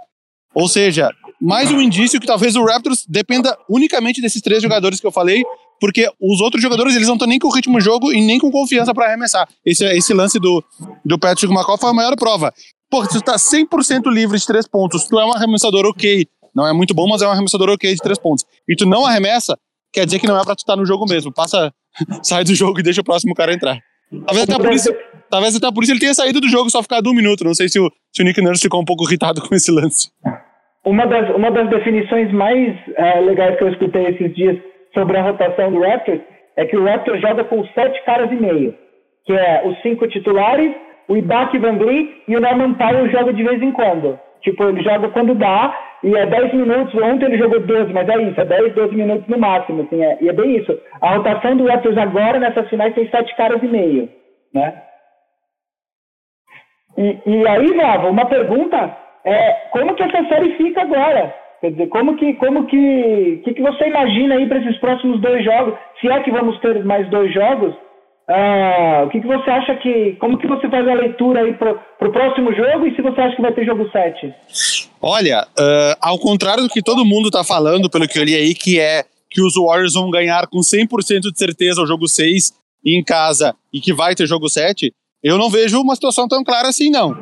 Ou 0.55 0.67
seja, 0.67 1.09
mais 1.39 1.69
um 1.71 1.81
indício 1.81 2.19
que 2.19 2.25
talvez 2.25 2.55
o 2.55 2.63
Raptors 2.63 3.05
dependa 3.07 3.57
unicamente 3.69 4.21
desses 4.21 4.41
três 4.41 4.63
jogadores 4.63 4.99
que 4.99 5.05
eu 5.05 5.11
falei 5.11 5.43
porque 5.79 6.09
os 6.19 6.41
outros 6.41 6.61
jogadores 6.61 6.95
eles 6.95 7.07
não 7.07 7.15
estão 7.15 7.27
nem 7.27 7.39
com 7.39 7.49
ritmo 7.49 7.77
de 7.77 7.83
jogo 7.83 8.11
e 8.11 8.21
nem 8.21 8.39
com 8.39 8.51
confiança 8.51 8.93
para 8.93 9.07
arremessar. 9.07 9.47
Esse, 9.65 9.85
esse 9.85 10.13
lance 10.13 10.39
do, 10.39 10.63
do 11.03 11.19
Patrick 11.19 11.53
McCall 11.53 11.77
foi 11.77 11.89
a 11.89 11.93
maior 11.93 12.15
prova. 12.15 12.53
Pô, 12.89 13.05
tu 13.07 13.21
tá 13.21 13.35
100% 13.35 14.11
livre 14.11 14.37
de 14.37 14.45
três 14.45 14.67
pontos, 14.67 15.05
tu 15.05 15.19
é 15.19 15.25
um 15.25 15.33
arremessador 15.33 15.85
ok. 15.85 16.25
Não 16.53 16.65
é 16.65 16.71
muito 16.71 16.93
bom, 16.93 17.07
mas 17.07 17.21
é 17.21 17.27
um 17.27 17.31
arremessador 17.31 17.69
ok 17.69 17.93
de 17.93 18.01
três 18.01 18.17
pontos. 18.17 18.45
E 18.67 18.75
tu 18.75 18.85
não 18.85 19.05
arremessa, 19.05 19.57
quer 19.91 20.05
dizer 20.05 20.19
que 20.19 20.27
não 20.27 20.39
é 20.39 20.43
pra 20.43 20.55
tu 20.55 20.59
estar 20.59 20.73
tá 20.73 20.77
no 20.79 20.85
jogo 20.85 21.05
mesmo. 21.05 21.31
Passa, 21.31 21.73
sai 22.23 22.43
do 22.43 22.55
jogo 22.55 22.79
e 22.79 22.83
deixa 22.83 23.01
o 23.01 23.03
próximo 23.03 23.35
cara 23.35 23.53
entrar. 23.53 23.77
Talvez 24.25 24.43
até 24.43 24.57
por 24.57 24.73
isso, 24.73 24.89
talvez 25.29 25.55
até 25.55 25.71
por 25.71 25.83
isso 25.83 25.91
ele 25.91 25.99
tenha 25.99 26.13
saído 26.13 26.39
do 26.39 26.47
jogo 26.47 26.69
só 26.69 26.81
ficar 26.81 27.05
um 27.05 27.13
minuto. 27.13 27.43
Não 27.43 27.53
sei 27.53 27.67
se 27.67 27.79
o, 27.79 27.91
se 28.13 28.21
o 28.21 28.25
Nick 28.25 28.41
Nurse 28.41 28.61
ficou 28.61 28.81
um 28.81 28.85
pouco 28.85 29.03
irritado 29.03 29.41
com 29.47 29.53
esse 29.53 29.71
lance. 29.71 30.09
Uma 30.85 31.07
das, 31.07 31.29
uma 31.35 31.49
das 31.49 31.67
definições 31.69 32.31
mais 32.31 32.75
é, 32.95 33.19
legais 33.19 33.57
que 33.57 33.63
eu 33.63 33.69
escutei 33.69 34.05
esses 34.05 34.35
dias 34.35 34.57
sobre 34.93 35.17
a 35.17 35.23
rotação 35.23 35.71
do 35.71 35.81
Raptors 35.81 36.21
é 36.55 36.65
que 36.65 36.77
o 36.77 36.85
Raptors 36.85 37.19
joga 37.21 37.43
com 37.43 37.65
sete 37.69 38.03
caras 38.05 38.31
e 38.31 38.35
meio, 38.35 38.75
que 39.25 39.33
é 39.33 39.63
os 39.65 39.81
cinco 39.81 40.07
titulares, 40.07 40.71
o 41.07 41.17
Ibaka 41.17 41.57
Van 41.59 41.77
Vliet 41.77 42.23
e 42.27 42.37
o 42.37 42.39
Norman 42.39 42.75
Powell 42.75 43.09
joga 43.09 43.33
de 43.33 43.43
vez 43.43 43.61
em 43.61 43.71
quando. 43.71 44.19
Tipo, 44.41 44.65
ele 44.65 44.83
joga 44.83 45.09
quando 45.09 45.33
dá, 45.33 45.75
e 46.03 46.15
é 46.15 46.23
10 46.27 46.53
minutos, 46.53 46.93
ontem 47.01 47.25
ele 47.25 47.37
jogou 47.39 47.59
12, 47.61 47.91
mas 47.91 48.07
é 48.07 48.21
isso, 48.21 48.39
é 48.39 48.45
10, 48.45 48.75
12 48.75 48.95
minutos 48.95 49.27
no 49.27 49.39
máximo, 49.39 49.81
assim, 49.81 50.03
é, 50.03 50.19
e 50.21 50.29
é 50.29 50.33
bem 50.33 50.55
isso. 50.55 50.79
A 51.01 51.15
rotação 51.15 51.57
do 51.57 51.65
Raptors 51.65 51.97
agora, 51.97 52.37
nessas 52.37 52.69
finais, 52.69 52.93
tem 52.93 53.09
sete 53.09 53.35
caras 53.35 53.61
e 53.63 53.67
meio, 53.67 54.07
né? 54.53 54.83
E, 56.95 57.17
e 57.25 57.47
aí, 57.47 57.73
Vava, 57.73 58.07
uma 58.07 58.27
pergunta 58.27 59.04
é 59.25 59.51
como 59.71 59.95
que 59.95 60.03
essa 60.03 60.27
série 60.27 60.55
fica 60.55 60.81
agora? 60.81 61.33
Quer 61.61 61.71
dizer, 61.71 61.87
como 61.87 62.15
que, 62.15 62.33
como 62.35 62.65
que, 62.67 63.41
que, 63.43 63.53
que 63.53 63.61
você 63.61 63.87
imagina 63.87 64.35
aí 64.35 64.47
para 64.47 64.59
esses 64.59 64.77
próximos 64.77 65.19
dois 65.19 65.43
jogos? 65.43 65.73
Se 65.99 66.07
é 66.07 66.19
que 66.21 66.31
vamos 66.31 66.59
ter 66.59 66.83
mais 66.85 67.09
dois 67.09 67.33
jogos, 67.33 67.73
ah, 68.27 69.03
o 69.05 69.09
que, 69.09 69.21
que 69.21 69.27
você 69.27 69.49
acha 69.49 69.75
que. 69.75 70.13
Como 70.19 70.37
que 70.37 70.47
você 70.47 70.67
faz 70.69 70.87
a 70.87 70.93
leitura 70.93 71.41
aí 71.41 71.53
pro, 71.53 71.79
pro 71.99 72.11
próximo 72.11 72.53
jogo 72.53 72.87
e 72.87 72.95
se 72.95 73.01
você 73.01 73.21
acha 73.21 73.35
que 73.35 73.41
vai 73.41 73.53
ter 73.53 73.65
jogo 73.65 73.87
7? 73.91 74.33
Olha, 75.01 75.47
uh, 75.57 75.95
ao 76.01 76.17
contrário 76.17 76.63
do 76.63 76.69
que 76.69 76.81
todo 76.81 77.05
mundo 77.05 77.29
tá 77.29 77.43
falando, 77.43 77.89
pelo 77.89 78.07
que 78.07 78.17
eu 78.17 78.23
li 78.23 78.35
aí, 78.35 78.55
que 78.55 78.79
é 78.79 79.05
que 79.29 79.41
os 79.41 79.53
Warriors 79.55 79.93
vão 79.93 80.09
ganhar 80.09 80.47
com 80.47 80.59
100% 80.59 81.31
de 81.31 81.37
certeza 81.37 81.81
o 81.81 81.85
jogo 81.85 82.07
6 82.07 82.53
em 82.83 83.03
casa 83.03 83.53
e 83.71 83.79
que 83.79 83.93
vai 83.93 84.15
ter 84.15 84.25
jogo 84.25 84.49
7, 84.49 84.91
eu 85.23 85.37
não 85.37 85.49
vejo 85.49 85.79
uma 85.79 85.95
situação 85.95 86.27
tão 86.27 86.43
clara 86.43 86.69
assim, 86.69 86.89
não. 86.89 87.15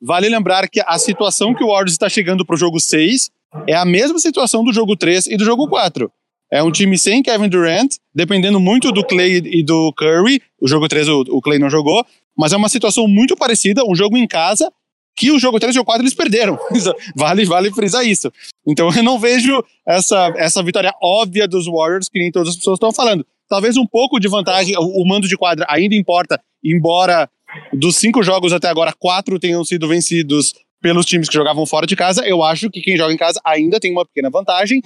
Vale 0.00 0.28
lembrar 0.28 0.68
que 0.68 0.80
a 0.86 0.98
situação 0.98 1.54
que 1.54 1.62
o 1.62 1.68
Warriors 1.68 1.92
está 1.92 2.08
chegando 2.08 2.44
pro 2.44 2.56
jogo 2.56 2.80
6 2.80 3.30
é 3.66 3.74
a 3.74 3.84
mesma 3.84 4.18
situação 4.18 4.64
do 4.64 4.72
jogo 4.72 4.96
3 4.96 5.26
e 5.26 5.36
do 5.36 5.44
jogo 5.44 5.68
4. 5.68 6.10
É 6.52 6.62
um 6.62 6.72
time 6.72 6.98
sem 6.98 7.22
Kevin 7.22 7.48
Durant, 7.48 7.94
dependendo 8.14 8.58
muito 8.58 8.90
do 8.90 9.04
Clay 9.04 9.36
e 9.44 9.62
do 9.62 9.92
Curry. 9.96 10.42
O 10.60 10.66
jogo 10.66 10.88
3 10.88 11.08
o, 11.08 11.20
o 11.28 11.40
Clay 11.40 11.58
não 11.58 11.70
jogou, 11.70 12.04
mas 12.36 12.52
é 12.52 12.56
uma 12.56 12.68
situação 12.68 13.06
muito 13.06 13.36
parecida, 13.36 13.84
um 13.84 13.94
jogo 13.94 14.16
em 14.16 14.26
casa, 14.26 14.72
que 15.16 15.30
o 15.30 15.38
jogo 15.38 15.60
3 15.60 15.76
e 15.76 15.78
o 15.78 15.84
4 15.84 16.02
eles 16.02 16.14
perderam. 16.14 16.58
vale, 17.14 17.44
vale 17.44 17.70
frisar 17.70 18.04
isso. 18.04 18.32
Então 18.66 18.90
eu 18.96 19.02
não 19.02 19.18
vejo 19.18 19.62
essa, 19.86 20.32
essa 20.36 20.62
vitória 20.62 20.92
óbvia 21.02 21.46
dos 21.46 21.66
Warriors, 21.66 22.08
que 22.08 22.18
nem 22.18 22.32
todas 22.32 22.48
as 22.48 22.56
pessoas 22.56 22.76
estão 22.76 22.92
falando. 22.92 23.24
Talvez 23.48 23.76
um 23.76 23.86
pouco 23.86 24.18
de 24.18 24.28
vantagem, 24.28 24.76
o, 24.76 25.02
o 25.02 25.06
mando 25.06 25.28
de 25.28 25.36
quadra 25.36 25.66
ainda 25.68 25.94
importa, 25.94 26.40
embora 26.64 27.28
dos 27.72 27.96
cinco 27.96 28.22
jogos 28.22 28.52
até 28.52 28.68
agora, 28.68 28.92
quatro 28.98 29.38
tenham 29.38 29.64
sido 29.64 29.88
vencidos 29.88 30.54
pelos 30.80 31.04
times 31.04 31.28
que 31.28 31.34
jogavam 31.34 31.66
fora 31.66 31.86
de 31.86 31.94
casa, 31.94 32.26
eu 32.26 32.42
acho 32.42 32.70
que 32.70 32.80
quem 32.80 32.96
joga 32.96 33.12
em 33.12 33.16
casa 33.16 33.40
ainda 33.44 33.78
tem 33.78 33.92
uma 33.92 34.04
pequena 34.04 34.30
vantagem. 34.30 34.80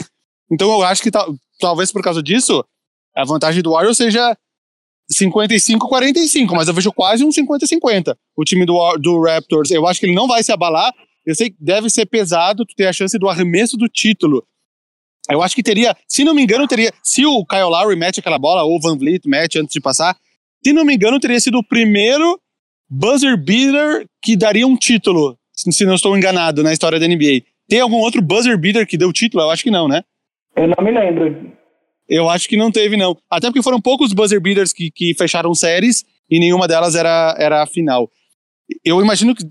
Então 0.51 0.71
eu 0.73 0.83
acho 0.83 1.03
que 1.03 1.11
talvez 1.61 1.93
por 1.93 2.03
causa 2.03 2.23
disso, 2.23 2.65
a 3.15 3.25
vantagem 3.25 3.63
do 3.63 3.73
Warriors 3.73 3.97
seja 3.97 4.37
55-45, 5.13 6.51
mas 6.53 6.69
eu 6.69 6.75
vejo 6.75 6.93
quase 6.93 7.25
um 7.25 7.29
50-50. 7.29 8.17
O 8.37 8.45
time 8.45 8.67
do, 8.67 8.97
do 8.97 9.23
Raptors, 9.23 9.71
eu 9.71 9.87
acho 9.87 10.01
que 10.01 10.07
ele 10.07 10.15
não 10.15 10.27
vai 10.27 10.43
se 10.43 10.53
abalar. 10.53 10.93
Eu 11.25 11.35
sei 11.35 11.51
que 11.51 11.57
deve 11.61 11.89
ser 11.89 12.07
pesado 12.07 12.65
tu 12.67 12.75
ter 12.75 12.87
a 12.87 12.93
chance 12.93 13.19
do 13.19 13.29
arremesso 13.29 13.77
do 13.77 13.89
título. 13.89 14.45
Eu 15.31 15.43
acho 15.43 15.55
que 15.55 15.63
teria, 15.63 15.97
se 16.07 16.23
não 16.23 16.35
me 16.35 16.43
engano, 16.43 16.67
teria. 16.67 16.93
Se 17.03 17.25
o 17.25 17.47
Kyle 17.47 17.63
Lowry 17.63 17.97
mete 17.97 18.21
aquela 18.21 18.39
bola, 18.39 18.63
ou 18.63 18.77
o 18.77 18.81
Van 18.81 18.97
Vliet 18.97 19.27
mete 19.27 19.59
antes 19.59 19.73
de 19.73 19.81
passar, 19.81 20.17
se 20.63 20.73
não 20.73 20.85
me 20.85 20.95
engano, 20.95 21.19
teria 21.19 21.41
sido 21.41 21.59
o 21.59 21.65
primeiro 21.65 22.39
buzzer 22.89 23.37
beater 23.37 24.07
que 24.23 24.37
daria 24.37 24.67
um 24.67 24.77
título, 24.77 25.39
se 25.53 25.85
não 25.85 25.95
estou 25.95 26.17
enganado, 26.17 26.63
na 26.63 26.73
história 26.73 26.99
da 26.99 27.07
NBA. 27.07 27.43
Tem 27.69 27.81
algum 27.81 27.97
outro 27.97 28.21
buzzer 28.21 28.59
beater 28.59 28.87
que 28.87 28.99
deu 28.99 29.13
título? 29.13 29.43
Eu 29.43 29.51
acho 29.51 29.63
que 29.63 29.71
não, 29.71 29.89
né? 29.89 30.03
Eu 30.57 30.69
não 30.69 30.85
me 30.85 30.91
lembro. 30.91 31.53
Eu 32.09 32.29
acho 32.29 32.49
que 32.49 32.57
não 32.57 32.71
teve, 32.71 32.97
não. 32.97 33.17
Até 33.31 33.49
porque 33.49 33.63
foram 33.63 33.81
poucos 33.81 34.13
buzzer 34.13 34.41
beaters 34.41 34.73
que, 34.73 34.91
que 34.91 35.15
fecharam 35.15 35.55
séries 35.55 36.05
e 36.31 36.39
nenhuma 36.39 36.69
delas 36.69 36.95
era, 36.95 37.35
era 37.39 37.63
a 37.63 37.67
final. 37.67 38.11
Eu 38.85 39.01
imagino 39.01 39.35
que, 39.35 39.45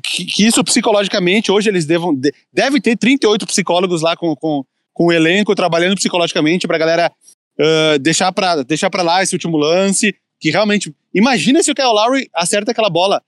que, 0.00 0.24
que 0.24 0.46
isso 0.46 0.62
psicologicamente, 0.62 1.50
hoje 1.50 1.68
eles 1.68 1.86
devam. 1.86 2.14
Deve 2.52 2.80
ter 2.80 2.96
38 2.96 3.46
psicólogos 3.46 4.02
lá 4.02 4.16
com, 4.16 4.34
com, 4.36 4.64
com 4.92 5.06
o 5.06 5.12
elenco 5.12 5.54
trabalhando 5.54 5.96
psicologicamente 5.96 6.66
pra 6.66 6.78
galera 6.78 7.12
uh, 7.58 7.98
deixar, 7.98 8.32
pra, 8.32 8.62
deixar 8.62 8.90
pra 8.90 9.02
lá 9.02 9.22
esse 9.22 9.34
último 9.34 9.56
lance. 9.56 10.14
Que 10.40 10.50
realmente. 10.50 10.94
Imagina 11.14 11.62
se 11.62 11.70
o 11.70 11.74
Kyle 11.74 11.88
Lowry 11.88 12.28
acerta 12.34 12.70
aquela 12.70 12.88
bola. 12.88 13.22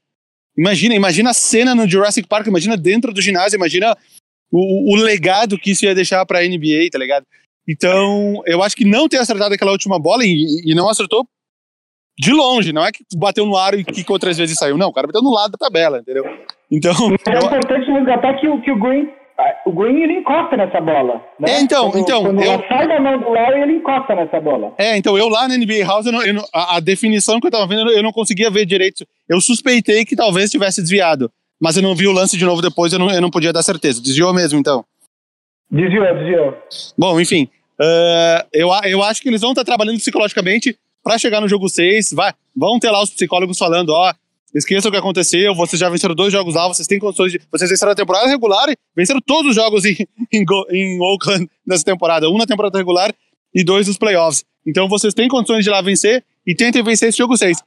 Imagina, 0.57 0.95
imagina 0.95 1.31
a 1.31 1.35
cena 1.35 1.75
no 1.75 1.89
Jurassic 1.89 2.29
Park, 2.29 2.47
imagina 2.47 2.77
dentro 2.77 3.13
do 3.13 3.23
ginásio, 3.23 3.57
imagina 3.57 3.97
o, 4.51 4.93
o 4.93 4.97
legado 4.97 5.59
que 5.59 5.71
isso 5.71 5.85
ia 5.85 5.95
deixar 5.95 6.25
pra 6.27 6.43
NBA, 6.43 6.89
tá 6.91 6.99
ligado? 6.99 7.25
Então, 7.67 8.43
eu 8.47 8.63
acho 8.63 8.77
que 8.77 8.85
não 8.85 9.09
ter 9.09 9.19
acertado 9.19 9.55
aquela 9.55 9.73
última 9.73 9.99
bola 9.99 10.25
e, 10.25 10.63
e 10.65 10.75
não 10.75 10.89
acertou 10.89 11.27
de 12.19 12.33
longe, 12.33 12.73
não 12.73 12.85
é 12.85 12.93
que 12.93 13.05
bateu 13.17 13.47
no 13.47 13.57
ar 13.57 13.75
e 13.75 13.85
que 13.85 14.05
outras 14.13 14.37
vezes 14.37 14.59
saiu, 14.59 14.77
não, 14.77 14.89
o 14.89 14.93
cara 14.93 15.07
bateu 15.07 15.23
no 15.23 15.33
lado 15.33 15.53
da 15.53 15.59
tabela, 15.59 15.99
entendeu? 15.99 16.25
Então. 16.71 16.93
É 17.27 17.39
importante 17.39 17.91
resgatar 17.91 18.35
que, 18.39 18.47
que 18.63 18.71
o 18.71 18.79
Green. 18.79 19.09
O 19.67 19.73
Green 19.73 20.03
ele 20.03 20.19
encosta 20.19 20.57
nessa 20.57 20.81
bola. 20.81 21.23
Né? 21.39 21.53
É, 21.53 21.61
então, 21.61 21.91
quando, 21.91 22.03
então. 22.03 22.23
Quando 22.23 22.43
eu... 22.43 22.65
sai 22.69 22.89
da 22.89 23.01
mão 23.01 23.19
do 23.19 23.31
Larry, 23.31 23.63
ele 23.63 23.73
encosta 23.77 24.15
nessa 24.15 24.41
bola. 24.41 24.75
É, 24.79 24.97
então, 24.97 25.17
eu 25.17 25.29
lá 25.29 25.47
na 25.49 25.57
NBA 25.57 25.85
House, 25.87 26.07
eu 26.07 26.13
não, 26.13 26.23
eu 26.23 26.35
não, 26.35 26.45
a, 26.53 26.77
a, 26.77 26.81
definição 26.81 27.41
que 27.41 27.47
eu 27.47 27.51
tava 27.51 27.67
vendo, 27.67 27.91
eu 27.91 28.03
não 28.03 28.13
conseguia 28.13 28.51
ver 28.51 28.67
direito. 28.67 29.07
Eu 29.29 29.41
suspeitei 29.41 30.05
que 30.05 30.17
talvez 30.17 30.51
tivesse 30.51 30.81
desviado, 30.81 31.31
mas 31.61 31.77
eu 31.77 31.83
não 31.83 31.95
vi 31.95 32.07
o 32.07 32.13
lance 32.13 32.37
de 32.37 32.45
novo 32.45 32.61
depois, 32.61 32.93
eu 32.93 32.99
não, 32.99 33.11
eu 33.11 33.21
não 33.21 33.31
podia 33.31 33.53
dar 33.53 33.63
certeza. 33.63 34.03
Desviou 34.03 34.33
mesmo, 34.35 34.59
então. 34.59 34.85
Desviou, 35.71 36.15
desviou. 36.15 36.59
Bom, 36.99 37.21
enfim. 37.21 37.49
Uh, 37.81 38.47
eu, 38.53 38.69
eu 38.85 39.03
acho 39.03 39.23
que 39.23 39.29
eles 39.29 39.41
vão 39.41 39.53
estar 39.53 39.65
trabalhando 39.65 39.99
psicologicamente 39.99 40.77
para 41.03 41.19
chegar 41.19 41.41
no 41.41 41.49
jogo 41.49 41.69
6. 41.69 42.13
Vai, 42.13 42.33
vão 42.55 42.79
ter 42.79 42.91
lá 42.91 43.03
os 43.03 43.11
psicólogos 43.11 43.59
falando: 43.59 43.91
ó, 43.91 44.13
esqueça 44.55 44.89
o 44.89 44.91
que 44.91 44.97
aconteceu, 44.97 45.55
vocês 45.55 45.79
já 45.79 45.89
venceram 45.89 46.15
dois 46.15 46.33
jogos 46.33 46.55
lá, 46.55 46.69
vocês 46.69 46.87
têm 46.87 46.99
condições 46.99 47.33
de. 47.33 47.41
Vocês 47.51 47.71
venceram 47.71 47.93
a 47.93 47.95
temporada 47.95 48.29
regular 48.29 48.69
e 48.69 48.77
venceram 48.95 49.21
todos 49.21 49.51
os 49.51 49.55
jogos 49.55 49.85
em, 49.85 49.97
em, 50.33 50.45
em 50.71 51.01
Oakland 51.01 51.49
nessa 51.67 51.85
temporada. 51.85 52.29
Um 52.29 52.39
na 52.39 52.47
temporada 52.47 52.77
regular 52.79 53.15
e 53.55 53.65
dois 53.65 53.89
nos 53.89 53.99
playoffs. 53.99 54.45
Então 54.67 54.89
vocês 54.89 55.15
têm 55.15 55.29
condições 55.29 55.65
de 55.65 55.71
ir 55.71 55.73
lá 55.73 55.81
vencer 55.81 56.25
e 56.47 56.55
tentem 56.55 56.83
vencer 56.83 57.09
esse 57.09 57.19
jogo 57.19 57.37
6. 57.37 57.59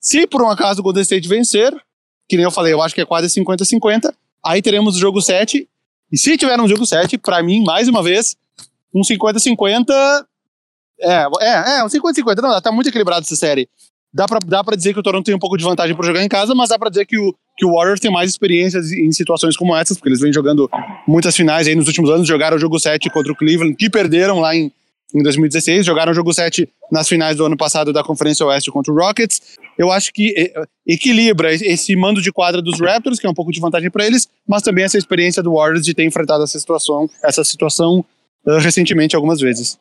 Se 0.00 0.26
por 0.26 0.42
um 0.42 0.48
acaso 0.48 0.80
o 0.80 0.82
Golden 0.82 1.02
State 1.02 1.28
vencer, 1.28 1.74
que 2.28 2.36
nem 2.36 2.44
eu 2.44 2.50
falei, 2.50 2.72
eu 2.72 2.82
acho 2.82 2.94
que 2.94 3.00
é 3.00 3.04
quase 3.04 3.26
50-50, 3.40 4.12
aí 4.44 4.62
teremos 4.62 4.96
o 4.96 4.98
jogo 4.98 5.20
7 5.20 5.68
e 6.10 6.16
se 6.16 6.36
tiver 6.36 6.58
um 6.60 6.66
jogo 6.66 6.86
7, 6.86 7.18
para 7.18 7.42
mim, 7.42 7.62
mais 7.62 7.86
uma 7.86 8.02
vez, 8.02 8.36
um 8.94 9.02
50-50. 9.02 10.24
É, 11.00 11.26
é, 11.40 11.78
é, 11.78 11.84
um 11.84 11.88
50-50. 11.88 12.40
Não, 12.40 12.60
tá 12.60 12.72
muito 12.72 12.88
equilibrado 12.88 13.24
essa 13.24 13.36
série. 13.36 13.68
Dá 14.12 14.26
pra, 14.26 14.38
dá 14.44 14.64
pra 14.64 14.74
dizer 14.74 14.94
que 14.94 15.00
o 15.00 15.02
Toronto 15.02 15.26
tem 15.26 15.34
um 15.34 15.38
pouco 15.38 15.56
de 15.56 15.64
vantagem 15.64 15.94
para 15.94 16.06
jogar 16.06 16.22
em 16.22 16.28
casa, 16.28 16.54
mas 16.54 16.70
dá 16.70 16.78
pra 16.78 16.88
dizer 16.88 17.04
que 17.04 17.18
o, 17.18 17.34
que 17.56 17.66
o 17.66 17.74
Warriors 17.74 18.00
tem 18.00 18.10
mais 18.10 18.30
experiência 18.30 18.78
em 18.78 19.12
situações 19.12 19.56
como 19.56 19.76
essas, 19.76 19.98
porque 19.98 20.08
eles 20.08 20.20
vêm 20.20 20.32
jogando 20.32 20.68
muitas 21.06 21.36
finais 21.36 21.66
aí 21.66 21.74
nos 21.74 21.86
últimos 21.86 22.08
anos. 22.10 22.26
Jogaram 22.26 22.56
o 22.56 22.60
jogo 22.60 22.78
7 22.78 23.10
contra 23.10 23.30
o 23.30 23.36
Cleveland, 23.36 23.76
que 23.76 23.90
perderam 23.90 24.40
lá 24.40 24.56
em, 24.56 24.72
em 25.14 25.22
2016, 25.22 25.84
jogaram 25.84 26.12
o 26.12 26.14
jogo 26.14 26.32
7 26.32 26.66
nas 26.90 27.06
finais 27.06 27.36
do 27.36 27.44
ano 27.44 27.56
passado 27.56 27.92
da 27.92 28.02
Conferência 28.02 28.46
Oeste 28.46 28.70
contra 28.70 28.92
o 28.92 28.96
Rockets. 28.96 29.58
Eu 29.78 29.92
acho 29.92 30.10
que 30.12 30.52
equilibra 30.86 31.52
esse 31.52 31.94
mando 31.94 32.22
de 32.22 32.32
quadra 32.32 32.62
dos 32.62 32.80
Raptors, 32.80 33.20
que 33.20 33.26
é 33.26 33.30
um 33.30 33.34
pouco 33.34 33.52
de 33.52 33.60
vantagem 33.60 33.90
para 33.90 34.06
eles, 34.06 34.26
mas 34.46 34.62
também 34.62 34.84
essa 34.84 34.96
experiência 34.96 35.42
do 35.42 35.52
Warriors 35.54 35.84
de 35.84 35.92
ter 35.92 36.04
enfrentado 36.04 36.42
essa 36.42 36.58
situação, 36.58 37.08
essa 37.22 37.44
situação 37.44 38.04
uh, 38.46 38.58
recentemente 38.58 39.14
algumas 39.14 39.38
vezes. 39.38 39.78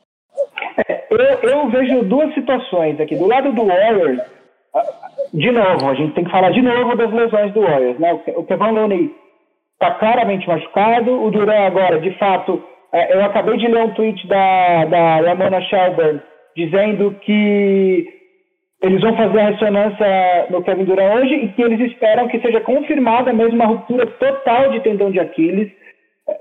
Eu, 1.10 1.50
eu, 1.50 1.70
vejo 1.70 2.04
duas 2.04 2.34
situações 2.34 3.00
aqui. 3.00 3.16
Do 3.16 3.28
lado 3.28 3.52
do 3.52 3.66
Warriors, 3.66 4.22
de 5.34 5.52
novo, 5.52 5.90
a 5.90 5.94
gente 5.94 6.14
tem 6.14 6.24
que 6.24 6.32
falar 6.32 6.52
de 6.52 6.62
novo 6.62 6.96
das 6.96 7.12
lesões 7.12 7.54
do 7.54 7.62
Warriors. 7.62 8.00
Né? 8.00 8.14
O 8.36 8.44
Kevin 8.44 8.72
Looney 8.72 9.12
está 9.74 9.92
claramente 9.92 10.48
machucado, 10.48 11.24
o 11.24 11.32
Duran 11.32 11.68
agora, 11.68 12.00
de 12.00 12.12
fato, 12.18 12.64
é, 12.92 13.16
eu 13.16 13.24
acabei 13.24 13.58
de 13.58 13.68
ler 13.68 13.84
um 13.84 13.94
tweet 13.94 14.28
da, 14.28 14.86
da 14.86 15.16
Ramona 15.22 15.62
Shelburne 15.62 16.22
dizendo 16.56 17.16
que 17.22 18.08
eles 18.82 19.02
vão 19.02 19.16
fazer 19.16 19.40
a 19.40 19.50
ressonância 19.50 20.48
no 20.50 20.64
Kevin 20.64 20.86
Durant 20.86 21.18
hoje 21.18 21.34
e 21.34 21.48
que 21.50 21.62
eles 21.62 21.80
esperam 21.92 22.28
que 22.28 22.40
seja 22.40 22.62
confirmada 22.62 23.34
mesmo 23.34 23.56
uma 23.56 23.66
ruptura 23.66 24.06
total 24.06 24.72
de 24.72 24.80
tendão 24.82 25.12
de 25.12 25.20
Aquiles. 25.20 25.72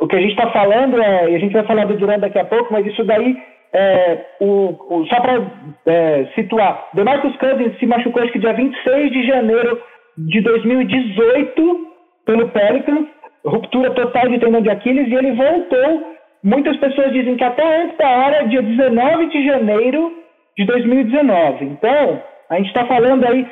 O 0.00 0.06
que 0.06 0.16
a 0.16 0.20
gente 0.20 0.32
está 0.32 0.50
falando 0.50 1.00
é, 1.00 1.30
e 1.30 1.36
a 1.36 1.38
gente 1.38 1.52
vai 1.52 1.64
falar 1.64 1.86
do 1.86 1.96
Durant 1.96 2.20
daqui 2.20 2.38
a 2.38 2.44
pouco, 2.44 2.72
mas 2.72 2.86
isso 2.86 3.04
daí, 3.04 3.36
é, 3.76 4.26
o, 4.40 4.74
o, 4.88 5.06
só 5.06 5.20
para 5.20 5.42
é, 5.86 6.26
situar, 6.34 6.88
DeMarcus 6.94 7.36
Cousins 7.36 7.78
se 7.78 7.86
machucou 7.86 8.22
acho 8.22 8.32
que 8.32 8.38
dia 8.38 8.52
26 8.52 9.12
de 9.12 9.26
janeiro 9.26 9.80
de 10.16 10.40
2018 10.40 11.86
pelo 12.24 12.48
Pelicans, 12.48 13.06
ruptura 13.44 13.90
total 13.90 14.28
de 14.28 14.38
tendão 14.38 14.60
de 14.60 14.70
Aquiles, 14.70 15.08
e 15.08 15.14
ele 15.14 15.32
voltou 15.32 16.16
Muitas 16.46 16.76
pessoas 16.76 17.12
dizem 17.12 17.36
que 17.36 17.42
até 17.42 17.82
antes 17.82 17.98
da 17.98 18.08
hora, 18.08 18.46
dia 18.46 18.62
19 18.62 19.26
de 19.26 19.44
janeiro 19.44 20.12
de 20.56 20.64
2019. 20.64 21.64
Então, 21.64 22.22
a 22.48 22.56
gente 22.56 22.68
está 22.68 22.86
falando 22.86 23.26
aí 23.26 23.44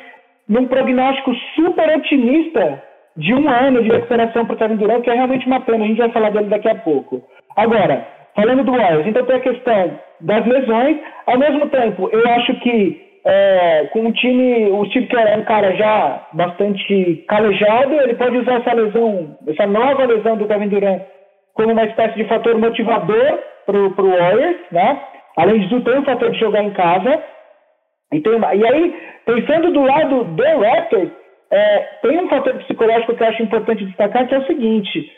num 0.47 0.65
prognóstico 0.67 1.35
super 1.55 1.97
otimista 1.97 2.81
de 3.17 3.33
um 3.33 3.49
ano 3.49 3.83
de 3.83 3.89
recuperação 3.89 4.45
para 4.45 4.55
o 4.55 4.57
Kevin 4.57 4.77
Durant, 4.77 5.03
que 5.03 5.09
é 5.09 5.13
realmente 5.13 5.45
uma 5.45 5.59
pena. 5.59 5.83
A 5.83 5.87
gente 5.87 5.97
vai 5.97 6.09
falar 6.09 6.29
dele 6.29 6.47
daqui 6.47 6.69
a 6.69 6.75
pouco. 6.75 7.21
Agora, 7.57 8.07
falando 8.35 8.63
do 8.63 8.71
Warriors, 8.71 9.07
então 9.07 9.25
tem 9.25 9.35
a 9.35 9.39
questão 9.39 9.99
das 10.21 10.45
lesões. 10.45 10.97
Ao 11.25 11.37
mesmo 11.37 11.67
tempo, 11.69 12.09
eu 12.11 12.27
acho 12.29 12.53
que 12.59 13.01
é, 13.25 13.87
com 13.91 14.05
o 14.05 14.13
time, 14.13 14.69
o 14.71 14.85
Steve 14.85 15.07
Kerr 15.07 15.27
é 15.27 15.37
um 15.37 15.45
cara 15.45 15.73
já 15.75 16.27
bastante 16.33 17.25
calejado, 17.27 17.93
ele 18.01 18.15
pode 18.15 18.37
usar 18.37 18.55
essa 18.55 18.73
lesão, 18.73 19.37
essa 19.47 19.65
nova 19.65 20.05
lesão 20.05 20.37
do 20.37 20.47
Kevin 20.47 20.67
Durant 20.67 21.01
como 21.55 21.71
uma 21.71 21.85
espécie 21.85 22.15
de 22.15 22.25
fator 22.25 22.57
motivador 22.57 23.39
para 23.65 23.77
o 23.77 24.09
Warriors, 24.09 24.57
né? 24.71 25.01
Além 25.37 25.61
disso, 25.61 25.81
tem 25.81 25.97
o 25.97 26.05
fator 26.05 26.29
de 26.29 26.39
jogar 26.39 26.63
em 26.63 26.71
casa. 26.71 27.23
E, 28.13 28.21
tem 28.21 28.35
uma, 28.35 28.53
e 28.53 28.65
aí, 28.65 28.95
pensando 29.25 29.71
do 29.71 29.81
lado 29.81 30.23
do 30.25 30.43
Raptors, 30.43 31.09
é, 31.51 31.79
tem 32.01 32.19
um 32.19 32.27
fator 32.27 32.53
psicológico 32.55 33.15
que 33.15 33.23
eu 33.23 33.27
acho 33.27 33.43
importante 33.43 33.85
destacar, 33.85 34.27
que 34.27 34.35
é 34.35 34.39
o 34.39 34.45
seguinte. 34.45 35.11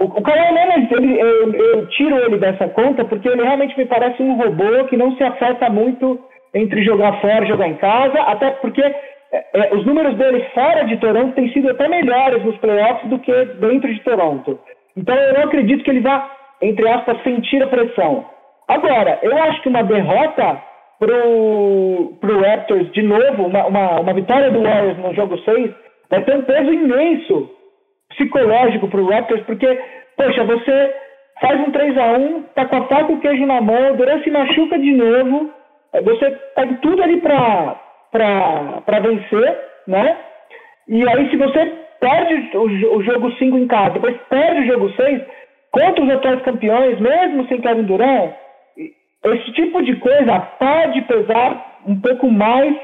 O, 0.00 0.04
o 0.04 0.22
Kawhi 0.22 0.52
Leonard, 0.52 0.88
ele, 0.90 1.20
eu, 1.20 1.52
eu, 1.52 1.86
tiro 1.88 2.16
ele 2.16 2.38
dessa 2.38 2.68
conta 2.68 3.04
porque 3.04 3.28
ele 3.28 3.42
realmente 3.42 3.76
me 3.78 3.86
parece 3.86 4.22
um 4.22 4.36
robô 4.36 4.84
que 4.86 4.96
não 4.96 5.16
se 5.16 5.22
afeta 5.22 5.70
muito 5.70 6.18
entre 6.52 6.84
jogar 6.84 7.20
fora 7.20 7.44
e 7.44 7.48
jogar 7.48 7.68
em 7.68 7.76
casa, 7.76 8.20
até 8.22 8.50
porque 8.50 8.82
é, 8.82 8.94
é, 9.32 9.74
os 9.74 9.84
números 9.86 10.16
dele 10.16 10.44
fora 10.54 10.84
de 10.84 10.96
Toronto 10.96 11.34
têm 11.34 11.52
sido 11.52 11.70
até 11.70 11.88
melhores 11.88 12.44
nos 12.44 12.56
playoffs 12.58 13.08
do 13.08 13.18
que 13.18 13.32
dentro 13.60 13.92
de 13.92 14.00
Toronto. 14.00 14.58
Então 14.96 15.14
eu 15.14 15.34
não 15.34 15.42
acredito 15.44 15.82
que 15.84 15.90
ele 15.90 16.00
vá, 16.00 16.30
entre 16.62 16.88
aspas, 16.88 17.22
sentir 17.22 17.62
a 17.62 17.66
pressão. 17.68 18.24
Agora, 18.68 19.18
eu 19.22 19.36
acho 19.44 19.60
que 19.62 19.68
uma 19.68 19.82
derrota 19.82 20.60
pro, 20.98 22.14
pro 22.20 22.40
Raptors 22.40 22.90
de 22.92 23.02
novo, 23.02 23.46
uma, 23.46 23.66
uma, 23.66 24.00
uma 24.00 24.14
vitória 24.14 24.50
do 24.50 24.62
Warriors 24.62 24.98
no 24.98 25.14
jogo 25.14 25.38
6, 25.38 25.70
vai 26.10 26.22
ter 26.22 26.36
um 26.36 26.42
peso 26.42 26.72
imenso 26.72 27.50
psicológico 28.14 28.88
pro 28.88 29.06
Raptors, 29.08 29.42
porque, 29.42 29.78
poxa, 30.16 30.44
você 30.44 30.94
faz 31.40 31.60
um 31.60 31.70
3 31.70 31.98
a 31.98 32.12
1 32.12 32.42
tá 32.54 32.64
com 32.66 32.76
a 32.76 32.86
faca 32.86 33.12
e 33.12 33.14
o 33.14 33.20
queijo 33.20 33.46
na 33.46 33.60
mão, 33.60 33.92
o 33.92 33.96
Durant 33.96 34.22
se 34.22 34.30
machuca 34.30 34.78
de 34.78 34.92
novo, 34.92 35.50
você 36.02 36.30
pega 36.54 36.74
tudo 36.82 37.02
ali 37.02 37.20
pra, 37.20 37.76
pra 38.12 38.98
vencer, 39.00 39.58
né? 39.86 40.16
E 40.88 41.08
aí 41.08 41.30
se 41.30 41.36
você 41.36 41.72
perde 42.00 42.56
o, 42.56 42.96
o 42.96 43.02
jogo 43.02 43.32
5 43.32 43.56
em 43.56 43.66
casa, 43.66 43.94
depois 43.94 44.16
perde 44.28 44.60
o 44.62 44.66
jogo 44.72 44.92
6, 44.92 45.22
contra 45.70 46.04
os 46.04 46.10
atuais 46.10 46.42
campeões, 46.42 47.00
mesmo 47.00 47.46
sem 47.48 47.60
Kevin 47.60 47.82
Durant, 47.82 48.32
esse 49.24 49.52
tipo 49.52 49.82
de 49.82 49.96
coisa 49.96 50.38
pode 50.58 51.00
pesar 51.02 51.80
um 51.86 52.00
pouco 52.00 52.30
mais 52.30 52.74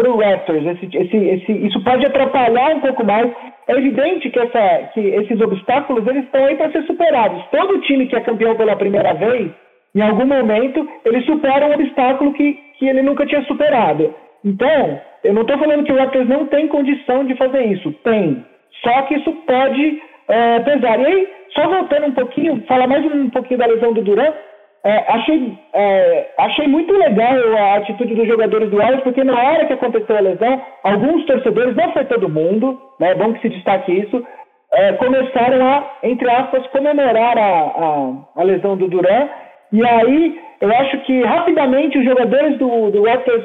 para 0.00 0.10
o 0.10 0.18
Raptors. 0.18 0.64
Esse, 0.64 0.86
esse, 0.96 1.16
esse, 1.16 1.52
isso 1.66 1.80
pode 1.84 2.06
atrapalhar 2.06 2.74
um 2.76 2.80
pouco 2.80 3.04
mais. 3.04 3.30
É 3.68 3.72
evidente 3.76 4.30
que, 4.30 4.38
essa, 4.38 4.88
que 4.94 5.00
esses 5.00 5.40
obstáculos 5.40 6.06
eles 6.06 6.24
estão 6.24 6.44
aí 6.44 6.56
para 6.56 6.72
ser 6.72 6.82
superados. 6.84 7.44
Todo 7.50 7.80
time 7.82 8.06
que 8.06 8.16
é 8.16 8.20
campeão 8.20 8.56
pela 8.56 8.76
primeira 8.76 9.12
vez, 9.14 9.50
em 9.94 10.00
algum 10.00 10.26
momento, 10.26 10.88
ele 11.04 11.20
supera 11.22 11.66
um 11.66 11.74
obstáculo 11.74 12.32
que, 12.32 12.58
que 12.78 12.88
ele 12.88 13.02
nunca 13.02 13.26
tinha 13.26 13.42
superado. 13.44 14.14
Então, 14.44 15.00
eu 15.22 15.34
não 15.34 15.42
estou 15.42 15.58
falando 15.58 15.84
que 15.84 15.92
o 15.92 15.96
Raptors 15.96 16.28
não 16.28 16.46
tem 16.46 16.66
condição 16.68 17.24
de 17.26 17.34
fazer 17.36 17.64
isso. 17.66 17.92
Tem. 18.02 18.44
Só 18.82 19.02
que 19.02 19.16
isso 19.16 19.30
pode 19.46 20.02
é, 20.28 20.60
pesar. 20.60 20.98
E 20.98 21.06
aí, 21.06 21.28
só 21.50 21.68
voltando 21.68 22.06
um 22.06 22.12
pouquinho, 22.12 22.64
falar 22.66 22.86
mais 22.86 23.04
um 23.04 23.28
pouquinho 23.28 23.58
da 23.58 23.66
lesão 23.66 23.92
do 23.92 24.02
Durant, 24.02 24.34
é, 24.82 25.04
achei, 25.12 25.58
é, 25.74 26.30
achei 26.38 26.66
muito 26.66 26.92
legal 26.94 27.36
a 27.58 27.76
atitude 27.76 28.14
dos 28.14 28.26
jogadores 28.26 28.70
do 28.70 28.78
Warriors, 28.78 29.02
porque 29.02 29.22
na 29.22 29.38
hora 29.38 29.66
que 29.66 29.74
aconteceu 29.74 30.16
a 30.16 30.20
lesão, 30.20 30.62
alguns 30.82 31.26
torcedores, 31.26 31.76
não 31.76 31.92
foi 31.92 32.04
todo 32.06 32.30
mundo, 32.30 32.80
né, 32.98 33.10
é 33.10 33.14
bom 33.14 33.32
que 33.34 33.42
se 33.42 33.50
destaque 33.50 33.92
isso, 33.92 34.26
é, 34.72 34.92
começaram 34.94 35.66
a, 35.66 35.98
entre 36.02 36.30
aspas, 36.30 36.66
comemorar 36.68 37.36
a, 37.36 37.42
a, 37.42 38.12
a, 38.36 38.42
lesão 38.42 38.76
do 38.76 38.88
Duran. 38.88 39.28
E 39.72 39.86
aí, 39.86 40.40
eu 40.60 40.74
acho 40.74 40.98
que 41.00 41.22
rapidamente 41.24 41.98
os 41.98 42.04
jogadores 42.04 42.56
do, 42.56 42.90
do 42.90 43.04
Raptors 43.04 43.44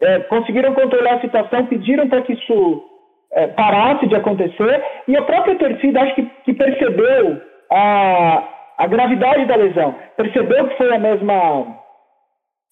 é, 0.00 0.20
conseguiram 0.20 0.72
controlar 0.74 1.14
a 1.14 1.20
situação, 1.20 1.66
pediram 1.66 2.08
para 2.08 2.22
que 2.22 2.32
isso 2.32 2.84
é, 3.32 3.48
parasse 3.48 4.06
de 4.06 4.14
acontecer, 4.14 4.82
e 5.08 5.16
a 5.16 5.22
própria 5.22 5.56
torcida 5.56 6.00
acho 6.02 6.14
que, 6.14 6.22
que 6.44 6.54
percebeu 6.54 7.40
a 7.70 8.48
a 8.82 8.86
gravidade 8.86 9.44
da 9.46 9.56
lesão. 9.56 9.94
Percebeu 10.16 10.68
que 10.68 10.76
foi 10.76 10.92
a 10.92 10.98
mesma 10.98 11.66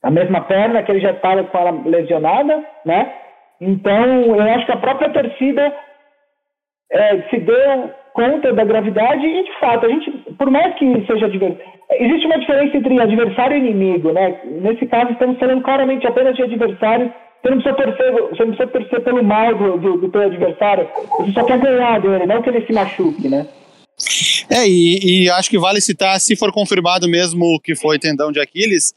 a 0.02 0.10
mesma 0.10 0.40
perna 0.42 0.82
que 0.82 0.90
ele 0.90 1.00
já 1.00 1.12
estava 1.12 1.44
com 1.44 1.58
ela 1.58 1.82
lesionada, 1.84 2.64
né? 2.84 3.12
Então, 3.60 4.22
eu 4.22 4.40
acho 4.54 4.66
que 4.66 4.72
a 4.72 4.78
própria 4.78 5.10
torcida 5.10 5.72
é, 6.90 7.18
se 7.28 7.38
deu 7.38 7.90
conta 8.14 8.52
da 8.52 8.64
gravidade 8.64 9.24
e, 9.24 9.44
de 9.44 9.52
fato, 9.60 9.86
a 9.86 9.88
gente, 9.88 10.10
por 10.38 10.50
mais 10.50 10.74
que 10.76 11.06
seja 11.06 11.26
adversário, 11.26 11.58
existe 11.92 12.26
uma 12.26 12.38
diferença 12.38 12.76
entre 12.76 13.00
adversário 13.00 13.56
e 13.56 13.60
inimigo, 13.60 14.10
né? 14.12 14.40
Nesse 14.44 14.86
caso, 14.86 15.12
estamos 15.12 15.38
falando 15.38 15.62
claramente 15.62 16.06
apenas 16.06 16.34
de 16.34 16.42
adversário. 16.42 17.12
Você 17.42 17.50
não 17.50 17.60
precisa 17.60 17.76
torcer, 17.76 18.12
você 18.12 18.44
não 18.44 18.54
precisa 18.54 18.66
torcer 18.66 19.00
pelo 19.02 19.22
mal 19.22 19.54
do, 19.54 19.76
do, 19.76 19.96
do 19.98 20.10
teu 20.10 20.22
adversário, 20.22 20.88
você 21.18 21.32
só 21.32 21.44
quer 21.44 21.58
ganhar 21.58 22.00
dele, 22.00 22.26
não 22.26 22.42
que 22.42 22.50
ele 22.50 22.66
se 22.66 22.72
machuque, 22.72 23.28
né? 23.28 23.46
É, 24.48 24.68
e, 24.68 25.24
e, 25.24 25.30
acho 25.30 25.50
que 25.50 25.58
vale 25.58 25.80
citar, 25.80 26.20
se 26.20 26.36
for 26.36 26.52
confirmado 26.52 27.08
mesmo 27.08 27.60
que 27.62 27.74
foi 27.74 27.98
tendão 27.98 28.32
de 28.32 28.40
Aquiles, 28.40 28.94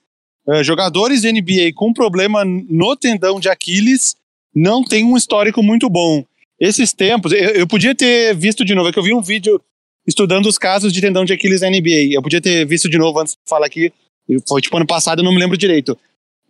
uh, 0.48 0.64
jogadores 0.64 1.22
de 1.22 1.32
NBA 1.32 1.74
com 1.76 1.94
problema 1.94 2.44
no 2.46 2.96
tendão 2.96 3.40
de 3.40 3.50
Aquiles 3.50 4.16
não 4.56 4.84
tem 4.84 5.04
um 5.04 5.18
histórico 5.18 5.64
muito 5.64 5.90
bom. 5.90 6.24
Esses 6.60 6.94
tempos, 6.94 7.32
eu, 7.32 7.50
eu, 7.50 7.68
podia 7.68 7.96
ter 7.96 8.36
visto 8.36 8.64
de 8.64 8.76
novo, 8.76 8.90
é 8.90 8.94
que 8.94 9.00
eu 9.00 9.04
vi 9.04 9.14
um 9.14 9.22
vídeo 9.22 9.60
estudando 10.06 10.46
os 10.46 10.58
casos 10.58 10.94
de 10.94 11.02
tendão 11.02 11.26
de 11.26 11.34
Aquiles 11.34 11.62
na 11.62 11.70
NBA. 11.70 12.14
Eu 12.14 12.22
podia 12.22 12.40
ter 12.40 12.66
visto 12.66 12.90
de 12.90 12.98
novo 12.98 13.20
antes 13.20 13.34
de 13.34 13.40
falar 13.48 13.66
aqui, 13.66 13.92
foi 14.48 14.62
tipo 14.62 14.78
ano 14.78 14.86
passado, 14.86 15.20
eu 15.20 15.24
não 15.24 15.34
me 15.34 15.40
lembro 15.40 15.58
direito. 15.58 15.98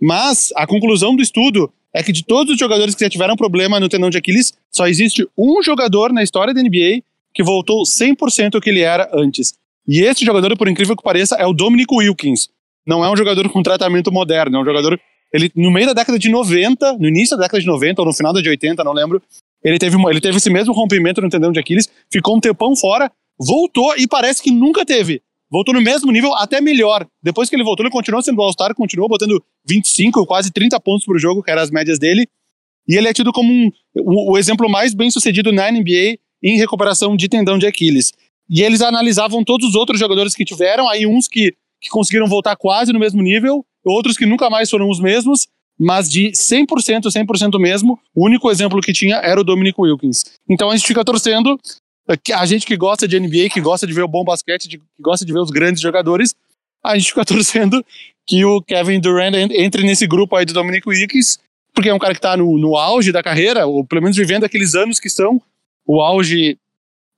Mas 0.02 0.52
a 0.56 0.68
conclusão 0.68 1.16
do 1.16 1.22
estudo 1.22 1.72
é 1.94 2.04
que 2.04 2.12
de 2.12 2.24
todos 2.24 2.54
os 2.54 2.60
jogadores 2.60 2.96
que 2.96 3.04
já 3.04 3.10
tiveram 3.10 3.36
problema 3.36 3.80
no 3.80 3.88
tendão 3.88 4.10
de 4.10 4.18
Aquiles, 4.18 4.54
só 4.72 4.88
existe 4.88 5.28
um 5.38 5.62
jogador 5.62 6.12
na 6.12 6.24
história 6.24 6.54
da 6.54 6.62
NBA 6.62 7.04
que 7.34 7.44
voltou 7.44 7.84
100% 7.84 8.56
o 8.56 8.62
que 8.62 8.70
ele 8.70 8.82
era 8.82 9.10
antes. 9.14 9.54
E 9.88 10.02
esse 10.02 10.24
jogador, 10.24 10.56
por 10.58 10.68
incrível 10.68 10.96
que 10.96 11.04
pareça, 11.04 11.36
é 11.36 11.46
o 11.46 11.54
Dominic 11.54 11.94
Wilkins. 11.94 12.50
Não 12.86 13.04
é 13.04 13.12
um 13.12 13.18
jogador 13.18 13.50
com 13.50 13.62
tratamento 13.62 14.12
moderno, 14.12 14.58
é 14.58 14.62
um 14.62 14.66
jogador. 14.66 15.00
Ele, 15.34 15.52
no 15.56 15.72
meio 15.72 15.88
da 15.88 15.94
década 15.94 16.20
de 16.20 16.30
90, 16.30 16.98
no 16.98 17.08
início 17.08 17.36
da 17.36 17.44
década 17.44 17.60
de 17.60 17.68
90 17.68 18.02
ou 18.02 18.08
no 18.08 18.14
final 18.14 18.34
da 18.34 18.42
de 18.42 18.50
80, 18.50 18.84
não 18.84 18.94
lembro, 18.94 19.22
ele 19.64 19.80
teve, 19.80 19.98
ele 20.10 20.22
teve 20.22 20.38
esse 20.38 20.50
mesmo 20.50 20.74
rompimento 20.74 21.22
no 21.22 21.30
tendão 21.30 21.52
de 21.52 21.60
Aquiles, 21.60 21.90
ficou 22.12 22.38
um 22.38 22.40
tempão 22.40 22.76
fora, 22.76 23.12
voltou 23.40 23.96
e 23.98 24.08
parece 24.08 24.44
que 24.44 24.52
nunca 24.52 24.86
teve. 24.86 25.22
Voltou 25.50 25.74
no 25.74 25.82
mesmo 25.82 26.12
nível, 26.12 26.34
até 26.36 26.60
melhor. 26.60 27.06
Depois 27.22 27.50
que 27.50 27.56
ele 27.56 27.64
voltou, 27.64 27.86
ele 27.86 27.92
continuou 27.92 28.22
sendo 28.22 28.42
All-Star, 28.42 28.74
continuou 28.74 29.08
botando 29.08 29.44
25, 29.68 30.26
quase 30.26 30.52
30 30.52 30.80
pontos 30.80 31.06
por 31.06 31.20
jogo, 31.20 31.44
que 31.44 31.52
eram 31.52 31.62
as 31.62 31.72
médias 31.72 32.00
dele. 32.00 32.28
E 32.88 32.96
ele 32.98 33.08
é 33.08 33.14
tido 33.14 33.32
como 33.32 33.52
um, 33.52 33.72
o, 33.96 34.34
o 34.34 34.38
exemplo 34.38 34.70
mais 34.70 34.94
bem 34.94 35.10
sucedido 35.10 35.52
na 35.52 35.72
NBA 35.72 36.18
em 36.44 36.58
recuperação 36.58 37.16
de 37.16 37.30
tendão 37.30 37.58
de 37.58 37.66
Aquiles. 37.66 38.12
E 38.50 38.62
eles 38.62 38.82
analisavam 38.82 39.44
todos 39.44 39.70
os 39.70 39.76
outros 39.76 40.00
jogadores 40.00 40.36
que 40.36 40.44
tiveram, 40.44 40.90
aí 40.90 41.08
uns 41.08 41.28
que, 41.28 41.54
que 41.82 41.90
conseguiram 41.90 42.28
voltar 42.28 42.56
quase 42.56 42.92
no 42.92 43.00
mesmo 43.00 43.22
nível, 43.22 43.66
outros 43.86 44.18
que 44.18 44.26
nunca 44.26 44.50
mais 44.50 44.70
foram 44.70 44.90
os 44.90 45.00
mesmos, 45.00 45.48
mas 45.80 46.10
de 46.10 46.32
100%, 46.32 47.06
100% 47.06 47.60
mesmo, 47.60 48.00
o 48.14 48.26
único 48.26 48.52
exemplo 48.52 48.82
que 48.82 48.94
tinha 48.94 49.16
era 49.18 49.40
o 49.40 49.44
Dominic 49.44 49.80
Wilkins. 49.80 50.24
Então 50.50 50.70
a 50.70 50.76
gente 50.76 50.86
fica 50.86 51.04
torcendo, 51.04 51.58
a 52.34 52.46
gente 52.46 52.66
que 52.66 52.76
gosta 52.76 53.08
de 53.08 53.20
NBA, 53.20 53.50
que 53.52 53.62
gosta 53.62 53.88
de 53.88 53.94
ver 53.94 54.04
o 54.04 54.08
bom 54.08 54.24
basquete, 54.24 54.68
que 54.68 54.80
gosta 55.00 55.26
de 55.26 55.32
ver 55.32 55.40
os 55.40 55.50
grandes 55.50 55.82
jogadores, 55.82 56.36
a 56.84 56.98
gente 56.98 57.10
fica 57.10 57.24
torcendo 57.26 57.84
que 58.28 58.44
o 58.46 58.62
Kevin 58.62 59.00
Durant 59.00 59.34
entre 59.52 59.84
nesse 59.84 60.06
grupo 60.06 60.36
aí 60.36 60.46
do 60.46 60.54
Dominic 60.54 60.88
Wilkins, 60.88 61.40
porque 61.74 61.90
é 61.90 61.94
um 61.94 62.00
cara 62.00 62.14
que 62.14 62.20
está 62.20 62.38
no, 62.38 62.58
no 62.58 62.78
auge 62.78 63.12
da 63.12 63.24
carreira, 63.24 63.66
ou 63.66 63.86
pelo 63.86 64.02
menos 64.02 64.16
vivendo 64.16 64.44
aqueles 64.44 64.76
anos 64.76 65.00
que 65.00 65.10
são 65.10 65.42
o 65.86 66.02
auge 66.02 66.58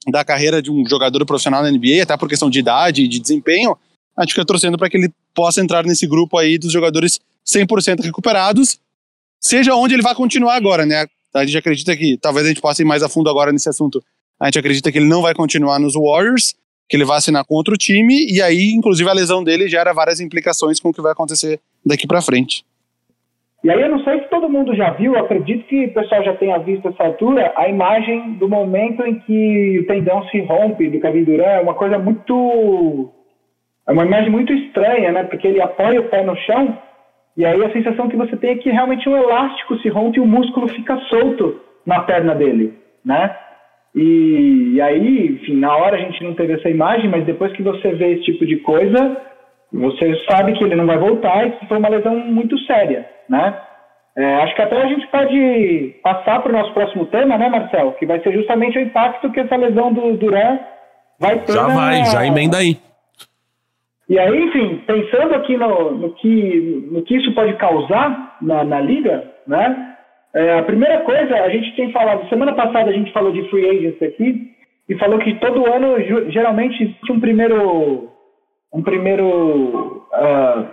da 0.08 0.23
carreira 0.23 0.62
de 0.62 0.71
um 0.71 0.88
jogador 0.88 1.25
profissional 1.25 1.63
na 1.63 1.71
NBA, 1.71 2.04
até 2.04 2.15
por 2.17 2.30
questão 2.30 2.49
de 2.49 2.60
idade 2.60 3.04
e 3.04 3.08
de 3.08 3.19
desempenho, 3.19 3.75
a 4.15 4.23
gente 4.23 4.34
fica 4.34 4.45
torcendo 4.45 4.78
para 4.78 4.89
que 4.89 4.97
ele 4.97 5.12
possa 5.34 5.62
entrar 5.62 5.84
nesse 5.84 6.08
grupo 6.08 6.38
aí 6.38 6.58
dos 6.58 6.71
jogadores 6.71 7.19
100% 7.45 8.01
recuperados, 8.01 8.80
seja 9.41 9.75
onde 9.75 9.93
ele 9.93 10.04
vai 10.04 10.15
continuar 10.15 10.56
agora, 10.56 10.86
né? 10.86 11.06
A 11.34 11.45
gente 11.45 11.58
acredita 11.58 11.95
que, 11.97 12.17
talvez 12.17 12.45
a 12.45 12.49
gente 12.49 12.62
passe 12.62 12.84
mais 12.84 13.04
a 13.04 13.10
fundo 13.10 13.30
agora 13.30 13.51
nesse 13.51 13.67
assunto, 13.67 14.01
a 14.39 14.45
gente 14.45 14.60
acredita 14.60 14.91
que 14.91 14.97
ele 14.97 15.08
não 15.08 15.21
vai 15.21 15.34
continuar 15.34 15.80
nos 15.80 15.93
Warriors, 15.93 16.56
que 16.88 16.95
ele 16.95 17.04
vai 17.04 17.17
assinar 17.17 17.43
contra 17.45 17.73
o 17.73 17.78
time, 17.78 18.32
e 18.32 18.41
aí, 18.41 18.71
inclusive, 18.71 19.10
a 19.10 19.13
lesão 19.13 19.43
dele 19.43 19.67
gera 19.67 19.93
várias 19.93 20.19
implicações 20.19 20.80
com 20.80 20.89
o 20.89 20.93
que 20.93 21.01
vai 21.01 21.12
acontecer 21.12 21.60
daqui 21.86 22.08
para 22.08 22.21
frente. 22.21 22.63
E 23.65 23.71
aí 23.71 23.82
eu 23.82 23.89
não 23.89 23.97
sei 24.04 24.19
se 24.19 24.30
todo 24.30 24.47
mundo 24.47 24.75
já 24.75 24.91
viu, 24.91 25.17
acredito 25.17 25.65
que 25.65 25.86
o 25.86 25.93
pessoal 25.95 26.23
já 26.23 26.36
tenha 26.36 26.60
visto 26.60 26.88
essa 26.88 27.04
altura, 27.04 27.51
a 27.56 27.67
imagem 27.67 28.34
do 28.34 28.47
momento 28.47 29.04
em 29.04 29.17
que 29.21 29.80
o 29.80 29.88
tendão 29.88 30.23
se 30.28 30.39
rompe 30.41 30.88
do 30.88 30.99
Kevin 30.99 31.23
Durant, 31.23 31.47
é 31.47 31.62
uma 31.62 31.73
coisa 31.73 31.97
muito... 31.97 33.10
É 33.88 33.91
uma 33.91 34.06
imagem 34.06 34.30
muito 34.30 34.54
estranha, 34.54 35.12
né? 35.12 35.23
Porque 35.23 35.47
ele 35.47 35.60
apoia 35.60 35.99
o 35.99 36.10
pé 36.10 36.23
no 36.23 36.36
chão 36.36 36.78
e 37.36 37.43
aí 37.43 37.65
a 37.65 37.71
sensação 37.71 38.08
que 38.08 38.15
você 38.15 38.38
tem 38.38 38.51
é 38.51 38.56
que 38.58 38.69
realmente 38.69 39.10
um 39.10 39.17
elástico 39.17 39.80
se 39.80 39.89
rompe 39.89 40.19
e 40.19 40.21
o 40.21 40.28
músculo 40.28 40.67
fica 40.67 40.95
solto 41.10 41.60
na 41.84 42.01
perna 42.01 42.36
dele, 42.36 42.71
né? 43.04 43.36
E, 43.95 44.73
e 44.75 44.82
aí, 44.82 45.25
enfim, 45.25 45.56
na 45.56 45.75
hora 45.75 45.95
a 45.95 45.99
gente 45.99 46.23
não 46.23 46.36
teve 46.36 46.54
essa 46.54 46.69
imagem, 46.69 47.10
mas 47.10 47.25
depois 47.25 47.51
que 47.54 47.63
você 47.63 47.93
vê 47.93 48.13
esse 48.13 48.25
tipo 48.25 48.45
de 48.45 48.58
coisa, 48.58 49.17
você 49.75 50.15
sabe 50.29 50.53
que 50.53 50.63
ele 50.63 50.75
não 50.75 50.85
vai 50.85 50.97
voltar 50.97 51.47
e 51.47 51.51
que 51.51 51.67
foi 51.67 51.77
uma 51.77 51.89
lesão 51.89 52.15
muito 52.17 52.57
séria, 52.59 53.07
né? 53.29 53.61
É, 54.17 54.35
acho 54.35 54.55
que 54.55 54.61
até 54.61 54.81
a 54.81 54.88
gente 54.88 55.05
pode 55.07 55.95
passar 56.01 56.41
para 56.41 56.49
o 56.49 56.55
nosso 56.55 56.73
próximo 56.73 57.05
tema, 57.07 57.38
né, 57.38 57.49
Marcel? 57.49 57.91
Que 57.93 58.05
vai 58.05 58.19
ser 58.21 58.33
justamente 58.33 58.77
o 58.77 58.81
impacto 58.81 59.29
que 59.31 59.41
essa 59.41 59.57
lesão 59.57 59.91
do 59.91 60.15
Duran 60.15 60.57
vai 61.19 61.39
ter. 61.39 61.51
Já 61.51 61.67
na... 61.67 61.75
vai, 61.75 62.05
já 62.05 62.25
emenda 62.25 62.57
aí. 62.57 62.77
E 64.07 64.19
aí, 64.19 64.43
enfim, 64.43 64.83
pensando 64.85 65.33
aqui 65.33 65.57
no, 65.57 65.91
no, 65.91 66.13
que, 66.13 66.88
no 66.91 67.01
que 67.01 67.17
isso 67.17 67.33
pode 67.33 67.53
causar 67.55 68.38
na, 68.41 68.63
na 68.63 68.79
liga, 68.79 69.31
né? 69.47 69.95
É, 70.33 70.59
a 70.59 70.63
primeira 70.63 70.99
coisa, 71.01 71.33
a 71.33 71.49
gente 71.49 71.75
tem 71.75 71.91
falado, 71.91 72.27
semana 72.29 72.53
passada 72.53 72.89
a 72.89 72.93
gente 72.93 73.11
falou 73.11 73.31
de 73.31 73.49
free 73.49 73.69
agents 73.69 74.01
aqui 74.01 74.51
e 74.88 74.95
falou 74.95 75.17
que 75.17 75.33
todo 75.35 75.65
ano 75.65 75.95
geralmente 76.29 76.83
existe 76.83 77.11
um 77.11 77.19
primeiro, 77.19 78.09
um 78.75 78.83
primeiro, 78.83 80.05
uh, 80.13 80.67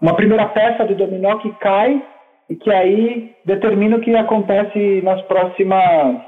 uma 0.00 0.14
primeira 0.14 0.46
peça 0.46 0.84
do 0.84 0.94
dominó 0.94 1.38
que 1.38 1.50
cai 1.54 2.00
e 2.48 2.54
que 2.54 2.72
aí 2.72 3.34
determina 3.44 3.96
o 3.96 4.00
que 4.00 4.14
acontece 4.14 5.02
nas 5.02 5.20
próximas, 5.22 6.22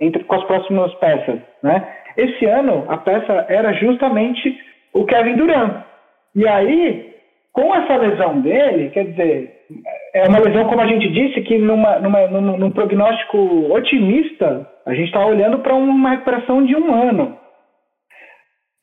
entre 0.00 0.22
com 0.22 0.36
as 0.36 0.44
próximas 0.44 0.94
peças, 0.94 1.40
né? 1.60 1.84
Esse 2.16 2.44
ano 2.46 2.84
a 2.88 2.96
peça 2.98 3.46
era 3.48 3.72
justamente 3.72 4.56
o 4.92 5.04
Kevin 5.04 5.34
Durant. 5.34 5.82
E 6.36 6.46
aí, 6.46 7.14
com 7.52 7.74
essa 7.74 7.96
lesão 7.96 8.40
dele, 8.40 8.90
quer 8.90 9.06
dizer, 9.06 9.64
é 10.14 10.28
uma 10.28 10.38
lesão, 10.38 10.68
como 10.68 10.80
a 10.80 10.86
gente 10.86 11.08
disse, 11.08 11.40
que 11.40 11.58
numa, 11.58 11.98
numa, 11.98 12.28
num, 12.28 12.56
num 12.58 12.70
prognóstico 12.70 13.38
otimista, 13.72 14.68
a 14.86 14.94
gente 14.94 15.06
está 15.06 15.26
olhando 15.26 15.58
para 15.58 15.74
uma 15.74 16.10
recuperação 16.10 16.64
de 16.64 16.76
um 16.76 16.94
ano. 16.94 17.43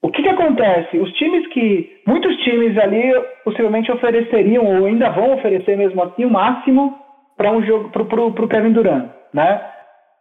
O 0.01 0.09
que, 0.09 0.23
que 0.23 0.29
acontece? 0.29 0.97
Os 0.97 1.11
times 1.13 1.47
que. 1.47 2.01
Muitos 2.07 2.35
times 2.37 2.77
ali 2.77 3.13
possivelmente 3.43 3.91
ofereceriam, 3.91 4.65
ou 4.65 4.85
ainda 4.85 5.09
vão 5.09 5.33
oferecer 5.33 5.77
mesmo 5.77 6.01
assim, 6.03 6.25
o 6.25 6.29
máximo 6.29 6.97
para 7.37 7.51
um 7.51 7.63
jogo 7.63 7.89
para 7.89 8.01
o 8.01 8.47
Kevin 8.47 8.71
Durant. 8.71 9.09
Né? 9.33 9.61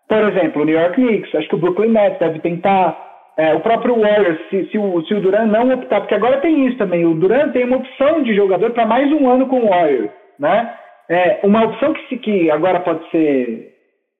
Por 0.08 0.18
exemplo, 0.18 0.62
o 0.62 0.64
New 0.64 0.78
York 0.78 0.94
Knicks, 0.94 1.34
acho 1.34 1.48
que 1.48 1.54
o 1.54 1.58
Brooklyn 1.58 1.90
Nets 1.90 2.18
deve 2.18 2.40
tentar. 2.40 3.08
É, 3.36 3.54
o 3.54 3.60
próprio 3.60 3.98
Warriors, 3.98 4.38
se, 4.50 4.66
se, 4.66 4.76
o, 4.76 5.00
se 5.06 5.14
o 5.14 5.20
Durant 5.20 5.50
não 5.50 5.72
optar, 5.72 6.00
porque 6.00 6.14
agora 6.14 6.40
tem 6.40 6.66
isso 6.66 6.76
também, 6.76 7.06
o 7.06 7.14
Durant 7.14 7.52
tem 7.52 7.64
uma 7.64 7.78
opção 7.78 8.22
de 8.22 8.34
jogador 8.34 8.70
para 8.72 8.84
mais 8.84 9.10
um 9.12 9.30
ano 9.30 9.46
com 9.46 9.60
o 9.60 9.68
Warriors. 9.68 10.10
Né? 10.38 10.74
É, 11.08 11.40
uma 11.42 11.64
opção 11.64 11.94
que, 11.94 12.18
que 12.18 12.50
agora 12.50 12.80
pode 12.80 13.08
ser 13.10 13.70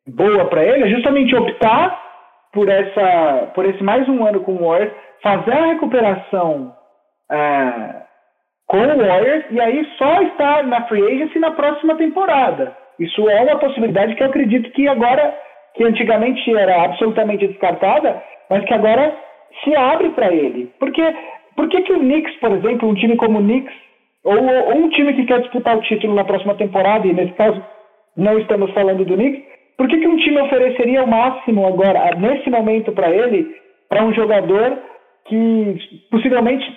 boa 0.06 0.46
para 0.46 0.64
ele 0.64 0.84
é 0.84 0.88
justamente 0.88 1.34
optar 1.36 2.09
por, 2.52 2.68
essa, 2.68 3.50
por 3.54 3.64
esse 3.64 3.82
mais 3.82 4.08
um 4.08 4.24
ano 4.26 4.40
com 4.40 4.54
o 4.54 4.68
Warriors, 4.68 4.92
fazer 5.22 5.52
a 5.52 5.66
recuperação 5.66 6.74
é, 7.30 8.02
com 8.66 8.78
o 8.78 8.98
Warriors 8.98 9.44
e 9.50 9.60
aí 9.60 9.86
só 9.98 10.22
estar 10.22 10.64
na 10.64 10.82
free 10.86 11.04
agency 11.04 11.38
na 11.38 11.52
próxima 11.52 11.94
temporada. 11.96 12.76
Isso 12.98 13.28
é 13.28 13.42
uma 13.42 13.58
possibilidade 13.58 14.14
que 14.14 14.22
eu 14.22 14.26
acredito 14.26 14.70
que 14.72 14.86
agora, 14.86 15.34
que 15.74 15.84
antigamente 15.84 16.54
era 16.54 16.84
absolutamente 16.84 17.46
descartada, 17.46 18.22
mas 18.48 18.64
que 18.64 18.74
agora 18.74 19.16
se 19.64 19.74
abre 19.74 20.10
para 20.10 20.32
ele. 20.32 20.72
Porque 20.78 21.02
por 21.56 21.68
que, 21.68 21.82
que 21.82 21.92
o 21.92 22.00
Knicks, 22.00 22.36
por 22.36 22.52
exemplo, 22.52 22.88
um 22.88 22.94
time 22.94 23.16
como 23.16 23.38
o 23.38 23.42
Knicks, 23.42 23.74
ou, 24.24 24.36
ou, 24.36 24.76
um 24.76 24.90
time 24.90 25.14
que 25.14 25.24
quer 25.24 25.40
disputar 25.40 25.76
o 25.76 25.82
título 25.82 26.14
na 26.14 26.24
próxima 26.24 26.54
temporada, 26.54 27.06
e 27.06 27.12
nesse 27.12 27.32
caso 27.32 27.62
não 28.16 28.38
estamos 28.38 28.70
falando 28.72 29.04
do 29.04 29.14
Knicks, 29.14 29.49
por 29.80 29.88
que, 29.88 29.96
que 29.96 30.06
um 30.06 30.16
time 30.18 30.38
ofereceria 30.42 31.02
o 31.02 31.08
máximo 31.08 31.66
agora, 31.66 32.14
nesse 32.14 32.50
momento, 32.50 32.92
para 32.92 33.10
ele, 33.10 33.50
para 33.88 34.04
um 34.04 34.12
jogador 34.12 34.76
que 35.24 35.78
possivelmente, 36.10 36.70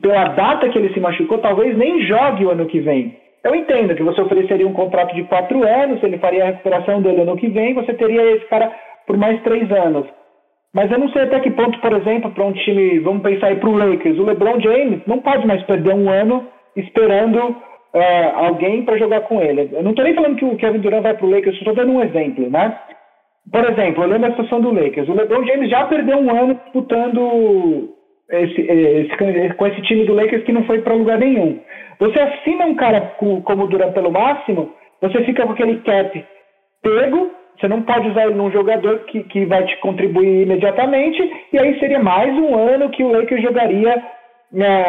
pela 0.00 0.28
data 0.28 0.68
que 0.68 0.78
ele 0.78 0.94
se 0.94 1.00
machucou, 1.00 1.38
talvez 1.38 1.76
nem 1.76 2.02
jogue 2.02 2.46
o 2.46 2.50
ano 2.50 2.66
que 2.66 2.78
vem? 2.78 3.18
Eu 3.42 3.52
entendo 3.56 3.96
que 3.96 4.04
você 4.04 4.20
ofereceria 4.20 4.64
um 4.64 4.72
contrato 4.72 5.12
de 5.12 5.24
quatro 5.24 5.66
anos, 5.66 6.00
ele 6.04 6.18
faria 6.18 6.44
a 6.44 6.46
recuperação 6.46 7.02
dele 7.02 7.22
ano 7.22 7.36
que 7.36 7.48
vem, 7.48 7.74
você 7.74 7.94
teria 7.94 8.22
esse 8.36 8.44
cara 8.44 8.72
por 9.08 9.16
mais 9.16 9.42
três 9.42 9.68
anos. 9.72 10.06
Mas 10.72 10.88
eu 10.92 11.00
não 11.00 11.08
sei 11.08 11.22
até 11.22 11.40
que 11.40 11.50
ponto, 11.50 11.80
por 11.80 11.92
exemplo, 11.94 12.30
para 12.30 12.44
um 12.44 12.52
time, 12.52 13.00
vamos 13.00 13.24
pensar 13.24 13.48
aí 13.48 13.56
para 13.56 13.68
o 13.68 13.76
Lakers, 13.76 14.20
o 14.20 14.24
LeBron 14.24 14.60
James 14.60 15.00
não 15.04 15.18
pode 15.18 15.44
mais 15.48 15.60
perder 15.64 15.96
um 15.96 16.08
ano 16.08 16.46
esperando 16.76 17.56
é, 17.94 18.24
alguém 18.34 18.84
para 18.84 18.98
jogar 18.98 19.22
com 19.22 19.40
ele. 19.40 19.70
Eu 19.72 19.82
não 19.82 19.90
estou 19.90 20.04
nem 20.04 20.14
falando 20.14 20.36
que 20.36 20.44
o 20.44 20.56
Kevin 20.56 20.78
Durant 20.78 21.02
vai 21.02 21.14
para 21.14 21.26
o 21.26 21.30
Lakers, 21.30 21.56
estou 21.56 21.74
dando 21.74 21.92
um 21.92 22.02
exemplo, 22.02 22.48
né? 22.50 22.78
Por 23.50 23.64
exemplo, 23.68 24.04
lembro 24.04 24.28
a 24.28 24.30
situação 24.30 24.60
do 24.60 24.72
Lakers. 24.72 25.08
O 25.08 25.14
LeBron 25.14 25.44
James 25.44 25.70
já 25.70 25.84
perdeu 25.86 26.18
um 26.18 26.30
ano 26.30 26.54
disputando 26.54 27.90
esse, 28.30 28.60
esse, 28.60 29.54
com 29.56 29.66
esse 29.66 29.82
time 29.82 30.04
do 30.04 30.14
Lakers 30.14 30.44
que 30.44 30.52
não 30.52 30.64
foi 30.64 30.80
para 30.82 30.94
lugar 30.94 31.18
nenhum. 31.18 31.60
Você 31.98 32.18
assina 32.18 32.66
um 32.66 32.74
cara 32.74 33.00
como 33.18 33.64
o 33.64 33.66
Durant 33.66 33.92
pelo 33.92 34.10
máximo, 34.10 34.72
você 35.00 35.24
fica 35.24 35.44
com 35.44 35.52
aquele 35.52 35.80
cap 35.80 36.24
pego, 36.82 37.30
você 37.58 37.68
não 37.68 37.82
pode 37.82 38.08
usar 38.08 38.24
ele 38.24 38.34
num 38.34 38.50
jogador 38.50 39.00
que, 39.00 39.22
que 39.24 39.44
vai 39.44 39.64
te 39.64 39.76
contribuir 39.80 40.42
imediatamente, 40.42 41.20
e 41.52 41.58
aí 41.58 41.78
seria 41.78 41.98
mais 41.98 42.32
um 42.34 42.56
ano 42.56 42.88
que 42.90 43.02
o 43.02 43.12
Lakers 43.12 43.42
jogaria 43.42 44.02
né, 44.52 44.84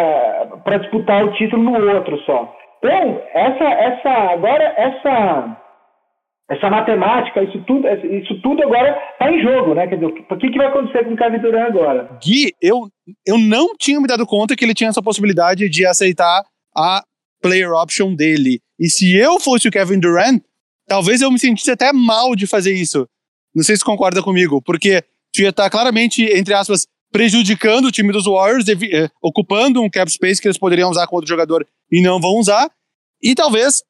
para 0.63 0.77
disputar 0.77 1.23
o 1.23 1.33
título 1.33 1.63
no 1.63 1.93
outro 1.93 2.17
só. 2.19 2.55
Então, 2.83 3.21
essa, 3.33 3.63
essa, 3.63 4.09
agora, 4.33 4.63
essa, 4.75 5.61
essa 6.49 6.69
matemática, 6.69 7.43
isso 7.43 7.63
tudo, 7.65 7.87
isso 7.87 8.41
tudo 8.41 8.63
agora 8.63 8.99
está 9.13 9.31
em 9.31 9.41
jogo, 9.41 9.75
né? 9.75 9.87
Quer 9.87 9.95
dizer, 9.95 10.07
o 10.07 10.37
que, 10.37 10.49
que 10.49 10.57
vai 10.57 10.67
acontecer 10.67 11.05
com 11.05 11.13
o 11.13 11.17
Kevin 11.17 11.37
Durant 11.37 11.67
agora? 11.67 12.19
Gui, 12.23 12.53
eu, 12.59 12.89
eu 13.25 13.37
não 13.37 13.75
tinha 13.77 14.01
me 14.01 14.07
dado 14.07 14.25
conta 14.25 14.55
que 14.55 14.65
ele 14.65 14.73
tinha 14.73 14.89
essa 14.89 15.01
possibilidade 15.01 15.69
de 15.69 15.85
aceitar 15.85 16.43
a 16.75 17.03
player 17.39 17.71
option 17.71 18.15
dele. 18.15 18.59
E 18.79 18.89
se 18.89 19.15
eu 19.15 19.39
fosse 19.39 19.67
o 19.67 19.71
Kevin 19.71 19.99
Durant, 19.99 20.41
talvez 20.87 21.21
eu 21.21 21.31
me 21.31 21.37
sentisse 21.37 21.69
até 21.69 21.93
mal 21.93 22.35
de 22.35 22.47
fazer 22.47 22.73
isso. 22.73 23.07
Não 23.53 23.63
sei 23.63 23.75
se 23.77 23.85
concorda 23.85 24.23
comigo, 24.23 24.59
porque 24.61 25.03
tu 25.31 25.41
ia 25.41 25.49
estar 25.49 25.69
claramente, 25.69 26.23
entre 26.23 26.53
aspas, 26.53 26.87
prejudicando 27.11 27.85
o 27.85 27.91
time 27.91 28.11
dos 28.11 28.25
Warriors, 28.25 28.65
eh, 28.67 29.09
ocupando 29.21 29.81
um 29.81 29.89
cap 29.89 30.09
space 30.11 30.41
que 30.41 30.47
eles 30.47 30.57
poderiam 30.57 30.89
usar 30.89 31.05
com 31.07 31.15
outro 31.15 31.29
jogador 31.29 31.67
e 31.91 32.01
não 32.01 32.19
vão 32.19 32.37
usar. 32.37 32.71
E 33.21 33.35
talvez 33.35 33.83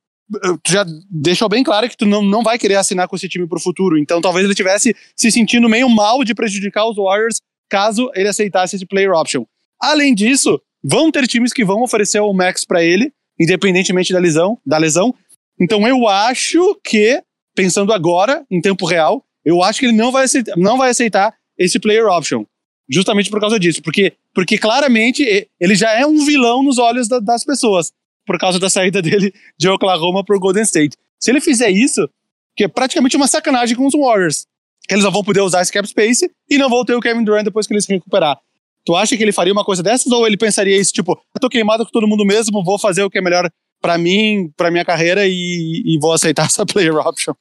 eh, 0.44 0.58
tu 0.64 0.72
já 0.72 0.86
deixou 1.10 1.48
bem 1.48 1.64
claro 1.64 1.88
que 1.88 1.96
tu 1.96 2.06
não, 2.06 2.22
não 2.22 2.42
vai 2.42 2.58
querer 2.58 2.76
assinar 2.76 3.08
com 3.08 3.16
esse 3.16 3.30
time 3.30 3.48
pro 3.48 3.60
futuro. 3.60 3.98
Então 3.98 4.20
talvez 4.20 4.44
ele 4.44 4.56
tivesse 4.56 4.96
se 5.16 5.32
sentindo 5.32 5.70
meio 5.70 5.88
mal 5.88 6.24
de 6.24 6.34
prejudicar 6.34 6.88
os 6.90 6.96
Warriors 6.96 7.40
caso 7.70 8.10
ele 8.16 8.28
aceitasse 8.28 8.76
esse 8.76 8.86
player 8.86 9.12
option. 9.12 9.46
Além 9.80 10.14
disso, 10.14 10.60
vão 10.84 11.12
ter 11.12 11.28
times 11.28 11.54
que 11.54 11.64
vão 11.64 11.82
oferecer 11.82 12.20
o 12.20 12.34
max 12.34 12.66
para 12.66 12.84
ele, 12.84 13.14
independentemente 13.40 14.12
da 14.12 14.20
lesão, 14.20 14.58
da 14.66 14.78
lesão. 14.78 15.14
Então 15.60 15.88
eu 15.88 16.08
acho 16.08 16.80
que, 16.84 17.22
pensando 17.56 17.94
agora, 17.94 18.44
em 18.50 18.60
tempo 18.60 18.86
real, 18.86 19.24
eu 19.46 19.64
acho 19.64 19.80
que 19.80 19.86
ele 19.86 19.96
não 19.96 20.12
vai 20.12 20.26
aceitar, 20.26 20.58
não 20.58 20.78
vai 20.78 20.90
aceitar 20.90 21.34
esse 21.58 21.80
player 21.80 22.08
option 22.08 22.46
justamente 22.89 23.30
por 23.30 23.39
causa 23.39 23.60
disso, 23.60 23.82
porque, 23.82 24.13
porque 24.34 24.58
claramente 24.58 25.48
ele 25.60 25.76
já 25.76 25.91
é 25.91 26.06
um 26.06 26.26
vilão 26.26 26.63
nos 26.63 26.78
olhos 26.78 27.08
da, 27.08 27.20
das 27.20 27.44
pessoas, 27.44 27.91
por 28.26 28.38
causa 28.38 28.60
da 28.60 28.70
saída 28.70 29.02
dele 29.04 29.34
de 29.58 29.70
Oklahoma 29.70 30.24
para 30.24 30.36
o 30.36 30.39
Golden 30.39 30.63
State. 30.63 30.98
Se 31.20 31.32
ele 31.32 31.41
fizer 31.41 31.70
isso, 31.70 32.10
que 32.56 32.63
é 32.63 32.67
praticamente 32.67 33.15
uma 33.15 33.28
sacanagem 33.28 33.76
com 33.76 33.86
os 33.86 33.94
Warriors, 33.94 34.46
que 34.88 34.94
eles 34.94 35.04
não 35.04 35.12
vão 35.12 35.24
poder 35.24 35.41
usar 35.41 35.62
esse 35.62 35.72
cap 35.72 35.88
space 35.88 36.30
e 36.50 36.58
não 36.58 36.70
vão 36.70 36.84
ter 36.84 36.96
o 36.96 37.00
Kevin 37.00 37.24
Durant 37.24 37.46
depois 37.46 37.67
que 37.67 37.74
ele 37.74 37.82
se 37.82 37.94
recuperar. 37.94 38.38
Tu 38.84 38.96
acha 38.96 39.15
que 39.15 39.24
ele 39.24 39.32
faria 39.32 39.54
uma 39.54 39.63
coisa 39.63 39.84
dessas 39.84 40.12
ou 40.12 40.26
ele 40.26 40.38
pensaria 40.38 40.76
isso, 40.76 40.91
tipo, 40.91 41.12
eu 41.12 41.39
tô 41.39 41.48
queimado 41.48 41.86
com 41.86 41.91
todo 41.91 42.08
mundo 42.08 42.26
mesmo, 42.26 42.63
vou 42.63 42.80
fazer 42.80 43.04
o 43.04 43.10
que 43.10 43.20
é 43.20 43.22
melhor 43.22 43.50
para 43.82 43.98
mim, 43.98 44.52
para 44.56 44.72
minha 44.72 44.86
carreira 44.86 45.26
e, 45.26 45.82
e 45.86 46.00
vou 46.00 46.13
aceitar 46.13 46.46
essa 46.50 46.65
player 46.65 46.96
option? 46.96 47.34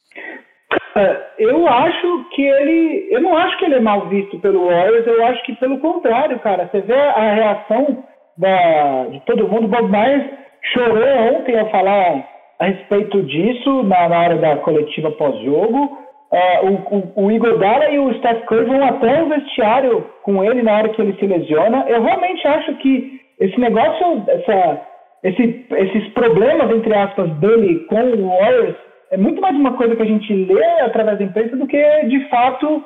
É, 0.96 1.30
eu 1.38 1.66
acho 1.66 2.19
que 2.40 2.46
ele. 2.46 3.08
Eu 3.10 3.20
não 3.20 3.36
acho 3.36 3.58
que 3.58 3.66
ele 3.66 3.74
é 3.74 3.80
mal 3.80 4.06
visto 4.06 4.38
pelo 4.38 4.66
Warriors, 4.66 5.06
eu 5.06 5.26
acho 5.26 5.42
que 5.44 5.54
pelo 5.56 5.78
contrário, 5.78 6.38
cara. 6.38 6.68
Você 6.70 6.80
vê 6.80 6.94
a 6.94 7.34
reação 7.34 8.04
da, 8.38 9.06
de 9.10 9.20
todo 9.26 9.48
mundo. 9.48 9.68
Bob 9.68 9.90
Myers 9.90 10.24
chorou 10.72 11.04
ontem 11.34 11.58
ao 11.58 11.68
falar 11.70 12.24
a 12.58 12.64
respeito 12.64 13.22
disso 13.24 13.82
na, 13.82 14.08
na 14.08 14.20
hora 14.20 14.36
da 14.36 14.56
coletiva 14.56 15.10
pós-jogo. 15.12 15.98
Uh, 16.32 16.66
o, 16.66 17.24
o, 17.24 17.26
o 17.26 17.32
Igor 17.32 17.58
Dalla 17.58 17.90
e 17.90 17.98
o 17.98 18.14
Steph 18.14 18.44
Curry 18.46 18.64
vão 18.66 18.84
até 18.84 19.22
o 19.22 19.28
vestiário 19.28 20.06
com 20.22 20.44
ele 20.44 20.62
na 20.62 20.78
hora 20.78 20.88
que 20.88 21.02
ele 21.02 21.16
se 21.18 21.26
lesiona. 21.26 21.84
Eu 21.88 22.02
realmente 22.02 22.46
acho 22.46 22.74
que 22.76 23.20
esse 23.40 23.58
negócio, 23.58 24.24
essa, 24.28 24.80
esse, 25.24 25.66
esses 25.72 26.08
problemas, 26.12 26.70
entre 26.70 26.94
aspas, 26.94 27.28
dele 27.40 27.80
com 27.88 28.00
o 28.00 28.28
Warriors 28.28 28.76
é 29.10 29.16
muito 29.16 29.40
mais 29.40 29.56
uma 29.56 29.76
coisa 29.76 29.96
que 29.96 30.02
a 30.02 30.06
gente 30.06 30.32
lê 30.32 30.80
através 30.80 31.18
da 31.18 31.24
imprensa 31.24 31.56
do 31.56 31.66
que 31.66 32.04
de 32.04 32.28
fato 32.28 32.82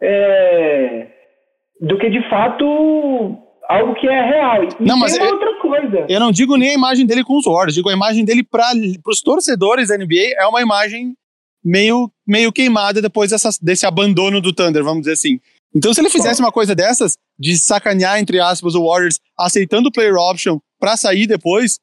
é, 0.00 1.08
do 1.80 1.98
que 1.98 2.08
de 2.10 2.28
fato 2.28 3.36
algo 3.68 3.94
que 3.94 4.06
é 4.06 4.24
real. 4.24 4.64
E 4.64 4.68
não, 4.80 4.98
mas 4.98 5.16
é 5.16 5.24
outra 5.24 5.58
coisa. 5.60 6.06
Eu 6.08 6.20
não 6.20 6.30
digo 6.30 6.56
nem 6.56 6.70
a 6.70 6.74
imagem 6.74 7.06
dele 7.06 7.24
com 7.24 7.38
os 7.38 7.44
Warriors, 7.44 7.74
digo 7.74 7.88
a 7.88 7.94
imagem 7.94 8.24
dele 8.24 8.42
para 8.42 8.70
os 9.06 9.20
torcedores 9.20 9.88
da 9.88 9.98
NBA 9.98 10.34
é 10.38 10.46
uma 10.46 10.62
imagem 10.62 11.14
meio, 11.64 12.10
meio 12.26 12.52
queimada 12.52 13.00
depois 13.00 13.30
dessa, 13.30 13.48
desse 13.60 13.86
abandono 13.86 14.40
do 14.40 14.52
Thunder, 14.52 14.84
vamos 14.84 15.00
dizer 15.00 15.14
assim. 15.14 15.40
Então, 15.74 15.92
se 15.92 16.00
ele 16.00 16.10
fizesse 16.10 16.40
uma 16.40 16.52
coisa 16.52 16.72
dessas, 16.72 17.16
de 17.36 17.58
sacanear, 17.58 18.20
entre 18.20 18.38
aspas, 18.38 18.76
o 18.76 18.86
Warriors, 18.86 19.18
aceitando 19.36 19.88
o 19.88 19.92
player 19.92 20.14
option 20.14 20.58
para 20.78 20.96
sair 20.96 21.26
depois, 21.26 21.80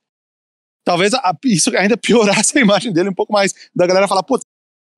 talvez 0.84 1.14
a, 1.14 1.34
isso 1.46 1.76
ainda 1.78 1.98
piorasse 1.98 2.58
a 2.58 2.62
imagem 2.62 2.94
dele 2.94 3.10
um 3.10 3.16
pouco 3.16 3.34
mais. 3.34 3.54
Da 3.76 3.88
galera 3.88 4.08
falar, 4.08 4.24
pô, 4.24 4.38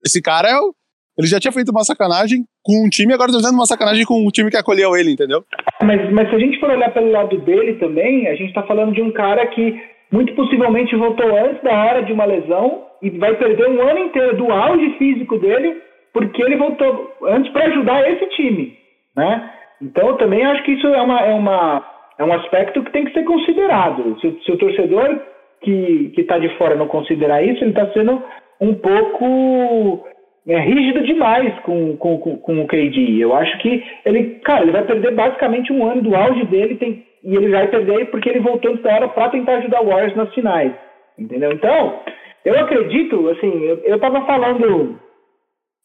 esse 0.05 0.21
cara 0.21 0.49
é 0.49 0.57
o, 0.57 0.73
ele 1.17 1.27
já 1.27 1.39
tinha 1.39 1.51
feito 1.51 1.69
uma 1.69 1.83
sacanagem 1.83 2.45
com 2.63 2.85
um 2.85 2.89
time, 2.89 3.13
agora 3.13 3.31
tá 3.31 3.37
fazendo 3.37 3.55
uma 3.55 3.65
sacanagem 3.65 4.05
com 4.05 4.25
o 4.25 4.31
time 4.31 4.49
que 4.49 4.57
acolheu 4.57 4.95
ele, 4.95 5.11
entendeu? 5.11 5.43
Mas, 5.83 6.11
mas 6.11 6.29
se 6.29 6.35
a 6.35 6.39
gente 6.39 6.59
for 6.59 6.69
olhar 6.69 6.91
pelo 6.91 7.11
lado 7.11 7.37
dele 7.39 7.75
também, 7.75 8.27
a 8.27 8.35
gente 8.35 8.53
tá 8.53 8.63
falando 8.63 8.93
de 8.93 9.01
um 9.01 9.11
cara 9.11 9.45
que 9.47 9.79
muito 10.11 10.33
possivelmente 10.33 10.95
voltou 10.95 11.37
antes 11.37 11.61
da 11.63 11.71
hora 11.71 12.03
de 12.03 12.13
uma 12.13 12.25
lesão 12.25 12.85
e 13.01 13.09
vai 13.11 13.35
perder 13.35 13.67
um 13.69 13.81
ano 13.81 13.99
inteiro 13.99 14.37
do 14.37 14.51
auge 14.51 14.97
físico 14.97 15.37
dele, 15.37 15.81
porque 16.13 16.41
ele 16.41 16.55
voltou 16.55 17.11
antes 17.27 17.51
para 17.51 17.65
ajudar 17.65 18.09
esse 18.09 18.25
time, 18.35 18.77
né? 19.15 19.51
Então 19.81 20.09
eu 20.09 20.17
também 20.17 20.43
acho 20.45 20.63
que 20.63 20.71
isso 20.71 20.87
é, 20.87 21.01
uma, 21.01 21.19
é, 21.19 21.33
uma, 21.33 21.85
é 22.17 22.23
um 22.23 22.33
aspecto 22.33 22.83
que 22.83 22.91
tem 22.91 23.05
que 23.05 23.13
ser 23.13 23.23
considerado. 23.23 24.17
Se, 24.21 24.39
se 24.45 24.51
o 24.51 24.57
torcedor 24.57 25.19
que 25.63 26.21
está 26.21 26.37
de 26.37 26.49
fora 26.57 26.75
não 26.75 26.87
considerar 26.87 27.43
isso, 27.43 27.63
ele 27.63 27.71
está 27.71 27.91
sendo 27.91 28.21
um 28.59 28.73
pouco 28.75 30.05
é, 30.47 30.59
rígido 30.59 31.03
demais 31.03 31.57
com, 31.61 31.97
com, 31.97 32.17
com, 32.19 32.37
com, 32.37 32.61
o 32.61 32.67
KD. 32.67 33.17
Eu 33.19 33.35
acho 33.35 33.57
que 33.59 33.83
ele, 34.05 34.39
cara, 34.43 34.63
ele 34.63 34.71
vai 34.71 34.85
perder 34.85 35.13
basicamente 35.13 35.71
um 35.71 35.85
ano 35.85 36.01
do 36.01 36.15
auge 36.15 36.45
dele 36.45 36.75
tem, 36.75 37.05
e 37.23 37.35
ele 37.35 37.49
vai 37.49 37.67
perder 37.67 38.05
porque 38.11 38.29
ele 38.29 38.39
voltou 38.39 38.77
da 38.77 38.95
hora 38.95 39.07
para 39.07 39.29
tentar 39.29 39.57
ajudar 39.57 39.81
o 39.81 39.87
Warriors 39.87 40.15
nas 40.15 40.33
finais. 40.33 40.73
Entendeu? 41.17 41.51
Então, 41.51 41.99
eu 42.43 42.59
acredito, 42.59 43.29
assim, 43.29 43.51
eu 43.85 43.95
estava 43.95 44.25
falando 44.25 44.99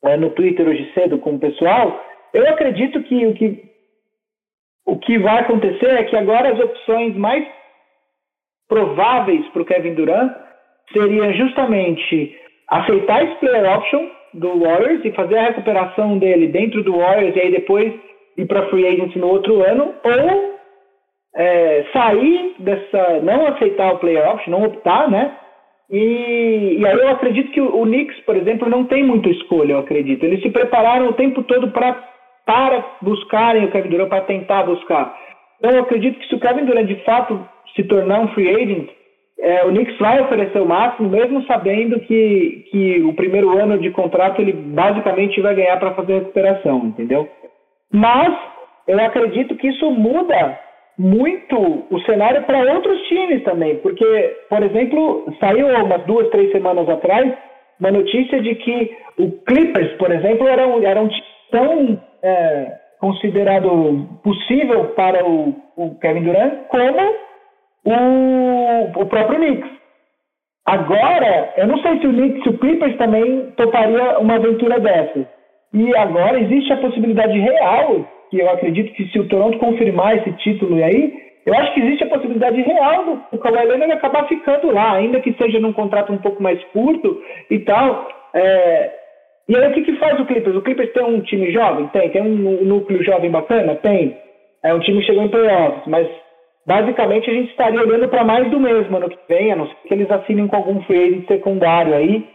é, 0.04 0.16
no 0.16 0.30
Twitter 0.30 0.68
hoje 0.68 0.90
cedo 0.94 1.18
com 1.18 1.34
o 1.34 1.38
pessoal, 1.38 2.04
eu 2.34 2.48
acredito 2.48 3.02
que 3.02 3.26
o 3.26 3.34
que 3.34 3.68
o 4.86 4.96
que 4.96 5.18
vai 5.18 5.40
acontecer 5.40 5.90
é 5.90 6.04
que 6.04 6.16
agora 6.16 6.50
as 6.50 6.58
opções 6.58 7.14
mais 7.14 7.46
prováveis 8.68 9.46
para 9.48 9.62
o 9.62 9.64
Kevin 9.64 9.94
Durant 9.94 10.32
seriam 10.92 11.32
justamente 11.32 12.38
aceitar 12.68 13.24
esse 13.24 13.34
player 13.36 13.76
option 13.76 14.06
do 14.34 14.60
Warriors 14.60 15.04
e 15.04 15.12
fazer 15.12 15.38
a 15.38 15.46
recuperação 15.48 16.18
dele 16.18 16.48
dentro 16.48 16.82
do 16.82 16.96
Warriors 16.96 17.34
e 17.34 17.40
aí 17.40 17.50
depois 17.50 17.92
ir 18.36 18.46
para 18.46 18.68
free 18.68 18.86
agency 18.86 19.18
no 19.18 19.28
outro 19.28 19.62
ano, 19.62 19.94
ou 20.04 20.58
é, 21.34 21.84
sair 21.92 22.54
dessa, 22.58 23.20
não 23.22 23.46
aceitar 23.48 23.92
o 23.92 23.98
player 23.98 24.28
option, 24.30 24.50
não 24.50 24.64
optar, 24.64 25.10
né? 25.10 25.36
E, 25.90 26.76
e 26.78 26.86
aí 26.86 26.98
eu 26.98 27.08
acredito 27.08 27.50
que 27.50 27.60
o, 27.60 27.82
Knicks, 27.82 28.20
por 28.20 28.36
exemplo, 28.36 28.68
não 28.68 28.84
tem 28.84 29.02
muita 29.02 29.28
escolha, 29.30 29.72
eu 29.72 29.78
acredito. 29.78 30.22
Eles 30.22 30.42
se 30.42 30.50
prepararam 30.50 31.08
o 31.08 31.14
tempo 31.14 31.42
todo 31.44 31.70
pra, 31.70 31.94
para 32.44 32.84
buscarem 33.00 33.64
o 33.64 33.70
Kevin 33.70 33.88
Durant, 33.88 34.08
para 34.08 34.20
tentar 34.22 34.64
buscar. 34.64 35.16
Então 35.58 35.72
eu 35.72 35.82
acredito 35.82 36.18
que 36.18 36.28
se 36.28 36.34
o 36.34 36.40
Kevin 36.40 36.66
Durant 36.66 36.86
de 36.86 36.96
fato 37.04 37.40
se 37.74 37.84
tornar 37.84 38.20
um 38.20 38.28
free 38.28 38.48
agent, 38.48 38.88
é, 39.40 39.64
o 39.64 39.68
Knicks 39.68 39.96
vai 39.98 40.20
oferecer 40.20 40.60
o 40.60 40.66
máximo, 40.66 41.08
mesmo 41.08 41.42
sabendo 41.44 42.00
que, 42.00 42.64
que 42.70 43.02
o 43.02 43.12
primeiro 43.14 43.56
ano 43.56 43.78
de 43.78 43.90
contrato 43.90 44.40
ele 44.40 44.52
basicamente 44.52 45.40
vai 45.40 45.54
ganhar 45.54 45.78
para 45.78 45.94
fazer 45.94 46.14
recuperação, 46.14 46.86
entendeu? 46.86 47.28
Mas 47.92 48.36
eu 48.86 48.98
acredito 49.00 49.54
que 49.56 49.68
isso 49.68 49.90
muda 49.92 50.58
muito 50.98 51.86
o 51.88 52.00
cenário 52.00 52.42
para 52.42 52.74
outros 52.74 53.00
times 53.02 53.44
também, 53.44 53.76
porque, 53.76 54.36
por 54.50 54.62
exemplo, 54.62 55.32
saiu 55.38 55.68
umas 55.68 56.02
duas, 56.04 56.28
três 56.30 56.50
semanas 56.50 56.88
atrás 56.88 57.32
uma 57.78 57.92
notícia 57.92 58.42
de 58.42 58.56
que 58.56 58.96
o 59.18 59.30
Clippers, 59.42 59.92
por 59.98 60.10
exemplo, 60.10 60.48
era 60.48 60.66
um, 60.66 60.82
era 60.82 61.00
um 61.00 61.08
time 61.08 61.22
tão 61.50 62.02
é, 62.22 62.72
considerado 63.00 64.08
possível 64.22 64.86
para 64.96 65.24
o, 65.24 65.54
o 65.76 65.94
Kevin 66.00 66.24
Durant 66.24 66.66
como 66.68 67.27
o, 67.84 69.02
o 69.02 69.06
próprio 69.06 69.38
Knicks. 69.38 69.70
Agora, 70.66 71.54
eu 71.56 71.66
não 71.66 71.78
sei 71.78 71.98
se 71.98 72.06
o 72.06 72.12
Knicks 72.12 72.44
e 72.44 72.48
o 72.50 72.58
Clippers 72.58 72.96
também 72.98 73.52
toparia 73.56 74.18
uma 74.18 74.34
aventura 74.34 74.78
dessa. 74.78 75.26
E 75.72 75.96
agora 75.96 76.40
existe 76.40 76.72
a 76.72 76.78
possibilidade 76.78 77.38
real, 77.38 78.06
que 78.30 78.38
eu 78.38 78.50
acredito 78.50 78.92
que 78.94 79.06
se 79.08 79.18
o 79.18 79.28
Toronto 79.28 79.58
confirmar 79.58 80.16
esse 80.16 80.32
título 80.32 80.82
aí, 80.82 81.28
eu 81.46 81.54
acho 81.54 81.72
que 81.72 81.80
existe 81.80 82.04
a 82.04 82.08
possibilidade 82.08 82.60
real 82.60 83.18
do 83.32 83.38
Kawhi 83.38 83.64
Leonard 83.64 83.92
acabar 83.92 84.28
ficando 84.28 84.70
lá, 84.70 84.96
ainda 84.96 85.20
que 85.20 85.32
seja 85.34 85.58
num 85.58 85.72
contrato 85.72 86.12
um 86.12 86.18
pouco 86.18 86.42
mais 86.42 86.62
curto 86.64 87.22
e 87.50 87.58
tal. 87.60 88.06
É... 88.34 88.90
E 89.48 89.56
aí 89.56 89.70
o 89.70 89.72
que, 89.72 89.80
que 89.80 89.96
faz 89.96 90.20
o 90.20 90.26
Clippers? 90.26 90.56
O 90.56 90.60
Clippers 90.60 90.92
tem 90.92 91.02
um 91.02 91.22
time 91.22 91.50
jovem? 91.50 91.86
Tem. 91.88 92.10
Tem 92.10 92.20
um 92.20 92.64
núcleo 92.64 93.02
jovem 93.02 93.30
bacana? 93.30 93.76
Tem. 93.76 94.14
É 94.62 94.74
um 94.74 94.80
time 94.80 95.00
que 95.00 95.06
chegou 95.06 95.22
em 95.22 95.28
playoffs, 95.28 95.86
mas 95.86 96.06
basicamente 96.68 97.30
a 97.30 97.32
gente 97.32 97.50
estaria 97.50 97.80
olhando 97.80 98.08
para 98.08 98.22
mais 98.22 98.48
do 98.50 98.60
mesmo 98.60 98.94
ano 98.94 99.08
que 99.08 99.18
vem, 99.26 99.50
a 99.50 99.56
não 99.56 99.66
ser 99.66 99.74
que 99.86 99.94
eles 99.94 100.10
assinem 100.10 100.46
com 100.46 100.56
algum 100.56 100.82
free 100.82 101.24
secundário 101.26 101.94
aí, 101.94 102.28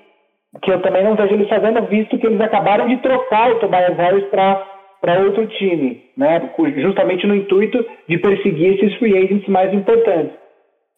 que 0.64 0.72
eu 0.72 0.82
também 0.82 1.04
não 1.04 1.16
vejo 1.16 1.36
eles 1.36 1.48
fazendo, 1.48 1.84
visto 1.84 2.18
que 2.18 2.26
eles 2.26 2.42
acabaram 2.42 2.88
de 2.88 2.98
trocar 2.98 3.52
o 3.52 3.60
Tobias 3.60 3.96
Harris 3.96 4.26
para 4.26 5.20
outro 5.24 5.46
time, 5.46 6.04
né? 6.18 6.50
justamente 6.78 7.28
no 7.28 7.36
intuito 7.36 7.86
de 8.10 8.18
perseguir 8.18 8.74
esses 8.74 8.98
free 8.98 9.16
agents 9.16 9.48
mais 9.48 9.72
importantes. 9.72 10.34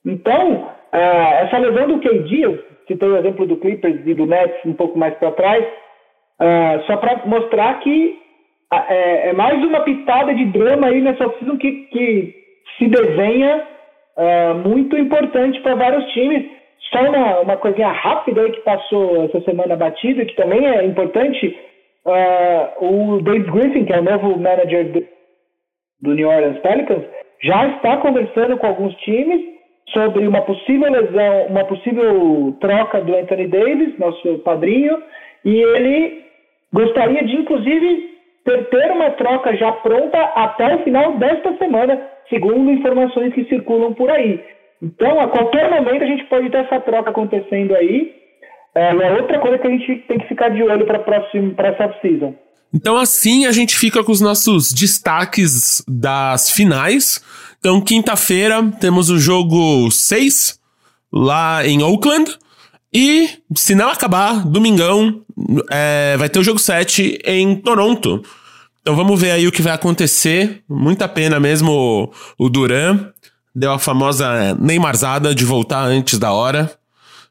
Então, 0.06 0.70
uh, 0.94 1.34
essa 1.42 1.58
lesão 1.58 1.88
do 1.88 2.00
KD, 2.00 2.40
eu 2.40 2.64
citei 2.88 3.10
o 3.10 3.18
exemplo 3.18 3.46
do 3.46 3.58
Clippers 3.58 4.00
e 4.06 4.14
do 4.14 4.26
Nets 4.26 4.64
um 4.66 4.74
pouco 4.74 4.98
mais 4.98 5.14
para 5.16 5.32
trás, 5.32 5.66
uh, 6.40 6.84
só 6.88 6.96
para 6.98 7.26
mostrar 7.26 7.80
que 7.82 8.18
uh, 8.72 8.84
é, 8.88 9.30
é, 9.30 9.34
mais 9.34 9.62
uma 9.62 9.82
pitada 9.82 10.34
de 10.34 10.46
drama 10.46 10.88
aí 10.88 11.02
nessa 11.02 11.28
oficina 11.28 11.58
que, 11.58 11.72
que 11.88 12.45
se 12.78 12.88
desenha 12.88 13.64
uh, 14.18 14.56
muito 14.68 14.98
importante 14.98 15.60
para 15.62 15.76
vários 15.76 16.06
times. 16.14 16.46
Só 16.92 17.02
uma, 17.02 17.40
uma 17.40 17.58
coisinha 17.58 17.92
rápida 17.92 18.42
aí 18.42 18.52
que 18.52 18.62
passou 18.62 19.26
essa 19.26 19.42
semana 19.42 19.76
batida, 19.76 20.26
que 20.26 20.36
também 20.36 20.66
é 20.66 20.86
importante, 20.86 21.58
uh, 22.06 22.86
o 22.86 23.22
Dave 23.22 23.50
Griffin, 23.52 23.86
que 23.86 23.94
é 23.94 24.00
o 24.00 24.04
novo 24.04 24.40
manager 24.40 24.92
do, 24.92 25.06
do 26.02 26.14
New 26.14 26.30
Orleans 26.30 26.60
Pelicans, 26.60 27.04
já 27.42 27.68
está 27.68 27.98
conversando 27.98 28.58
com 28.58 28.68
alguns 28.68 28.96
times 28.98 29.56
sobre 29.94 30.28
uma 30.28 30.42
possível 30.42 30.92
lesão, 30.92 31.48
uma 31.48 31.64
possível 31.66 32.56
troca 32.60 33.02
do 33.02 33.16
Anthony 33.16 33.48
Davis, 33.48 33.98
nosso 34.00 34.40
padrinho, 34.40 35.02
e 35.44 35.56
ele 35.56 36.26
gostaria 36.74 37.24
de, 37.24 37.36
inclusive, 37.36 38.16
ter, 38.44 38.66
ter 38.70 38.92
uma 38.92 39.12
troca 39.12 39.56
já 39.56 39.72
pronta 39.72 40.20
até 40.20 40.76
o 40.76 40.84
final 40.84 41.14
desta 41.18 41.56
semana, 41.58 42.02
segundo 42.30 42.72
informações 42.72 43.34
que 43.34 43.46
circulam 43.46 43.94
por 43.94 44.10
aí. 44.10 44.40
Então, 44.82 45.20
a 45.20 45.28
qualquer 45.28 45.70
momento 45.70 46.04
a 46.04 46.08
gente 46.08 46.26
pode 46.26 46.50
ter 46.50 46.58
essa 46.58 46.80
troca 46.80 47.10
acontecendo 47.10 47.76
aí. 47.76 48.14
É, 48.76 48.94
outra 49.14 49.40
coisa 49.40 49.58
que 49.58 49.68
a 49.68 49.70
gente 49.70 50.04
tem 50.08 50.20
que 50.20 50.28
ficar 50.28 50.50
de 50.50 50.62
olho 50.62 50.86
para 50.86 51.68
essa 51.70 52.00
season. 52.02 52.36
Então, 52.74 52.98
assim, 52.98 53.46
a 53.46 53.52
gente 53.54 53.78
fica 53.78 54.04
com 54.04 54.12
os 54.12 54.20
nossos 54.20 54.74
destaques 54.74 55.82
das 55.88 56.52
finais. 56.52 57.24
Então, 57.58 57.80
quinta-feira 57.80 58.62
temos 58.82 59.10
o 59.10 59.18
jogo 59.18 59.90
6 59.90 60.60
lá 61.12 61.66
em 61.66 61.82
Oakland. 61.82 62.38
E, 62.94 63.30
se 63.56 63.76
não 63.76 63.90
acabar, 63.90 64.46
domingão, 64.46 65.22
é, 65.72 66.16
vai 66.18 66.30
ter 66.30 66.40
o 66.40 66.44
jogo 66.44 66.60
7 66.60 67.20
em 67.26 67.56
Toronto. 67.56 68.22
Então 68.86 68.96
vamos 68.96 69.20
ver 69.20 69.32
aí 69.32 69.48
o 69.48 69.52
que 69.52 69.64
vai 69.64 69.74
acontecer. 69.74 70.62
Muita 70.70 71.08
pena 71.08 71.40
mesmo 71.40 71.72
o, 71.72 72.46
o 72.46 72.50
Duran. 72.50 73.10
Deu 73.56 73.72
a 73.72 73.80
famosa 73.80 74.54
Neymarzada 74.60 75.34
de 75.34 75.44
voltar 75.44 75.84
antes 75.86 76.20
da 76.20 76.32
hora. 76.32 76.72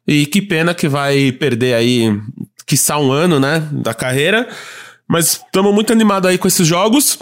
E 0.05 0.27
que 0.27 0.43
pena 0.43 0.75
que 0.75 0.89
vai 0.89 1.31
perder 1.31 1.75
aí, 1.75 2.21
quiçá 2.67 2.99
um 2.99 3.13
ano, 3.13 3.39
né, 3.39 3.69
da 3.71 3.95
carreira. 3.95 4.49
Mas 5.07 5.45
estamos 5.47 5.73
muito 5.73 5.93
animados 5.93 6.29
aí 6.29 6.39
com 6.39 6.49
esses 6.49 6.67
jogos. 6.67 7.21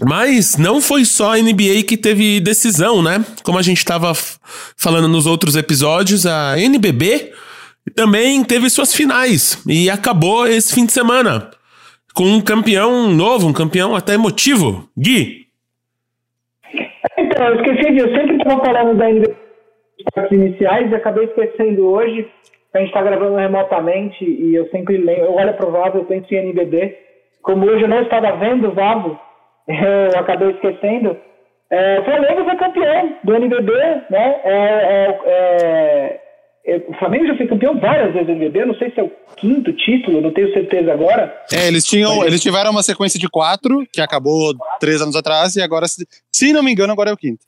Mas 0.00 0.56
não 0.56 0.80
foi 0.80 1.04
só 1.04 1.34
a 1.34 1.38
NBA 1.38 1.84
que 1.86 1.96
teve 1.96 2.40
decisão, 2.40 3.00
né? 3.00 3.24
Como 3.44 3.60
a 3.60 3.62
gente 3.62 3.78
estava 3.78 4.12
falando 4.76 5.06
nos 5.06 5.24
outros 5.24 5.54
episódios, 5.54 6.26
a 6.26 6.58
NBB 6.58 7.32
também 7.94 8.42
teve 8.42 8.68
suas 8.68 8.92
finais 8.92 9.58
e 9.68 9.88
acabou 9.88 10.48
esse 10.48 10.74
fim 10.74 10.84
de 10.84 10.92
semana 10.92 11.48
com 12.14 12.24
um 12.24 12.40
campeão 12.40 13.08
novo, 13.08 13.48
um 13.48 13.52
campeão 13.52 13.94
até 13.94 14.14
emotivo. 14.14 14.88
Gui. 14.96 15.46
Então, 17.18 17.46
eu 17.48 17.56
esqueci 17.56 17.92
de. 17.92 17.98
Eu 17.98 18.16
sempre 18.16 18.36
estava 18.36 18.64
falando 18.64 18.96
da 18.96 19.08
NBA 19.08 19.34
iniciais 20.30 20.90
e 20.90 20.94
acabei 20.94 21.24
esquecendo 21.24 21.86
hoje. 21.86 22.28
A 22.74 22.78
gente 22.78 22.88
está 22.88 23.02
gravando 23.02 23.36
remotamente 23.36 24.24
e 24.24 24.54
eu 24.54 24.68
sempre 24.70 24.96
lembro. 24.96 25.24
Eu 25.24 25.34
olho 25.34 25.54
Vavo, 25.70 25.98
eu 25.98 26.04
penso 26.04 26.32
em 26.32 26.38
NBB. 26.38 26.96
Como 27.42 27.66
hoje 27.66 27.82
eu 27.82 27.88
não 27.88 28.02
estava 28.02 28.32
vendo 28.36 28.68
o 28.68 28.72
Vavo, 28.72 29.18
eu 29.68 30.18
acabei 30.18 30.50
esquecendo. 30.50 31.16
É, 31.70 32.00
o 32.00 32.04
Flamengo 32.04 32.44
foi 32.44 32.56
campeão 32.56 33.16
do 33.24 33.34
NBB, 33.34 33.72
né? 34.10 34.40
É, 34.44 34.54
é, 34.54 35.20
é 35.24 36.20
o 36.64 36.94
Flamengo 36.94 37.26
já 37.26 37.36
foi 37.36 37.46
campeão 37.46 37.78
várias 37.78 38.12
vezes 38.12 38.26
do 38.26 38.32
NBB, 38.32 38.64
não 38.64 38.74
sei 38.76 38.90
se 38.90 39.00
é 39.00 39.02
o 39.02 39.10
quinto 39.36 39.72
título, 39.72 40.20
não 40.20 40.30
tenho 40.30 40.52
certeza 40.52 40.92
agora. 40.92 41.34
É, 41.52 41.66
eles 41.66 41.84
tinham, 41.84 42.18
Mas... 42.18 42.26
eles 42.28 42.40
tiveram 42.40 42.70
uma 42.70 42.82
sequência 42.82 43.18
de 43.18 43.28
quatro, 43.28 43.84
que 43.92 44.00
acabou 44.00 44.54
três 44.78 45.02
anos 45.02 45.16
atrás, 45.16 45.56
e 45.56 45.62
agora, 45.62 45.86
se 45.88 46.52
não 46.52 46.62
me 46.62 46.70
engano, 46.70 46.92
agora 46.92 47.10
é 47.10 47.12
o 47.12 47.16
quinto. 47.16 47.44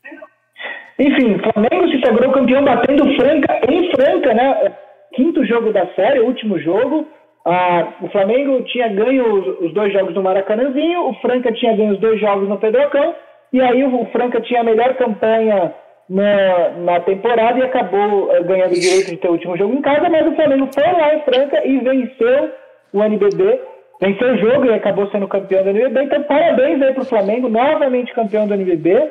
Enfim, 0.99 1.39
Flamengo 1.39 1.89
se 1.89 2.01
sagrou 2.01 2.33
campeão 2.33 2.65
batendo 2.65 3.05
Franca 3.17 3.61
em 3.69 3.91
Franca, 3.93 4.35
né? 4.35 4.73
Quinto 5.15 5.45
jogo 5.45 5.73
da 5.73 5.87
série, 5.95 6.21
último 6.21 6.59
jogo. 6.59 7.07
Ah, 7.47 7.95
o 8.01 8.09
Flamengo 8.09 8.63
tinha 8.65 8.89
ganho 8.89 9.59
os 9.65 9.73
dois 9.75 9.93
jogos 9.93 10.15
no 10.15 10.23
Maracanãzinho, 10.23 11.09
o 11.09 11.15
Franca 11.21 11.53
tinha 11.53 11.77
ganho 11.77 11.93
os 11.93 12.01
dois 12.01 12.19
jogos 12.21 12.49
no 12.49 12.59
Pedrocão, 12.59 13.15
e 13.53 13.61
aí 13.61 13.85
o 13.85 14.07
Franca 14.07 14.41
tinha 14.41 14.61
a 14.61 14.65
melhor 14.65 14.97
campanha 14.97 15.73
na, 16.09 16.71
na 16.71 17.01
temporada 17.01 17.59
e 17.59 17.63
acabou 17.63 18.31
uh, 18.31 18.45
ganhando 18.45 18.73
o 18.73 18.81
direito 18.81 19.11
de 19.11 19.17
ter 19.17 19.29
o 19.29 19.33
último 19.33 19.57
jogo 19.57 19.75
em 19.75 19.83
casa, 19.83 20.09
mas 20.09 20.27
o 20.27 20.35
Flamengo 20.35 20.69
foi 20.73 20.85
lá 20.85 21.15
em 21.15 21.23
Franca 21.23 21.67
e 21.67 21.79
venceu 21.79 22.51
o 22.93 23.03
NBB, 23.03 23.61
venceu 24.01 24.35
o 24.35 24.39
jogo 24.39 24.67
e 24.67 24.75
acabou 24.75 25.11
sendo 25.11 25.29
campeão 25.29 25.63
do 25.63 25.71
NBB. 25.71 26.05
Então, 26.05 26.23
parabéns 26.25 26.83
aí 26.83 26.93
para 26.93 27.03
o 27.03 27.07
Flamengo, 27.07 27.49
novamente 27.49 28.15
campeão 28.15 28.47
do 28.47 28.55
NBB. 28.55 29.11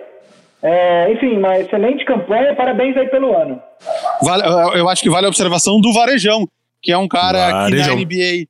É, 0.62 1.12
enfim, 1.12 1.38
uma 1.38 1.60
excelente 1.60 2.06
campanha, 2.06 2.56
parabéns 2.56 2.96
aí 2.96 3.10
pelo 3.10 3.36
ano. 3.36 3.62
Vale, 4.22 4.44
eu 4.78 4.88
acho 4.88 5.04
que 5.04 5.10
vale 5.10 5.26
a 5.26 5.30
observação 5.30 5.82
do 5.82 5.92
Varejão, 5.92 6.48
que 6.82 6.92
é 6.92 6.98
um 6.98 7.08
cara 7.08 7.52
Varejão. 7.52 7.84
que 7.84 7.90
na 7.90 7.96
NBA, 7.96 8.48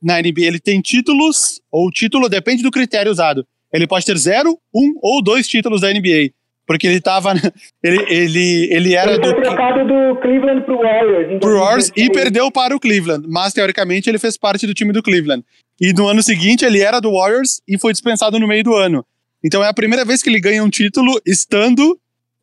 na 0.00 0.22
NBA 0.22 0.46
ele 0.46 0.60
tem 0.60 0.80
títulos, 0.80 1.60
ou 1.72 1.90
título 1.90 2.28
depende 2.28 2.62
do 2.62 2.70
critério 2.70 3.10
usado. 3.10 3.44
Ele 3.72 3.88
pode 3.88 4.06
ter 4.06 4.16
zero, 4.16 4.56
um 4.72 4.94
ou 5.02 5.22
dois 5.22 5.48
títulos 5.48 5.80
da 5.80 5.88
NBA. 5.88 6.30
Porque 6.68 6.86
ele 6.86 7.00
tava. 7.00 7.32
Ele, 7.82 8.04
ele, 8.08 8.68
ele 8.70 8.94
era 8.94 9.12
ele 9.12 9.20
do. 9.20 9.34
trocado 9.34 9.86
do 9.86 10.20
Cleveland 10.20 10.62
pro 10.66 10.78
Warriors. 10.78 11.40
Pro 11.40 11.58
Warriors 11.58 11.92
e 11.96 12.10
perdeu 12.10 12.50
para 12.50 12.76
o 12.76 12.80
Cleveland. 12.80 13.26
Mas, 13.26 13.54
teoricamente, 13.54 14.10
ele 14.10 14.18
fez 14.18 14.36
parte 14.36 14.66
do 14.66 14.74
time 14.74 14.92
do 14.92 15.02
Cleveland. 15.02 15.44
E 15.80 15.92
no 15.92 16.08
ano 16.08 16.22
seguinte, 16.22 16.64
ele 16.64 16.80
era 16.80 17.00
do 17.00 17.12
Warriors 17.12 17.62
e 17.66 17.78
foi 17.78 17.92
dispensado 17.92 18.38
no 18.38 18.46
meio 18.46 18.64
do 18.64 18.74
ano. 18.74 19.04
Então 19.42 19.62
é 19.62 19.68
a 19.68 19.74
primeira 19.74 20.04
vez 20.04 20.22
que 20.22 20.28
ele 20.28 20.40
ganha 20.40 20.62
um 20.62 20.68
título 20.68 21.20
estando, 21.24 21.92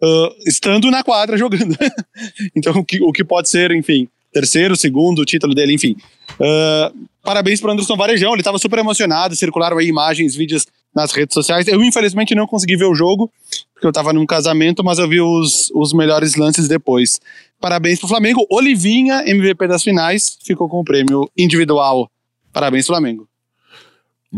uh, 0.01 0.35
estando 0.47 0.89
na 0.89 1.03
quadra 1.03 1.37
jogando. 1.37 1.75
então 2.55 2.73
o 2.77 2.85
que, 2.85 3.01
o 3.01 3.11
que 3.11 3.23
pode 3.23 3.49
ser, 3.49 3.71
enfim, 3.71 4.07
terceiro, 4.31 4.75
segundo 4.75 5.25
título 5.25 5.53
dele, 5.53 5.73
enfim. 5.73 5.95
Uh, 6.39 7.07
parabéns 7.21 7.59
para 7.59 7.73
Anderson 7.73 7.97
Varejão, 7.97 8.31
ele 8.31 8.41
estava 8.41 8.57
super 8.57 8.79
emocionado, 8.79 9.35
circularam 9.35 9.77
aí 9.77 9.87
imagens, 9.87 10.35
vídeos 10.35 10.65
nas 10.95 11.11
redes 11.11 11.33
sociais. 11.33 11.67
Eu, 11.67 11.83
infelizmente, 11.83 12.33
não 12.33 12.47
consegui 12.47 12.77
ver 12.77 12.85
o 12.85 12.95
jogo, 12.95 13.29
porque 13.73 13.85
eu 13.85 13.89
estava 13.89 14.13
num 14.13 14.25
casamento, 14.25 14.83
mas 14.83 14.97
eu 14.97 15.09
vi 15.09 15.19
os, 15.19 15.69
os 15.75 15.91
melhores 15.93 16.35
lances 16.35 16.67
depois. 16.67 17.19
Parabéns 17.59 17.99
pro 17.99 18.07
Flamengo. 18.07 18.45
Olivinha, 18.49 19.23
MVP 19.27 19.67
das 19.67 19.83
finais, 19.83 20.37
ficou 20.43 20.69
com 20.69 20.79
o 20.79 20.85
prêmio 20.85 21.29
individual. 21.37 22.09
Parabéns, 22.53 22.87
Flamengo. 22.87 23.27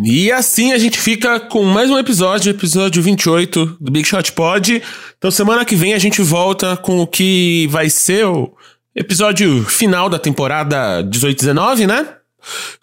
E 0.03 0.31
assim 0.31 0.73
a 0.73 0.77
gente 0.77 0.99
fica 0.99 1.39
com 1.39 1.63
mais 1.63 1.89
um 1.89 1.97
episódio, 1.97 2.51
episódio 2.51 3.01
28 3.01 3.77
do 3.79 3.91
Big 3.91 4.07
Shot 4.07 4.31
Pod. 4.33 4.81
Então 5.17 5.31
semana 5.31 5.65
que 5.65 5.75
vem 5.75 5.93
a 5.93 5.97
gente 5.97 6.21
volta 6.21 6.77
com 6.77 6.99
o 6.99 7.07
que 7.07 7.67
vai 7.71 7.89
ser 7.89 8.25
o 8.25 8.51
episódio 8.95 9.63
final 9.65 10.07
da 10.07 10.19
temporada 10.19 11.03
18-19, 11.03 11.87
né? 11.87 12.15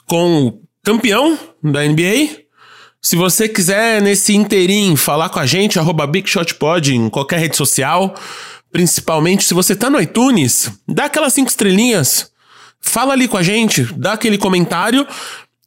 Com 0.06 0.46
o 0.48 0.60
campeão 0.82 1.38
da 1.62 1.84
NBA. 1.86 2.43
Se 3.04 3.16
você 3.16 3.46
quiser 3.46 4.00
nesse 4.00 4.34
inteirinho 4.34 4.96
falar 4.96 5.28
com 5.28 5.38
a 5.38 5.44
gente, 5.44 5.78
arroba 5.78 6.06
Big 6.06 6.26
Shot 6.26 6.54
Pod 6.54 6.94
em 6.94 7.10
qualquer 7.10 7.38
rede 7.38 7.54
social, 7.54 8.14
principalmente 8.72 9.44
se 9.44 9.52
você 9.52 9.76
tá 9.76 9.90
no 9.90 10.00
iTunes, 10.00 10.70
dá 10.88 11.04
aquelas 11.04 11.34
cinco 11.34 11.50
estrelinhas, 11.50 12.30
fala 12.80 13.12
ali 13.12 13.28
com 13.28 13.36
a 13.36 13.42
gente, 13.42 13.82
dá 13.94 14.14
aquele 14.14 14.38
comentário 14.38 15.06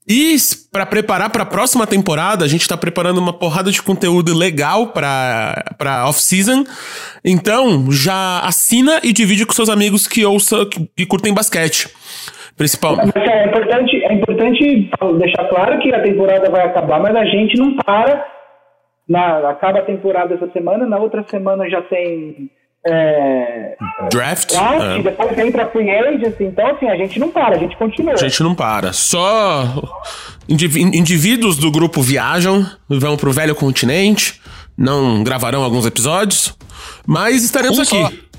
e 0.08 0.36
para 0.72 0.84
preparar 0.84 1.30
para 1.30 1.44
a 1.44 1.46
próxima 1.46 1.86
temporada, 1.86 2.44
a 2.44 2.48
gente 2.48 2.62
está 2.62 2.76
preparando 2.76 3.20
uma 3.20 3.34
porrada 3.34 3.72
de 3.72 3.84
conteúdo 3.84 4.34
legal 4.34 4.88
para 4.88 5.76
para 5.78 6.08
off-season. 6.08 6.66
Então, 7.24 7.92
já 7.92 8.40
assina 8.40 9.00
e 9.04 9.14
divide 9.14 9.46
com 9.46 9.54
seus 9.54 9.70
amigos 9.70 10.08
que 10.08 10.26
ouçam 10.26 10.68
que, 10.68 10.90
que 10.96 11.06
curtem 11.06 11.36
basquete. 11.36 11.88
Principalmente. 12.58 13.16
É 13.16 13.46
importante, 13.46 14.04
é 14.04 14.14
importante 14.14 14.90
deixar 15.20 15.48
claro 15.48 15.80
que 15.80 15.94
a 15.94 16.02
temporada 16.02 16.50
vai 16.50 16.66
acabar, 16.66 17.00
mas 17.00 17.16
a 17.16 17.26
gente 17.26 17.58
não 17.58 17.76
para. 17.78 18.26
Na, 19.08 19.50
acaba 19.50 19.80
a 19.80 19.84
temporada 19.86 20.34
essa 20.34 20.52
semana, 20.52 20.86
na 20.86 20.98
outra 20.98 21.24
semana 21.30 21.70
já 21.70 21.82
tem 21.84 22.50
é, 22.86 23.78
draft. 24.12 24.52
draft 24.52 24.82
é. 24.82 25.02
Depois 25.04 25.36
vem 25.36 25.52
pra 25.52 25.68
free 25.68 25.90
agency. 25.90 26.44
Então, 26.44 26.68
assim, 26.68 26.88
a 26.88 26.96
gente 26.96 27.20
não 27.20 27.30
para, 27.30 27.56
a 27.56 27.60
gente 27.60 27.78
continua. 27.78 28.14
A 28.14 28.18
gente 28.18 28.42
não 28.42 28.56
para. 28.56 28.92
Só 28.92 29.64
indivíduos 30.50 31.58
do 31.58 31.70
grupo 31.70 32.02
viajam, 32.02 32.66
vão 32.90 33.18
pro 33.18 33.32
velho 33.32 33.54
continente, 33.54 34.42
não 34.78 35.24
gravarão 35.24 35.64
alguns 35.64 35.86
episódios, 35.86 36.58
mas 37.06 37.44
estaremos 37.44 37.78
um 37.78 37.82
aqui. 37.82 37.90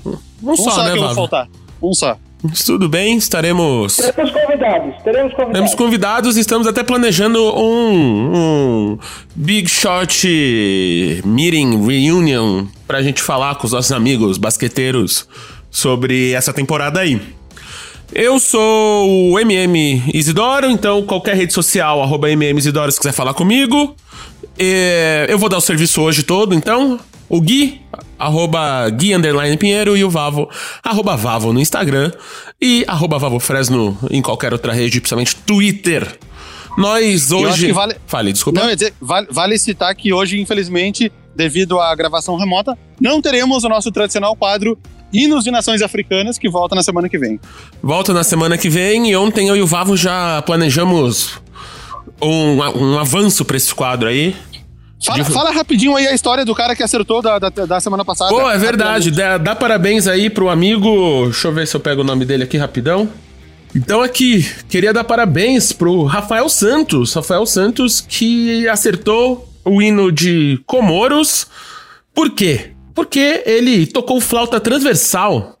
Só. 0.03 0.09
Um, 0.09 0.51
um 0.51 0.55
só, 0.55 0.71
só, 0.71 0.83
né, 0.83 0.93
que 0.93 1.15
faltar. 1.15 1.47
Um 1.81 1.93
só. 1.93 2.17
Tudo 2.65 2.87
bem, 2.87 3.17
estaremos. 3.17 3.97
Teremos 3.97 4.31
convidados, 4.31 5.03
teremos 5.03 5.33
convidados. 5.33 5.51
Teremos 5.51 5.75
convidados 5.75 6.37
e 6.37 6.39
estamos 6.39 6.67
até 6.67 6.83
planejando 6.83 7.37
um, 7.53 8.33
um 8.33 8.99
Big 9.35 9.69
Shot 9.69 11.21
Meeting 11.25 11.85
Reunion 11.85 12.65
pra 12.87 13.01
gente 13.01 13.21
falar 13.21 13.55
com 13.55 13.67
os 13.67 13.73
nossos 13.73 13.91
amigos 13.91 14.37
basqueteiros 14.37 15.27
sobre 15.69 16.31
essa 16.31 16.53
temporada 16.53 17.01
aí. 17.01 17.21
Eu 18.13 18.39
sou 18.39 19.31
o 19.31 19.39
MM 19.39 20.01
Isidoro, 20.13 20.67
então 20.67 21.03
qualquer 21.03 21.35
rede 21.35 21.53
social, 21.53 22.01
arroba 22.01 22.31
MM 22.31 22.57
Isidoro, 22.57 22.89
se 22.91 22.99
quiser 22.99 23.13
falar 23.13 23.33
comigo. 23.33 23.95
É, 24.57 25.27
eu 25.29 25.37
vou 25.37 25.49
dar 25.49 25.57
o 25.57 25.61
serviço 25.61 26.01
hoje 26.01 26.23
todo, 26.23 26.55
então. 26.55 26.99
O 27.27 27.39
Gui, 27.39 27.81
arroba 28.19 28.89
Gui 28.89 29.15
Underline 29.15 29.57
Pinheiro 29.57 29.95
e 29.95 30.03
o 30.03 30.09
Vavo, 30.09 30.49
arroba 30.83 31.15
Vavo 31.15 31.53
no 31.53 31.59
Instagram 31.59 32.11
e 32.61 32.83
arroba 32.87 33.17
Vavo 33.17 33.39
Fresno 33.39 33.97
em 34.11 34.21
qualquer 34.21 34.51
outra 34.51 34.73
rede, 34.73 34.99
principalmente 34.99 35.35
Twitter. 35.37 36.19
Nós 36.77 37.31
hoje. 37.31 37.71
vale... 37.71 37.95
Fale, 38.05 38.31
desculpa. 38.31 38.61
Não, 38.61 38.73
dizer, 38.73 38.93
vale, 39.01 39.27
vale 39.31 39.57
citar 39.57 39.93
que 39.95 40.13
hoje, 40.13 40.39
infelizmente, 40.39 41.11
devido 41.35 41.79
à 41.79 41.93
gravação 41.95 42.37
remota, 42.37 42.77
não 43.01 43.21
teremos 43.21 43.63
o 43.63 43.69
nosso 43.69 43.91
tradicional 43.91 44.35
quadro 44.35 44.77
Hinos 45.11 45.43
de 45.43 45.51
Nações 45.51 45.81
Africanas, 45.81 46.37
que 46.37 46.49
volta 46.49 46.75
na 46.75 46.83
semana 46.83 47.09
que 47.09 47.17
vem. 47.17 47.39
Volta 47.81 48.13
na 48.13 48.23
semana 48.23 48.57
que 48.57 48.69
vem 48.69 49.09
e 49.09 49.15
ontem 49.15 49.47
eu 49.47 49.55
e 49.55 49.61
o 49.61 49.67
Vavo 49.67 49.97
já 49.97 50.41
planejamos 50.43 51.39
um, 52.21 52.57
um 52.61 52.99
avanço 52.99 53.43
para 53.43 53.57
esse 53.57 53.73
quadro 53.73 54.07
aí. 54.07 54.35
Fala, 55.03 55.23
de... 55.23 55.31
fala, 55.31 55.51
rapidinho 55.51 55.95
aí 55.95 56.07
a 56.07 56.13
história 56.13 56.43
do 56.43 56.53
cara 56.53 56.75
que 56.75 56.83
acertou 56.83 57.21
da, 57.21 57.39
da, 57.39 57.49
da 57.49 57.79
semana 57.79 58.03
passada. 58.03 58.29
Pô, 58.29 58.49
é 58.49 58.57
verdade. 58.57 59.11
Dá, 59.11 59.37
dá, 59.37 59.55
parabéns 59.55 60.07
aí 60.07 60.29
pro 60.29 60.49
amigo. 60.49 61.25
Deixa 61.25 61.47
eu 61.47 61.53
ver 61.53 61.67
se 61.67 61.75
eu 61.75 61.79
pego 61.79 62.01
o 62.01 62.03
nome 62.03 62.25
dele 62.25 62.43
aqui 62.43 62.57
rapidão. 62.57 63.09
Então 63.73 64.01
aqui, 64.01 64.45
queria 64.67 64.91
dar 64.91 65.03
parabéns 65.03 65.71
pro 65.71 66.03
Rafael 66.03 66.49
Santos. 66.49 67.13
Rafael 67.13 67.45
Santos 67.45 68.01
que 68.01 68.67
acertou 68.67 69.47
o 69.63 69.81
hino 69.81 70.11
de 70.11 70.59
Comoros. 70.65 71.47
Por 72.13 72.31
quê? 72.31 72.71
Porque 72.93 73.43
ele 73.45 73.85
tocou 73.85 74.19
flauta 74.19 74.59
transversal. 74.59 75.57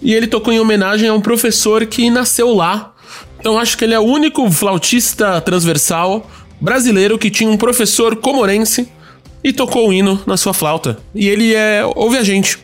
E 0.00 0.12
ele 0.12 0.26
tocou 0.26 0.52
em 0.52 0.58
homenagem 0.58 1.08
a 1.08 1.14
um 1.14 1.20
professor 1.20 1.86
que 1.86 2.10
nasceu 2.10 2.52
lá. 2.52 2.92
Então 3.38 3.58
acho 3.58 3.78
que 3.78 3.84
ele 3.84 3.94
é 3.94 4.00
o 4.00 4.04
único 4.04 4.50
flautista 4.50 5.40
transversal 5.40 6.28
brasileiro 6.62 7.18
que 7.18 7.28
tinha 7.28 7.50
um 7.50 7.56
professor 7.56 8.14
comorense 8.14 8.88
e 9.42 9.52
tocou 9.52 9.88
o 9.88 9.92
hino 9.92 10.22
na 10.24 10.36
sua 10.36 10.54
flauta. 10.54 10.96
E 11.12 11.28
ele 11.28 11.52
é 11.52 11.82
ouve 11.96 12.16
a 12.16 12.22
gente. 12.22 12.58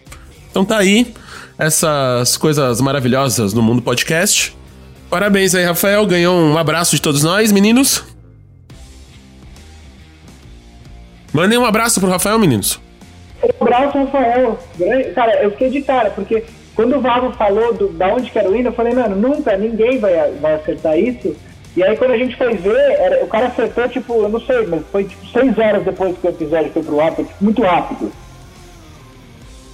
Então 0.50 0.64
tá 0.64 0.78
aí 0.78 1.12
essas 1.58 2.36
coisas 2.36 2.80
maravilhosas 2.80 3.52
no 3.52 3.60
mundo 3.60 3.82
podcast. 3.82 4.56
Parabéns 5.10 5.54
aí, 5.54 5.64
Rafael. 5.64 6.06
Ganhou 6.06 6.38
um 6.38 6.56
abraço 6.56 6.94
de 6.94 7.02
todos 7.02 7.24
nós, 7.24 7.50
meninos. 7.50 8.04
Mandem 11.32 11.58
um 11.58 11.64
abraço 11.64 11.98
pro 12.00 12.08
Rafael, 12.08 12.38
meninos. 12.38 12.80
Um 13.60 13.64
abraço, 13.64 13.98
Rafael. 13.98 14.58
Cara, 15.14 15.42
eu 15.42 15.50
fiquei 15.50 15.70
de 15.70 15.82
cara, 15.82 16.10
porque 16.10 16.44
quando 16.74 16.96
o 16.96 17.00
Vavo 17.00 17.32
falou 17.32 17.74
do, 17.74 17.88
da 17.88 18.14
onde 18.14 18.30
que 18.30 18.38
era 18.38 18.48
o 18.48 18.54
hino, 18.54 18.68
eu 18.68 18.72
falei, 18.72 18.94
mano, 18.94 19.16
nunca 19.16 19.56
ninguém 19.56 19.98
vai, 19.98 20.32
vai 20.40 20.54
acertar 20.54 20.96
isso. 20.96 21.34
E 21.78 21.82
aí 21.84 21.96
quando 21.96 22.10
a 22.10 22.18
gente 22.18 22.34
foi 22.34 22.56
ver, 22.56 22.74
era, 22.74 23.24
o 23.24 23.28
cara 23.28 23.46
acertou, 23.46 23.88
tipo, 23.88 24.12
eu 24.14 24.28
não 24.28 24.40
sei, 24.40 24.66
mas 24.66 24.82
foi 24.90 25.04
tipo 25.04 25.24
seis 25.28 25.56
horas 25.56 25.84
depois 25.84 26.18
que 26.18 26.26
o 26.26 26.30
episódio 26.30 26.72
foi 26.72 26.82
pro 26.82 27.00
ar, 27.00 27.14
foi 27.14 27.24
tipo, 27.24 27.44
muito 27.44 27.62
rápido. 27.62 28.10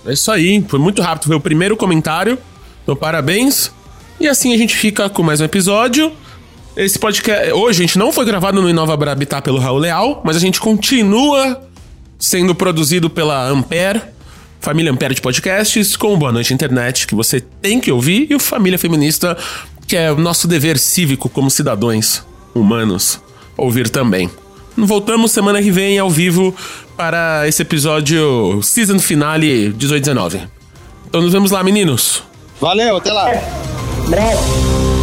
É 0.05 0.13
isso 0.13 0.31
aí, 0.31 0.63
foi 0.69 0.79
muito 0.79 1.01
rápido. 1.01 1.29
Foi 1.29 1.37
o 1.37 1.41
primeiro 1.41 1.79
comentário. 1.79 2.37
Então, 2.83 2.95
parabéns. 2.95 3.73
E 4.21 4.29
assim 4.29 4.53
a 4.53 4.59
gente 4.59 4.77
fica 4.77 5.09
com 5.09 5.23
mais 5.23 5.41
um 5.41 5.45
episódio. 5.45 6.13
Esse 6.77 6.99
podcast. 6.99 7.51
Hoje 7.53 7.83
a 7.83 7.87
gente 7.87 7.99
não 7.99 8.13
foi 8.13 8.27
gravado 8.27 8.61
no 8.61 8.69
Inova 8.69 8.93
Habitat 9.11 9.43
pelo 9.43 9.59
Raul 9.59 9.79
Leal, 9.79 10.21
mas 10.27 10.37
a 10.37 10.41
gente 10.41 10.61
continua 10.61 11.63
sendo 12.19 12.55
produzido 12.55 13.09
pela 13.09 13.49
Ampere, 13.49 14.03
família 14.61 14.93
Ampere 14.93 15.15
de 15.15 15.23
podcasts, 15.23 15.97
com 15.97 16.19
Boa 16.19 16.33
Noite 16.33 16.53
Internet, 16.53 17.07
que 17.07 17.15
você 17.15 17.41
tem 17.41 17.81
que 17.81 17.91
ouvir, 17.91 18.27
e 18.29 18.35
o 18.35 18.39
Família 18.39 18.79
Feminista 18.79 19.39
que 19.87 19.97
é 19.97 20.11
o 20.11 20.16
nosso 20.16 20.47
dever 20.49 20.78
cívico 20.78 21.28
como 21.28 21.51
cidadãos 21.51 22.24
humanos 22.55 23.20
ouvir 23.57 23.89
também. 23.89 24.30
Voltamos 24.76 25.30
semana 25.30 25.62
que 25.62 25.70
vem 25.70 25.99
ao 25.99 26.11
vivo 26.11 26.55
para 26.97 27.47
esse 27.47 27.62
episódio 27.62 28.61
season 28.62 28.99
finale 28.99 29.68
1819. 29.68 30.43
Então 31.07 31.22
nos 31.22 31.32
vemos 31.32 31.51
lá, 31.51 31.62
meninos. 31.62 32.22
Valeu, 32.61 32.97
até 32.97 33.12
lá. 33.12 33.30
Bravo. 34.09 34.94